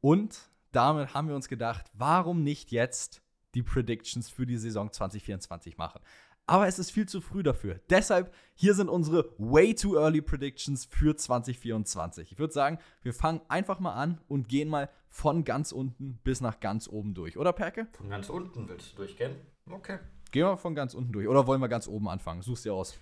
Und 0.00 0.48
damit 0.72 1.12
haben 1.12 1.28
wir 1.28 1.34
uns 1.34 1.48
gedacht, 1.48 1.90
warum 1.92 2.42
nicht 2.42 2.72
jetzt 2.72 3.22
die 3.54 3.62
Predictions 3.62 4.30
für 4.30 4.46
die 4.46 4.56
Saison 4.56 4.90
2024 4.90 5.76
machen? 5.76 6.00
Aber 6.46 6.66
es 6.66 6.78
ist 6.78 6.90
viel 6.90 7.08
zu 7.08 7.20
früh 7.20 7.42
dafür. 7.42 7.80
Deshalb, 7.88 8.34
hier 8.54 8.74
sind 8.74 8.88
unsere 8.88 9.34
way 9.38 9.74
too 9.74 9.96
early 9.96 10.20
Predictions 10.20 10.84
für 10.84 11.16
2024. 11.16 12.32
Ich 12.32 12.38
würde 12.38 12.52
sagen, 12.52 12.78
wir 13.02 13.14
fangen 13.14 13.40
einfach 13.48 13.80
mal 13.80 13.94
an 13.94 14.20
und 14.28 14.48
gehen 14.48 14.68
mal 14.68 14.90
von 15.08 15.44
ganz 15.44 15.72
unten 15.72 16.18
bis 16.22 16.40
nach 16.40 16.60
ganz 16.60 16.86
oben 16.86 17.14
durch. 17.14 17.38
Oder, 17.38 17.52
Perke? 17.52 17.88
Von 17.92 18.10
ganz 18.10 18.28
unten 18.28 18.68
willst 18.68 18.92
du 18.92 18.96
durchgehen? 18.96 19.34
Okay. 19.70 19.98
Gehen 20.32 20.46
wir 20.46 20.58
von 20.58 20.74
ganz 20.74 20.92
unten 20.94 21.12
durch. 21.12 21.28
Oder 21.28 21.46
wollen 21.46 21.60
wir 21.60 21.68
ganz 21.68 21.88
oben 21.88 22.08
anfangen? 22.08 22.42
Such's 22.42 22.62
dir 22.62 22.74
aus. 22.74 22.98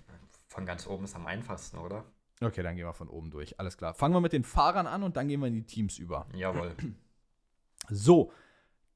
Von 0.47 0.65
ganz 0.65 0.87
oben 0.87 1.03
ist 1.03 1.15
am 1.15 1.25
einfachsten, 1.25 1.79
oder? 1.79 2.05
Okay, 2.39 2.63
dann 2.63 2.75
gehen 2.75 2.85
wir 2.85 2.93
von 2.93 3.09
oben 3.09 3.31
durch. 3.31 3.59
Alles 3.59 3.77
klar. 3.77 3.93
Fangen 3.93 4.13
wir 4.13 4.21
mit 4.21 4.33
den 4.33 4.43
Fahrern 4.43 4.87
an 4.87 5.03
und 5.03 5.17
dann 5.17 5.27
gehen 5.27 5.39
wir 5.39 5.47
in 5.47 5.55
die 5.55 5.65
Teams 5.65 5.97
über. 5.97 6.27
Jawohl. 6.33 6.75
So, 7.89 8.31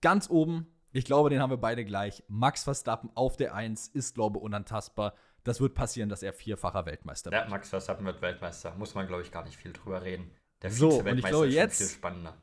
ganz 0.01 0.29
oben, 0.29 0.67
ich 0.97 1.05
glaube, 1.05 1.29
den 1.29 1.41
haben 1.41 1.49
wir 1.51 1.57
beide 1.57 1.85
gleich. 1.85 2.23
Max 2.27 2.63
Verstappen 2.63 3.09
auf 3.15 3.37
der 3.37 3.53
1 3.53 3.87
ist, 3.89 4.15
glaube 4.15 4.39
ich, 4.39 4.43
unantastbar. 4.43 5.13
Das 5.43 5.61
wird 5.61 5.75
passieren, 5.75 6.09
dass 6.09 6.23
er 6.23 6.33
vierfacher 6.33 6.85
Weltmeister 6.85 7.31
Ja, 7.31 7.41
wird. 7.41 7.49
Max 7.49 7.69
Verstappen 7.69 8.05
wird 8.05 8.21
Weltmeister. 8.21 8.73
Muss 8.75 8.95
man, 8.95 9.07
glaube 9.07 9.21
ich, 9.21 9.31
gar 9.31 9.45
nicht 9.45 9.57
viel 9.57 9.73
drüber 9.73 10.01
reden. 10.03 10.31
Der 10.61 10.71
So, 10.71 10.99
und 10.99 11.17
ich 11.19 11.23
glaube, 11.25 11.47
ist 11.47 11.53
jetzt- 11.53 11.77
viel 11.77 11.87
spannender. 11.87 12.41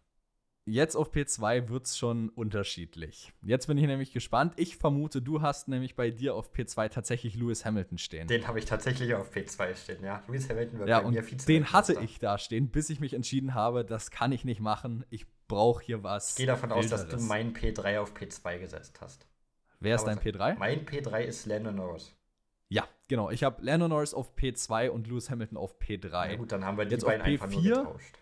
Jetzt 0.67 0.97
auf 0.97 1.11
P2 1.12 1.69
wird 1.69 1.85
es 1.85 1.99
schon 1.99 2.31
unterschiedlich. 2.31 3.35
Jetzt 3.43 3.67
bin 3.67 3.77
ich 3.77 3.87
nämlich 3.87 4.12
gespannt. 4.14 4.55
Ich 4.57 4.79
vermute, 4.79 5.21
du 5.21 5.43
hast 5.43 5.69
nämlich 5.69 5.95
bei 5.95 6.11
dir 6.11 6.35
auf 6.35 6.53
P2 6.55 6.88
tatsächlich 6.88 7.35
Lewis 7.35 7.67
Hamilton 7.67 7.99
stehen. 7.99 8.29
Den 8.29 8.49
habe 8.49 8.59
ich 8.61 8.64
tatsächlich 8.64 9.14
auf 9.14 9.31
P2 9.31 9.75
stehen, 9.75 10.03
ja. 10.03 10.23
Lewis 10.27 10.49
Hamilton 10.49 10.79
wird 10.79 10.88
Ja, 10.88 11.01
bei 11.01 11.07
und 11.07 11.12
mir 11.12 11.21
den 11.21 11.29
Vize-Weltmeister. 11.29 11.73
hatte 11.97 12.01
ich 12.03 12.19
da 12.19 12.38
stehen, 12.38 12.71
bis 12.71 12.88
ich 12.88 12.99
mich 12.99 13.12
entschieden 13.12 13.53
habe, 13.53 13.85
das 13.85 14.11
kann 14.11 14.33
ich 14.33 14.47
nicht 14.47 14.61
machen. 14.61 15.05
Ich 15.11 15.27
brauche 15.49 15.83
hier 15.85 16.03
was. 16.03 16.31
Ich 16.31 16.37
gehe 16.37 16.47
davon 16.47 16.73
aus, 16.73 16.89
dass 16.89 17.07
du 17.09 17.19
meinen 17.19 17.55
P3 17.55 18.01
auf 18.01 18.15
P2 18.15 18.59
gesetzt 18.59 19.01
hast. 19.01 19.27
Wer 19.81 19.97
ist 19.97 20.05
dein 20.05 20.19
P3? 20.19 20.57
Mein 20.57 20.87
P3 20.87 21.21
ist 21.23 21.47
Lando 21.47 21.71
Norris. 21.73 22.15
Ja, 22.69 22.89
genau. 23.09 23.31
Ich 23.31 23.45
habe 23.45 23.63
Lando 23.63 23.89
Norris 23.89 24.15
auf 24.15 24.35
P2 24.35 24.89
und 24.89 25.07
Lewis 25.07 25.29
Hamilton 25.31 25.59
auf 25.59 25.79
P3. 25.79 26.09
Na 26.11 26.37
gut, 26.37 26.53
dann 26.53 26.65
haben 26.65 26.79
wir 26.79 26.87
die 26.87 26.93
Jetzt 26.93 27.05
auf 27.05 27.11
beiden 27.11 27.27
einfach 27.27 27.51
nur 27.51 27.61
P4? 27.61 27.69
getauscht. 27.77 28.19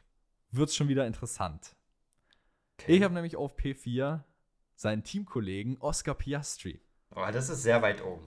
Wird's 0.50 0.74
schon 0.74 0.88
wieder 0.88 1.06
interessant. 1.06 1.76
Okay. 2.80 2.96
Ich 2.96 3.02
habe 3.02 3.14
nämlich 3.14 3.36
auf 3.36 3.56
P4 3.56 4.22
seinen 4.74 5.04
Teamkollegen 5.04 5.78
Oscar 5.78 6.14
Piastri. 6.14 6.80
Aber 7.10 7.30
das 7.30 7.48
ist 7.48 7.62
sehr 7.62 7.80
weit 7.82 8.02
oben. 8.02 8.26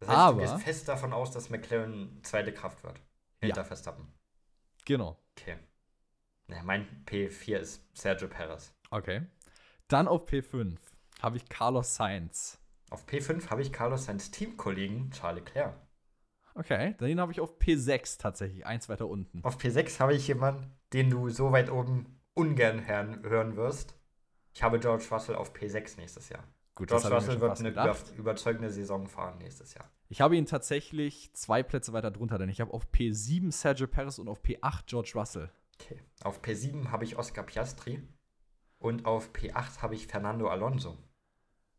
Das 0.00 0.08
heißt, 0.08 0.18
Aber- 0.18 0.40
du 0.42 0.46
gehst 0.52 0.62
fest 0.64 0.88
davon 0.88 1.12
aus, 1.12 1.30
dass 1.30 1.50
McLaren 1.50 2.18
zweite 2.22 2.52
Kraft 2.52 2.82
wird. 2.82 3.00
Hinter 3.40 3.64
Verstappen. 3.64 4.12
Genau. 4.84 5.18
Okay. 5.38 5.56
Ja, 6.54 6.62
mein 6.62 6.86
P4 7.06 7.56
ist 7.56 7.82
Sergio 7.94 8.28
Perez. 8.28 8.72
Okay. 8.90 9.22
Dann 9.88 10.08
auf 10.08 10.28
P5 10.28 10.76
habe 11.20 11.36
ich 11.36 11.48
Carlos 11.48 11.94
Sainz. 11.96 12.58
Auf 12.90 13.06
P5 13.06 13.50
habe 13.50 13.62
ich 13.62 13.72
Carlos 13.72 14.04
Sainz 14.04 14.30
Teamkollegen 14.30 15.10
Charles 15.10 15.44
Leclerc. 15.44 15.74
Okay, 16.54 16.94
den 17.00 17.20
habe 17.20 17.32
ich 17.32 17.40
auf 17.40 17.58
P6 17.58 18.18
tatsächlich, 18.20 18.64
eins 18.64 18.88
weiter 18.88 19.08
unten. 19.08 19.42
Auf 19.42 19.58
P6 19.58 19.98
habe 19.98 20.14
ich 20.14 20.28
jemanden, 20.28 20.70
den 20.92 21.10
du 21.10 21.28
so 21.28 21.50
weit 21.50 21.70
oben 21.70 22.20
ungern 22.34 22.86
hören, 22.86 23.56
wirst. 23.56 23.96
Ich 24.52 24.62
habe 24.62 24.78
George 24.78 25.06
Russell 25.10 25.34
auf 25.34 25.52
P6 25.52 25.96
nächstes 25.96 26.28
Jahr. 26.28 26.44
Gut, 26.76 26.88
George 26.88 27.08
Russell 27.08 27.40
wird 27.40 27.58
eine 27.58 27.70
gedacht. 27.70 28.10
über, 28.10 28.18
überzeugende 28.18 28.70
Saison 28.70 29.08
fahren 29.08 29.38
nächstes 29.38 29.74
Jahr. 29.74 29.90
Ich 30.08 30.20
habe 30.20 30.36
ihn 30.36 30.46
tatsächlich 30.46 31.32
zwei 31.32 31.64
Plätze 31.64 31.92
weiter 31.92 32.12
drunter, 32.12 32.38
denn 32.38 32.48
ich 32.48 32.60
habe 32.60 32.72
auf 32.72 32.86
P7 32.92 33.50
Sergio 33.50 33.88
Perez 33.88 34.18
und 34.18 34.28
auf 34.28 34.40
P8 34.42 34.82
George 34.86 35.12
Russell. 35.16 35.50
Okay. 35.80 36.00
Auf 36.22 36.40
P7 36.42 36.90
habe 36.90 37.04
ich 37.04 37.16
Oscar 37.16 37.42
Piastri 37.42 38.02
und 38.78 39.06
auf 39.06 39.30
P8 39.32 39.82
habe 39.82 39.94
ich 39.94 40.06
Fernando 40.06 40.48
Alonso. 40.48 40.96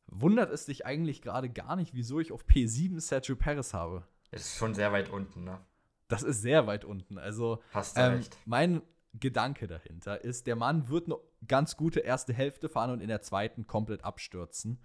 Wundert 0.08 0.52
es 0.52 0.66
dich 0.66 0.86
eigentlich 0.86 1.22
gerade 1.22 1.50
gar 1.50 1.76
nicht, 1.76 1.94
wieso 1.94 2.20
ich 2.20 2.32
auf 2.32 2.46
P7 2.46 3.00
Sergio 3.00 3.36
Perez 3.36 3.74
habe? 3.74 4.08
Das 4.32 4.42
ist 4.42 4.58
schon 4.58 4.74
sehr 4.74 4.92
weit 4.92 5.10
unten, 5.10 5.44
ne? 5.44 5.60
Das 6.08 6.22
ist 6.24 6.42
sehr 6.42 6.68
weit 6.68 6.86
unten. 6.86 7.18
Also, 7.18 7.62
Hast 7.72 7.98
du 7.98 8.02
ähm, 8.02 8.14
recht. 8.16 8.38
mein 8.46 8.82
Gedanke 9.14 9.66
dahinter 9.68 10.24
ist, 10.24 10.46
der 10.46 10.56
Mann 10.56 10.90
wird 10.90 11.08
eine 11.08 11.18
ganz 11.48 11.78
gute 11.78 12.02
erste 12.02 12.34
Hälfte 12.34 12.70
fahren 12.70 12.92
und 12.92 13.02
in 13.02 13.08
der 13.08 13.22
zweiten 13.22 13.66
komplett 13.66 14.04
abstürzen. 14.04 14.84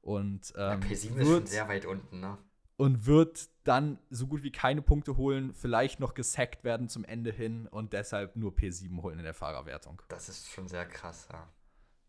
Und, 0.00 0.52
Ja, 0.56 0.74
ähm, 0.74 0.80
P7 0.80 0.92
ist 0.92 1.08
schon 1.08 1.26
wird, 1.26 1.48
sehr 1.48 1.68
weit 1.68 1.86
unten, 1.86 2.20
ne? 2.20 2.38
und 2.76 3.06
wird 3.06 3.48
dann 3.64 3.98
so 4.10 4.26
gut 4.26 4.42
wie 4.42 4.52
keine 4.52 4.82
Punkte 4.82 5.16
holen, 5.16 5.54
vielleicht 5.54 5.98
noch 5.98 6.14
gesackt 6.14 6.64
werden 6.64 6.88
zum 6.88 7.04
Ende 7.04 7.32
hin 7.32 7.66
und 7.66 7.92
deshalb 7.92 8.36
nur 8.36 8.52
P7 8.52 9.02
holen 9.02 9.18
in 9.18 9.24
der 9.24 9.34
Fahrerwertung. 9.34 10.00
Das 10.08 10.28
ist 10.28 10.50
schon 10.50 10.68
sehr 10.68 10.86
krass, 10.86 11.28
ja. 11.32 11.48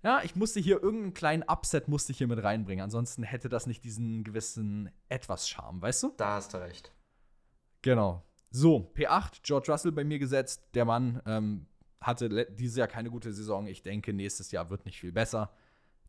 Ja, 0.03 0.21
ich 0.23 0.35
musste 0.35 0.59
hier 0.59 0.83
irgendeinen 0.83 1.15
kleinen 1.15 1.43
Upset 1.43 1.87
musste 1.87 2.11
ich 2.11 2.19
hier 2.19 2.27
mit 2.27 2.43
reinbringen. 2.43 2.83
Ansonsten 2.83 3.23
hätte 3.23 3.49
das 3.49 3.65
nicht 3.65 3.83
diesen 3.83 4.23
gewissen 4.23 4.91
etwas 5.09 5.49
Charme, 5.49 5.81
weißt 5.81 6.03
du? 6.03 6.13
Da 6.17 6.35
hast 6.35 6.53
du 6.53 6.57
recht. 6.57 6.91
Genau. 7.81 8.23
So, 8.51 8.91
P8, 8.95 9.39
George 9.41 9.71
Russell 9.71 9.91
bei 9.91 10.03
mir 10.03 10.19
gesetzt. 10.19 10.63
Der 10.75 10.85
Mann 10.85 11.23
ähm, 11.25 11.65
hatte 11.99 12.45
dieses 12.51 12.77
Jahr 12.77 12.87
keine 12.87 13.09
gute 13.09 13.33
Saison. 13.33 13.65
Ich 13.65 13.81
denke, 13.81 14.13
nächstes 14.13 14.51
Jahr 14.51 14.69
wird 14.69 14.85
nicht 14.85 14.99
viel 14.99 15.11
besser. 15.11 15.51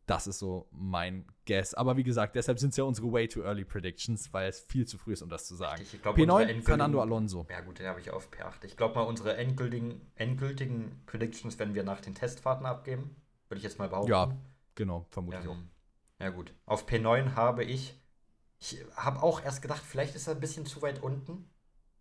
Das 0.07 0.27
ist 0.29 0.39
so 0.39 0.69
mein 0.71 1.27
Guess. 1.47 1.75
Aber 1.75 1.97
wie 1.97 2.05
gesagt, 2.05 2.37
deshalb 2.37 2.59
sind 2.61 2.71
es 2.71 2.77
ja 2.77 2.85
unsere 2.85 3.11
way 3.13 3.27
too 3.27 3.43
early 3.43 3.65
Predictions, 3.65 4.33
weil 4.33 4.49
es 4.49 4.61
viel 4.61 4.87
zu 4.87 4.99
früh 4.99 5.13
ist, 5.13 5.23
um 5.23 5.29
das 5.29 5.47
zu 5.47 5.57
sagen. 5.57 5.83
Ich 5.83 6.01
glaube, 6.01 6.21
unsere 6.21 6.39
P9, 6.39 6.41
endgültigen- 6.43 6.63
Fernando 6.65 7.01
Alonso. 7.01 7.47
Ja, 7.51 7.61
gut, 7.61 7.79
den 7.81 7.87
habe 7.87 7.99
ich 8.01 8.11
auf 8.11 8.31
P8. 8.31 8.65
Ich 8.65 8.77
glaube 8.77 8.95
mal, 8.95 9.03
unsere 9.03 9.37
endgültigen, 9.37 10.01
endgültigen 10.15 11.03
Predictions 11.07 11.59
werden 11.59 11.75
wir 11.75 11.83
nach 11.83 12.01
den 12.01 12.15
Testfahrten 12.15 12.67
abgeben. 12.67 13.17
Würde 13.49 13.59
ich 13.59 13.65
jetzt 13.65 13.79
mal 13.79 13.89
behaupten. 13.89 14.11
Ja, 14.11 14.37
genau, 14.77 15.07
vermute 15.11 15.39
ich 15.41 15.49
auch. 15.49 15.55
Ähm, 15.55 15.71
ja, 16.21 16.31
gut. 16.31 16.55
Auf 16.67 16.87
P9 16.87 17.35
habe 17.35 17.65
ich. 17.65 18.01
Ich 18.59 18.79
habe 18.97 19.23
auch 19.23 19.43
erst 19.45 19.61
gedacht, 19.61 19.83
vielleicht 19.85 20.15
ist 20.15 20.29
er 20.29 20.35
ein 20.35 20.41
bisschen 20.41 20.67
zu 20.67 20.83
weit 20.83 21.03
unten. 21.03 21.51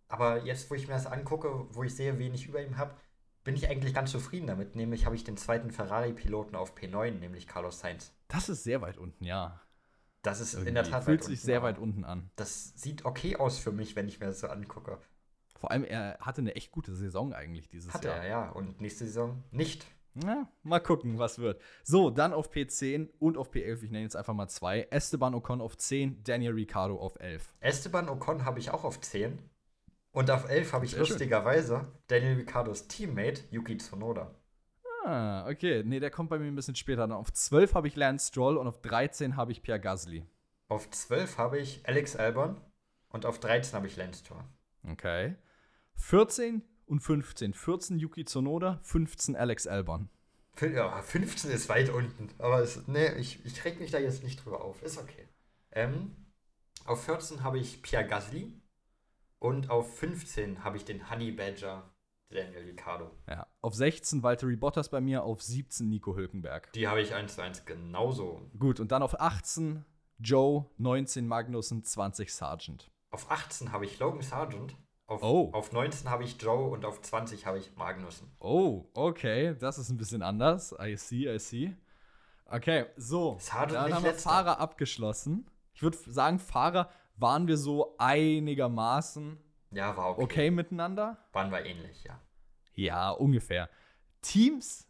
Aber 0.08 0.44
jetzt, 0.44 0.70
wo 0.70 0.74
ich 0.76 0.86
mir 0.86 0.94
das 0.94 1.06
angucke, 1.06 1.66
wo 1.70 1.82
ich 1.82 1.94
sehe, 1.94 2.18
wen 2.18 2.32
ich 2.34 2.46
über 2.46 2.62
ihm 2.62 2.78
habe, 2.78 2.94
bin 3.46 3.54
ich 3.54 3.68
eigentlich 3.70 3.94
ganz 3.94 4.10
zufrieden 4.10 4.48
damit. 4.48 4.74
Nämlich 4.74 5.06
habe 5.06 5.14
ich 5.14 5.22
den 5.22 5.36
zweiten 5.36 5.70
Ferrari-Piloten 5.70 6.56
auf 6.56 6.76
P9, 6.76 7.12
nämlich 7.12 7.46
Carlos 7.46 7.78
Sainz. 7.78 8.12
Das 8.26 8.48
ist 8.48 8.64
sehr 8.64 8.82
weit 8.82 8.98
unten, 8.98 9.24
ja. 9.24 9.60
Das 10.22 10.40
ist 10.40 10.54
Irgendwie. 10.54 10.70
in 10.70 10.74
der 10.74 10.82
Tat 10.82 11.04
Fühlt 11.04 11.20
weit 11.20 11.26
sich 11.26 11.34
unten, 11.38 11.46
sehr 11.46 11.58
aber 11.58 11.68
weit 11.68 11.78
unten 11.78 12.04
an. 12.04 12.28
Das 12.34 12.72
sieht 12.74 13.04
okay 13.04 13.36
aus 13.36 13.60
für 13.60 13.70
mich, 13.70 13.94
wenn 13.94 14.08
ich 14.08 14.18
mir 14.18 14.26
das 14.26 14.40
so 14.40 14.48
angucke. 14.48 14.98
Vor 15.60 15.70
allem, 15.70 15.84
er 15.84 16.18
hatte 16.20 16.40
eine 16.40 16.56
echt 16.56 16.72
gute 16.72 16.92
Saison 16.96 17.32
eigentlich 17.32 17.68
dieses 17.68 17.94
Hat 17.94 18.04
Jahr. 18.04 18.16
er, 18.16 18.28
ja. 18.28 18.50
Und 18.50 18.80
nächste 18.80 19.04
Saison 19.04 19.44
nicht. 19.52 19.86
Na, 20.14 20.50
mal 20.64 20.80
gucken, 20.80 21.20
was 21.20 21.38
wird. 21.38 21.62
So, 21.84 22.10
dann 22.10 22.32
auf 22.32 22.50
P10 22.50 23.10
und 23.20 23.36
auf 23.36 23.52
P11, 23.52 23.84
ich 23.84 23.90
nenne 23.92 24.02
jetzt 24.02 24.16
einfach 24.16 24.34
mal 24.34 24.48
zwei. 24.48 24.88
Esteban 24.90 25.34
Ocon 25.36 25.60
auf 25.60 25.76
10, 25.76 26.24
Daniel 26.24 26.54
Ricciardo 26.54 26.98
auf 26.98 27.20
11. 27.20 27.54
Esteban 27.60 28.08
Ocon 28.08 28.44
habe 28.44 28.58
ich 28.58 28.70
auch 28.70 28.82
auf 28.82 29.00
10. 29.00 29.38
Und 30.16 30.30
auf 30.30 30.48
11 30.48 30.72
habe 30.72 30.86
ich 30.86 30.92
Sehr 30.92 31.04
schön. 31.04 31.10
lustigerweise 31.10 31.92
Daniel 32.06 32.36
Ricciardos 32.36 32.88
Teammate 32.88 33.42
Yuki 33.50 33.76
Tsunoda. 33.76 34.34
Ah, 35.04 35.46
okay. 35.46 35.82
Nee, 35.84 36.00
der 36.00 36.10
kommt 36.10 36.30
bei 36.30 36.38
mir 36.38 36.46
ein 36.46 36.54
bisschen 36.54 36.74
später. 36.74 37.14
Auf 37.14 37.30
12 37.30 37.74
habe 37.74 37.86
ich 37.86 37.96
Lance 37.96 38.28
Stroll 38.28 38.56
und 38.56 38.66
auf 38.66 38.80
13 38.80 39.36
habe 39.36 39.52
ich 39.52 39.62
Pierre 39.62 39.78
Gasly. 39.78 40.24
Auf 40.68 40.88
12 40.90 41.36
habe 41.36 41.58
ich 41.58 41.86
Alex 41.86 42.16
Albon 42.16 42.58
und 43.10 43.26
auf 43.26 43.38
13 43.40 43.74
habe 43.74 43.88
ich 43.88 43.96
Lance 43.96 44.20
Stroll. 44.20 44.42
Okay. 44.90 45.34
14 45.96 46.62
und 46.86 47.00
15. 47.00 47.52
14 47.52 47.98
Yuki 47.98 48.24
Tsunoda, 48.24 48.80
15 48.84 49.36
Alex 49.36 49.66
Albon. 49.66 50.08
Ja, 50.62 51.02
15 51.02 51.50
ist 51.50 51.68
weit 51.68 51.90
unten. 51.90 52.30
Aber 52.38 52.60
es, 52.60 52.88
nee, 52.88 53.12
ich, 53.18 53.44
ich 53.44 53.62
reg 53.66 53.78
mich 53.80 53.90
da 53.90 53.98
jetzt 53.98 54.24
nicht 54.24 54.42
drüber 54.42 54.64
auf. 54.64 54.82
Ist 54.82 54.96
okay. 54.96 55.28
Ähm, 55.72 56.16
auf 56.86 57.04
14 57.04 57.42
habe 57.42 57.58
ich 57.58 57.82
Pierre 57.82 58.06
Gasly. 58.06 58.62
Und 59.38 59.70
auf 59.70 59.96
15 59.98 60.64
habe 60.64 60.76
ich 60.76 60.84
den 60.84 61.10
Honey 61.10 61.30
Badger 61.32 61.90
Daniel 62.30 62.62
Ricciardo. 62.64 63.10
Ja, 63.28 63.46
auf 63.60 63.74
16 63.74 64.22
Valtteri 64.22 64.56
Bottas 64.56 64.88
bei 64.88 65.00
mir, 65.00 65.22
auf 65.22 65.42
17 65.42 65.88
Nico 65.88 66.16
Hülkenberg. 66.16 66.72
Die 66.72 66.88
habe 66.88 67.00
ich 67.00 67.14
1 67.14 67.34
zu 67.36 67.42
1 67.42 67.64
genauso. 67.66 68.50
Gut, 68.58 68.80
und 68.80 68.90
dann 68.92 69.02
auf 69.02 69.20
18 69.20 69.84
Joe, 70.18 70.66
19 70.78 71.26
Magnussen, 71.28 71.84
20 71.84 72.34
Sargent. 72.34 72.90
Auf 73.10 73.30
18 73.30 73.70
habe 73.72 73.84
ich 73.84 73.98
Logan 73.98 74.22
Sargent. 74.22 74.74
Auf, 75.06 75.22
Oh. 75.22 75.50
auf 75.52 75.70
19 75.70 76.10
habe 76.10 76.24
ich 76.24 76.40
Joe 76.42 76.68
und 76.70 76.84
auf 76.84 77.00
20 77.00 77.46
habe 77.46 77.58
ich 77.58 77.76
Magnussen. 77.76 78.28
Oh, 78.40 78.86
okay, 78.94 79.54
das 79.56 79.78
ist 79.78 79.90
ein 79.90 79.96
bisschen 79.98 80.22
anders. 80.22 80.74
I 80.80 80.96
see, 80.96 81.32
I 81.32 81.38
see. 81.38 81.76
Okay, 82.46 82.86
so. 82.96 83.36
Sargent 83.38 83.74
dann 83.76 83.94
haben 83.94 84.02
wir 84.04 84.10
letzter. 84.12 84.30
Fahrer 84.30 84.58
abgeschlossen. 84.58 85.48
Ich 85.74 85.82
würde 85.82 85.96
sagen, 86.08 86.40
Fahrer 86.40 86.90
waren 87.16 87.46
wir 87.48 87.56
so 87.56 87.94
einigermaßen 87.98 89.38
Ja, 89.72 89.96
war 89.96 90.10
okay. 90.10 90.22
okay 90.22 90.50
miteinander. 90.50 91.18
Waren 91.32 91.50
wir 91.50 91.64
ähnlich, 91.64 92.04
ja. 92.04 92.20
Ja, 92.74 93.10
ungefähr. 93.10 93.68
Teams 94.22 94.86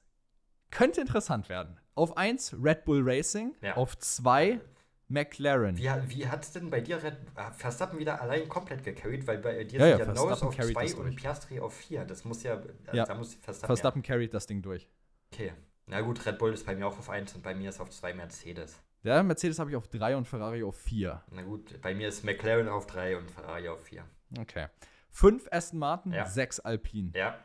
könnte 0.71 1.01
interessant 1.01 1.49
werden. 1.49 1.79
Auf 1.95 2.17
1 2.17 2.57
Red 2.63 2.85
Bull 2.85 3.03
Racing, 3.09 3.55
Ja. 3.63 3.77
auf 3.77 3.97
2 3.99 4.61
McLaren. 5.09 5.77
Wie, 5.79 5.89
wie 6.09 6.27
hat 6.29 6.43
es 6.45 6.53
denn 6.53 6.69
bei 6.69 6.81
dir 6.81 7.01
Red, 7.03 7.17
äh, 7.37 7.53
Verstappen 7.53 7.99
wieder 7.99 8.21
allein 8.21 8.49
komplett 8.49 8.83
gecarried? 8.83 9.27
Weil 9.27 9.39
bei 9.39 9.63
dir 9.65 9.79
Ja, 9.81 9.87
sind 9.97 9.99
ja, 10.01 10.05
ja, 10.07 10.13
Norris 10.13 10.43
auf 10.43 10.57
carried 10.57 10.75
2 10.75 10.83
das 10.83 10.95
und. 10.95 11.17
Piastri 11.17 11.61
auf 11.61 11.75
4. 11.75 12.05
Das 12.05 12.25
muss 12.25 12.43
ja, 12.43 12.55
äh, 12.57 12.67
Ja. 12.93 13.05
da 13.07 13.15
muss 13.15 13.35
Verstappen, 13.35 13.67
Verstappen 13.67 14.03
carried 14.03 14.35
das 14.35 14.47
Ding 14.47 14.63
durch. 14.63 14.83
Ja. 14.83 14.89
Okay. 15.33 15.53
Na 15.87 16.01
gut, 16.01 16.27
Red 16.27 16.39
Bull 16.39 16.53
ist 16.53 16.67
bei 16.67 16.75
mir 16.75 16.87
auch 16.89 16.99
auf 16.99 17.09
1 17.09 17.35
und 17.37 17.43
bei 17.43 17.55
mir 17.55 17.69
ist 17.71 17.81
auf 17.81 17.91
2 17.91 18.13
Mercedes. 18.15 18.81
Der 19.07 19.23
Mercedes 19.23 19.61
habe 19.61 19.71
ich 19.71 19.77
auf 19.77 19.87
3 19.87 20.17
und 20.17 20.27
Ferrari 20.27 20.65
auf 20.65 20.77
4. 20.79 21.23
Na 21.31 21.43
gut, 21.43 21.81
bei 21.81 21.95
mir 21.95 22.09
ist 22.09 22.25
McLaren 22.25 22.69
auf 22.69 22.89
3 22.89 23.17
und 23.19 23.31
Ferrari 23.31 23.69
auf 23.69 23.85
4. 23.85 24.05
Okay. 24.41 24.67
5 25.13 25.47
Aston 25.53 25.79
Martin, 25.79 26.13
Ja. 26.13 26.27
6 26.27 26.59
Alpine. 26.59 27.13
Ja, 27.15 27.39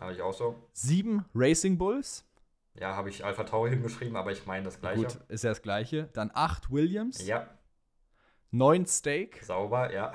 habe 0.00 0.12
ich 0.12 0.22
auch 0.22 0.32
so. 0.32 0.54
7 0.74 1.24
Racing 1.34 1.76
Bulls. 1.76 2.24
Ja, 2.74 2.94
habe 2.94 3.08
ich 3.08 3.24
Alpha 3.24 3.42
Tauri 3.42 3.70
hingeschrieben, 3.70 4.14
aber 4.14 4.30
ich 4.30 4.46
meine 4.46 4.66
das 4.66 4.78
gleiche. 4.80 5.02
Gut, 5.02 5.18
ist 5.26 5.42
ja 5.42 5.50
das 5.50 5.60
gleiche. 5.60 6.08
Dann 6.12 6.30
8 6.32 6.70
Williams. 6.70 7.26
Ja, 7.26 7.48
9 8.52 8.86
Steak. 8.86 9.42
sauber, 9.42 9.92
ja. 9.92 10.12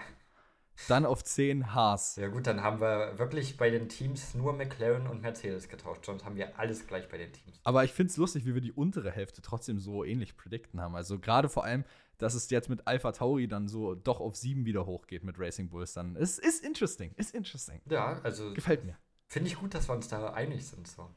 Dann 0.87 1.05
auf 1.05 1.23
10 1.23 1.73
Haas. 1.73 2.15
Ja 2.15 2.27
gut, 2.27 2.47
dann 2.47 2.61
haben 2.63 2.81
wir 2.81 3.17
wirklich 3.17 3.57
bei 3.57 3.69
den 3.69 3.89
Teams 3.89 4.33
nur 4.33 4.53
McLaren 4.53 5.07
und 5.07 5.21
Mercedes 5.21 5.69
getauscht. 5.69 6.05
Sonst 6.05 6.25
haben 6.25 6.35
wir 6.35 6.59
alles 6.59 6.87
gleich 6.87 7.07
bei 7.09 7.17
den 7.17 7.31
Teams. 7.31 7.59
Aber 7.63 7.83
ich 7.83 7.93
finde 7.93 8.11
es 8.11 8.17
lustig, 8.17 8.45
wie 8.45 8.53
wir 8.53 8.61
die 8.61 8.71
untere 8.71 9.11
Hälfte 9.11 9.41
trotzdem 9.41 9.79
so 9.79 10.03
ähnlich 10.03 10.35
predikten 10.35 10.81
haben. 10.81 10.95
Also 10.95 11.19
gerade 11.19 11.47
vor 11.47 11.63
allem, 11.63 11.85
dass 12.17 12.33
es 12.33 12.49
jetzt 12.49 12.69
mit 12.69 12.87
Alpha 12.87 13.11
Tauri 13.11 13.47
dann 13.47 13.67
so 13.67 13.95
doch 13.95 14.19
auf 14.19 14.35
7 14.35 14.65
wieder 14.65 14.85
hochgeht 14.85 15.23
mit 15.23 15.39
Racing 15.39 15.69
Bulls 15.69 15.93
dann. 15.93 16.15
Es 16.15 16.39
ist 16.39 16.63
interesting, 16.63 17.13
ist 17.17 17.33
interesting. 17.35 17.81
Ja, 17.85 18.19
also 18.23 18.53
Gefällt 18.53 18.83
mir. 18.83 18.97
finde 19.27 19.49
ich 19.49 19.57
gut, 19.57 19.73
dass 19.73 19.87
wir 19.87 19.93
uns 19.95 20.07
da 20.07 20.33
einig 20.33 20.65
sind. 20.67 20.87
So. 20.87 21.09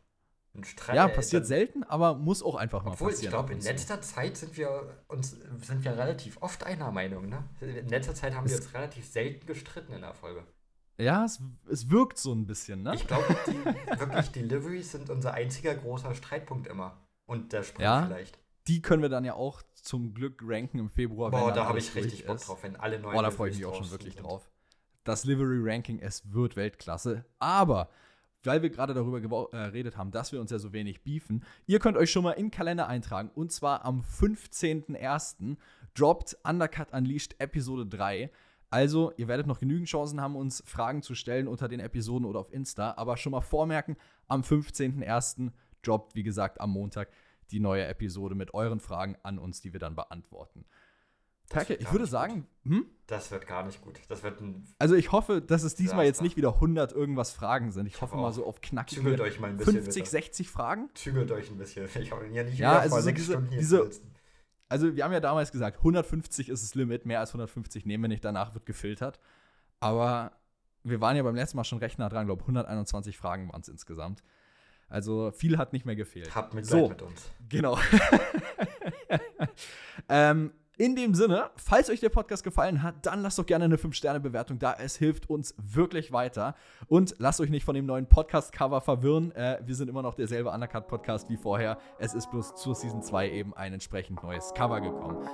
Ein 0.56 0.64
Streit, 0.64 0.96
Ja, 0.96 1.06
äh, 1.06 1.14
passiert 1.14 1.42
dann- 1.42 1.48
selten, 1.48 1.84
aber 1.84 2.14
muss 2.14 2.42
auch 2.42 2.54
einfach 2.54 2.82
mal 2.84 2.92
Obwohl, 2.92 3.10
passieren. 3.10 3.32
ich 3.32 3.36
glaube, 3.38 3.52
in 3.52 3.60
zu. 3.60 3.68
letzter 3.68 4.00
Zeit 4.00 4.36
sind 4.36 4.56
wir 4.56 5.02
uns 5.08 5.30
sind 5.62 5.84
wir 5.84 5.92
relativ 5.96 6.40
oft 6.40 6.64
einer 6.64 6.90
Meinung, 6.92 7.28
ne? 7.28 7.44
In 7.60 7.88
letzter 7.88 8.14
Zeit 8.14 8.34
haben 8.34 8.48
wir 8.48 8.54
Es- 8.54 8.60
uns 8.64 8.74
relativ 8.74 9.06
selten 9.06 9.46
gestritten 9.46 9.92
in 9.92 10.00
der 10.00 10.14
Folge. 10.14 10.44
Ja, 10.98 11.24
es, 11.26 11.42
es 11.70 11.90
wirkt 11.90 12.16
so 12.18 12.32
ein 12.32 12.46
bisschen, 12.46 12.82
ne? 12.82 12.94
Ich 12.94 13.06
glaube, 13.06 13.36
die 13.46 13.64
wirklich 14.00 14.30
Deliveries 14.32 14.92
sind 14.92 15.10
unser 15.10 15.34
einziger 15.34 15.74
großer 15.74 16.14
Streitpunkt 16.14 16.66
immer. 16.68 16.96
Und 17.26 17.52
der 17.52 17.62
Sprung 17.64 17.82
Ja, 17.84 18.06
vielleicht. 18.06 18.38
Die 18.68 18.80
können 18.82 19.02
wir 19.02 19.08
dann 19.10 19.24
ja 19.24 19.34
auch 19.34 19.62
zum 19.74 20.14
Glück 20.14 20.40
ranken 20.44 20.78
im 20.78 20.88
Februar. 20.88 21.30
Boah, 21.30 21.52
da 21.52 21.66
habe 21.66 21.78
ich 21.78 21.94
richtig 21.94 22.24
Bock 22.26 22.38
drauf, 22.40 22.62
wenn 22.62 22.76
alle 22.76 22.98
neuen 22.98 23.14
Boah, 23.14 23.22
da 23.22 23.30
freue 23.30 23.50
ich 23.50 23.56
mich 23.58 23.66
auch 23.66 23.74
schon 23.74 23.90
wirklich 23.90 24.14
sind. 24.14 24.24
drauf. 24.24 24.48
Das 25.04 25.24
Livery-Ranking, 25.24 26.00
es 26.00 26.32
wird 26.32 26.56
Weltklasse. 26.56 27.24
Aber, 27.38 27.88
weil 28.46 28.62
wir 28.62 28.70
gerade 28.70 28.94
darüber 28.94 29.18
gewo- 29.18 29.48
äh, 29.52 29.66
geredet 29.70 29.96
haben, 29.96 30.10
dass 30.10 30.32
wir 30.32 30.40
uns 30.40 30.50
ja 30.50 30.58
so 30.58 30.72
wenig 30.72 31.02
beefen, 31.02 31.44
ihr 31.66 31.78
könnt 31.78 31.96
euch 31.96 32.10
schon 32.10 32.22
mal 32.24 32.32
in 32.32 32.46
den 32.46 32.50
Kalender 32.50 32.86
eintragen. 32.88 33.30
Und 33.34 33.52
zwar 33.52 33.84
am 33.84 34.02
15.01. 34.02 35.56
droppt 35.94 36.36
Undercut 36.44 36.92
Unleashed 36.92 37.36
Episode 37.40 37.86
3. 37.86 38.30
Also, 38.70 39.12
ihr 39.16 39.28
werdet 39.28 39.46
noch 39.46 39.60
genügend 39.60 39.88
Chancen 39.88 40.20
haben, 40.20 40.36
uns 40.36 40.62
Fragen 40.66 41.02
zu 41.02 41.14
stellen 41.14 41.46
unter 41.48 41.68
den 41.68 41.80
Episoden 41.80 42.26
oder 42.26 42.40
auf 42.40 42.52
Insta. 42.52 42.94
Aber 42.96 43.16
schon 43.16 43.32
mal 43.32 43.40
vormerken, 43.40 43.96
am 44.28 44.42
15.01. 44.42 45.52
droppt, 45.82 46.14
wie 46.16 46.22
gesagt, 46.24 46.60
am 46.60 46.70
Montag 46.70 47.10
die 47.52 47.60
neue 47.60 47.86
Episode 47.86 48.34
mit 48.34 48.54
euren 48.54 48.80
Fragen 48.80 49.16
an 49.22 49.38
uns, 49.38 49.60
die 49.60 49.72
wir 49.72 49.78
dann 49.80 49.94
beantworten. 49.94 50.64
Wird 51.50 51.70
ich 51.80 51.92
würde 51.92 52.06
sagen, 52.06 52.46
hm? 52.64 52.86
Das 53.06 53.30
wird 53.30 53.46
gar 53.46 53.64
nicht 53.64 53.80
gut. 53.82 54.00
Das 54.08 54.24
wird 54.24 54.40
ein. 54.40 54.66
Also 54.80 54.96
ich 54.96 55.12
hoffe, 55.12 55.40
dass 55.40 55.62
es 55.62 55.76
diesmal 55.76 56.04
jetzt 56.04 56.16
Desaster. 56.16 56.24
nicht 56.24 56.36
wieder 56.36 56.54
100 56.54 56.92
irgendwas 56.92 57.30
Fragen 57.30 57.70
sind. 57.70 57.86
Ich 57.86 58.00
hoffe 58.00 58.16
mal 58.16 58.32
so 58.32 58.44
auf 58.44 58.60
knackige 58.60 59.00
Zügelt 59.00 59.20
euch 59.20 59.38
mal 59.38 59.50
ein 59.50 59.56
bisschen. 59.56 59.74
50, 59.74 59.94
bitte. 60.02 60.10
60 60.10 60.50
Fragen. 60.50 60.90
Zügelt 60.94 61.30
euch 61.30 61.48
ein 61.50 61.56
bisschen. 61.56 61.88
Ich 62.00 62.10
habe 62.10 62.26
ja 62.26 62.42
nicht 62.42 62.58
Ja, 62.58 62.80
also 62.80 62.96
so 62.96 63.02
sechs 63.02 63.20
diese- 63.20 63.32
Stunden 63.34 63.50
hier 63.50 63.58
diese-. 63.60 63.90
Also 64.68 64.96
wir 64.96 65.04
haben 65.04 65.12
ja 65.12 65.20
damals 65.20 65.52
gesagt, 65.52 65.76
150 65.78 66.48
ist 66.48 66.64
das 66.64 66.74
Limit, 66.74 67.06
mehr 67.06 67.20
als 67.20 67.30
150 67.30 67.86
nehmen 67.86 68.02
wir 68.02 68.08
nicht, 68.08 68.24
danach 68.24 68.54
wird 68.54 68.66
gefiltert. 68.66 69.20
Aber 69.78 70.32
wir 70.82 71.00
waren 71.00 71.16
ja 71.16 71.22
beim 71.22 71.36
letzten 71.36 71.56
Mal 71.58 71.64
schon 71.64 71.78
recht 71.78 72.00
nah 72.00 72.08
dran, 72.08 72.26
glaube 72.26 72.42
121 72.42 73.16
Fragen 73.16 73.48
waren 73.52 73.60
es 73.60 73.68
insgesamt. 73.68 74.24
Also 74.88 75.30
viel 75.30 75.58
hat 75.58 75.72
nicht 75.72 75.86
mehr 75.86 75.94
gefehlt. 75.96 76.34
Habt 76.34 76.54
Mitleid 76.54 76.80
So. 76.82 76.88
mit 76.88 77.02
uns. 77.02 77.30
Genau. 77.48 77.78
ähm, 80.08 80.52
in 80.78 80.94
dem 80.94 81.14
Sinne, 81.14 81.50
falls 81.56 81.88
euch 81.88 82.00
der 82.00 82.10
Podcast 82.10 82.44
gefallen 82.44 82.82
hat, 82.82 83.06
dann 83.06 83.22
lasst 83.22 83.38
doch 83.38 83.46
gerne 83.46 83.64
eine 83.64 83.76
5-Sterne-Bewertung 83.76 84.58
da. 84.58 84.74
Es 84.78 84.96
hilft 84.96 85.30
uns 85.30 85.54
wirklich 85.56 86.12
weiter. 86.12 86.54
Und 86.86 87.14
lasst 87.18 87.40
euch 87.40 87.48
nicht 87.48 87.64
von 87.64 87.74
dem 87.74 87.86
neuen 87.86 88.06
Podcast-Cover 88.06 88.82
verwirren. 88.82 89.32
Äh, 89.32 89.58
wir 89.64 89.74
sind 89.74 89.88
immer 89.88 90.02
noch 90.02 90.14
derselbe 90.14 90.50
Undercut-Podcast 90.50 91.30
wie 91.30 91.38
vorher. 91.38 91.78
Es 91.98 92.12
ist 92.12 92.30
bloß 92.30 92.56
zur 92.56 92.74
Season 92.74 93.02
2 93.02 93.30
eben 93.30 93.54
ein 93.54 93.72
entsprechend 93.72 94.22
neues 94.22 94.52
Cover 94.54 94.82
gekommen. 94.82 95.26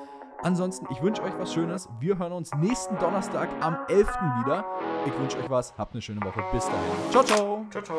Ansonsten, 0.42 0.86
ich 0.90 1.02
wünsche 1.02 1.22
euch 1.22 1.32
was 1.38 1.52
Schönes. 1.52 1.88
Wir 1.98 2.18
hören 2.18 2.32
uns 2.32 2.52
nächsten 2.54 2.96
Donnerstag 2.98 3.48
am 3.60 3.78
11. 3.88 4.08
wieder. 4.40 4.64
Ich 5.06 5.18
wünsche 5.18 5.38
euch 5.38 5.50
was. 5.50 5.76
Habt 5.76 5.92
eine 5.94 6.02
schöne 6.02 6.20
Woche. 6.20 6.42
Bis 6.52 6.66
dahin. 6.66 7.10
Ciao, 7.10 7.24
ciao. 7.24 7.66
Ciao, 7.70 7.82
ciao. 7.82 7.98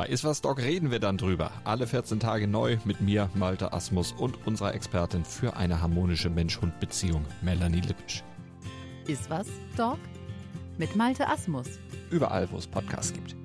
Bei 0.00 0.06
Iswas 0.06 0.40
Dog 0.40 0.60
reden 0.62 0.90
wir 0.90 0.98
dann 0.98 1.18
drüber. 1.18 1.52
Alle 1.64 1.86
14 1.86 2.20
Tage 2.20 2.48
neu 2.48 2.78
mit 2.86 3.02
mir, 3.02 3.28
Malte 3.34 3.74
Asmus 3.74 4.12
und 4.12 4.46
unserer 4.46 4.72
Expertin 4.74 5.26
für 5.26 5.58
eine 5.58 5.82
harmonische 5.82 6.30
Mensch-Hund-Beziehung, 6.30 7.26
Melanie 7.42 7.82
Lippisch. 7.82 8.24
Ist 9.06 9.28
was, 9.28 9.46
Dog? 9.76 9.98
Mit 10.78 10.96
Malte 10.96 11.28
Asmus. 11.28 11.66
Überall, 12.10 12.50
wo 12.50 12.56
es 12.56 12.66
Podcasts 12.66 13.12
gibt. 13.12 13.36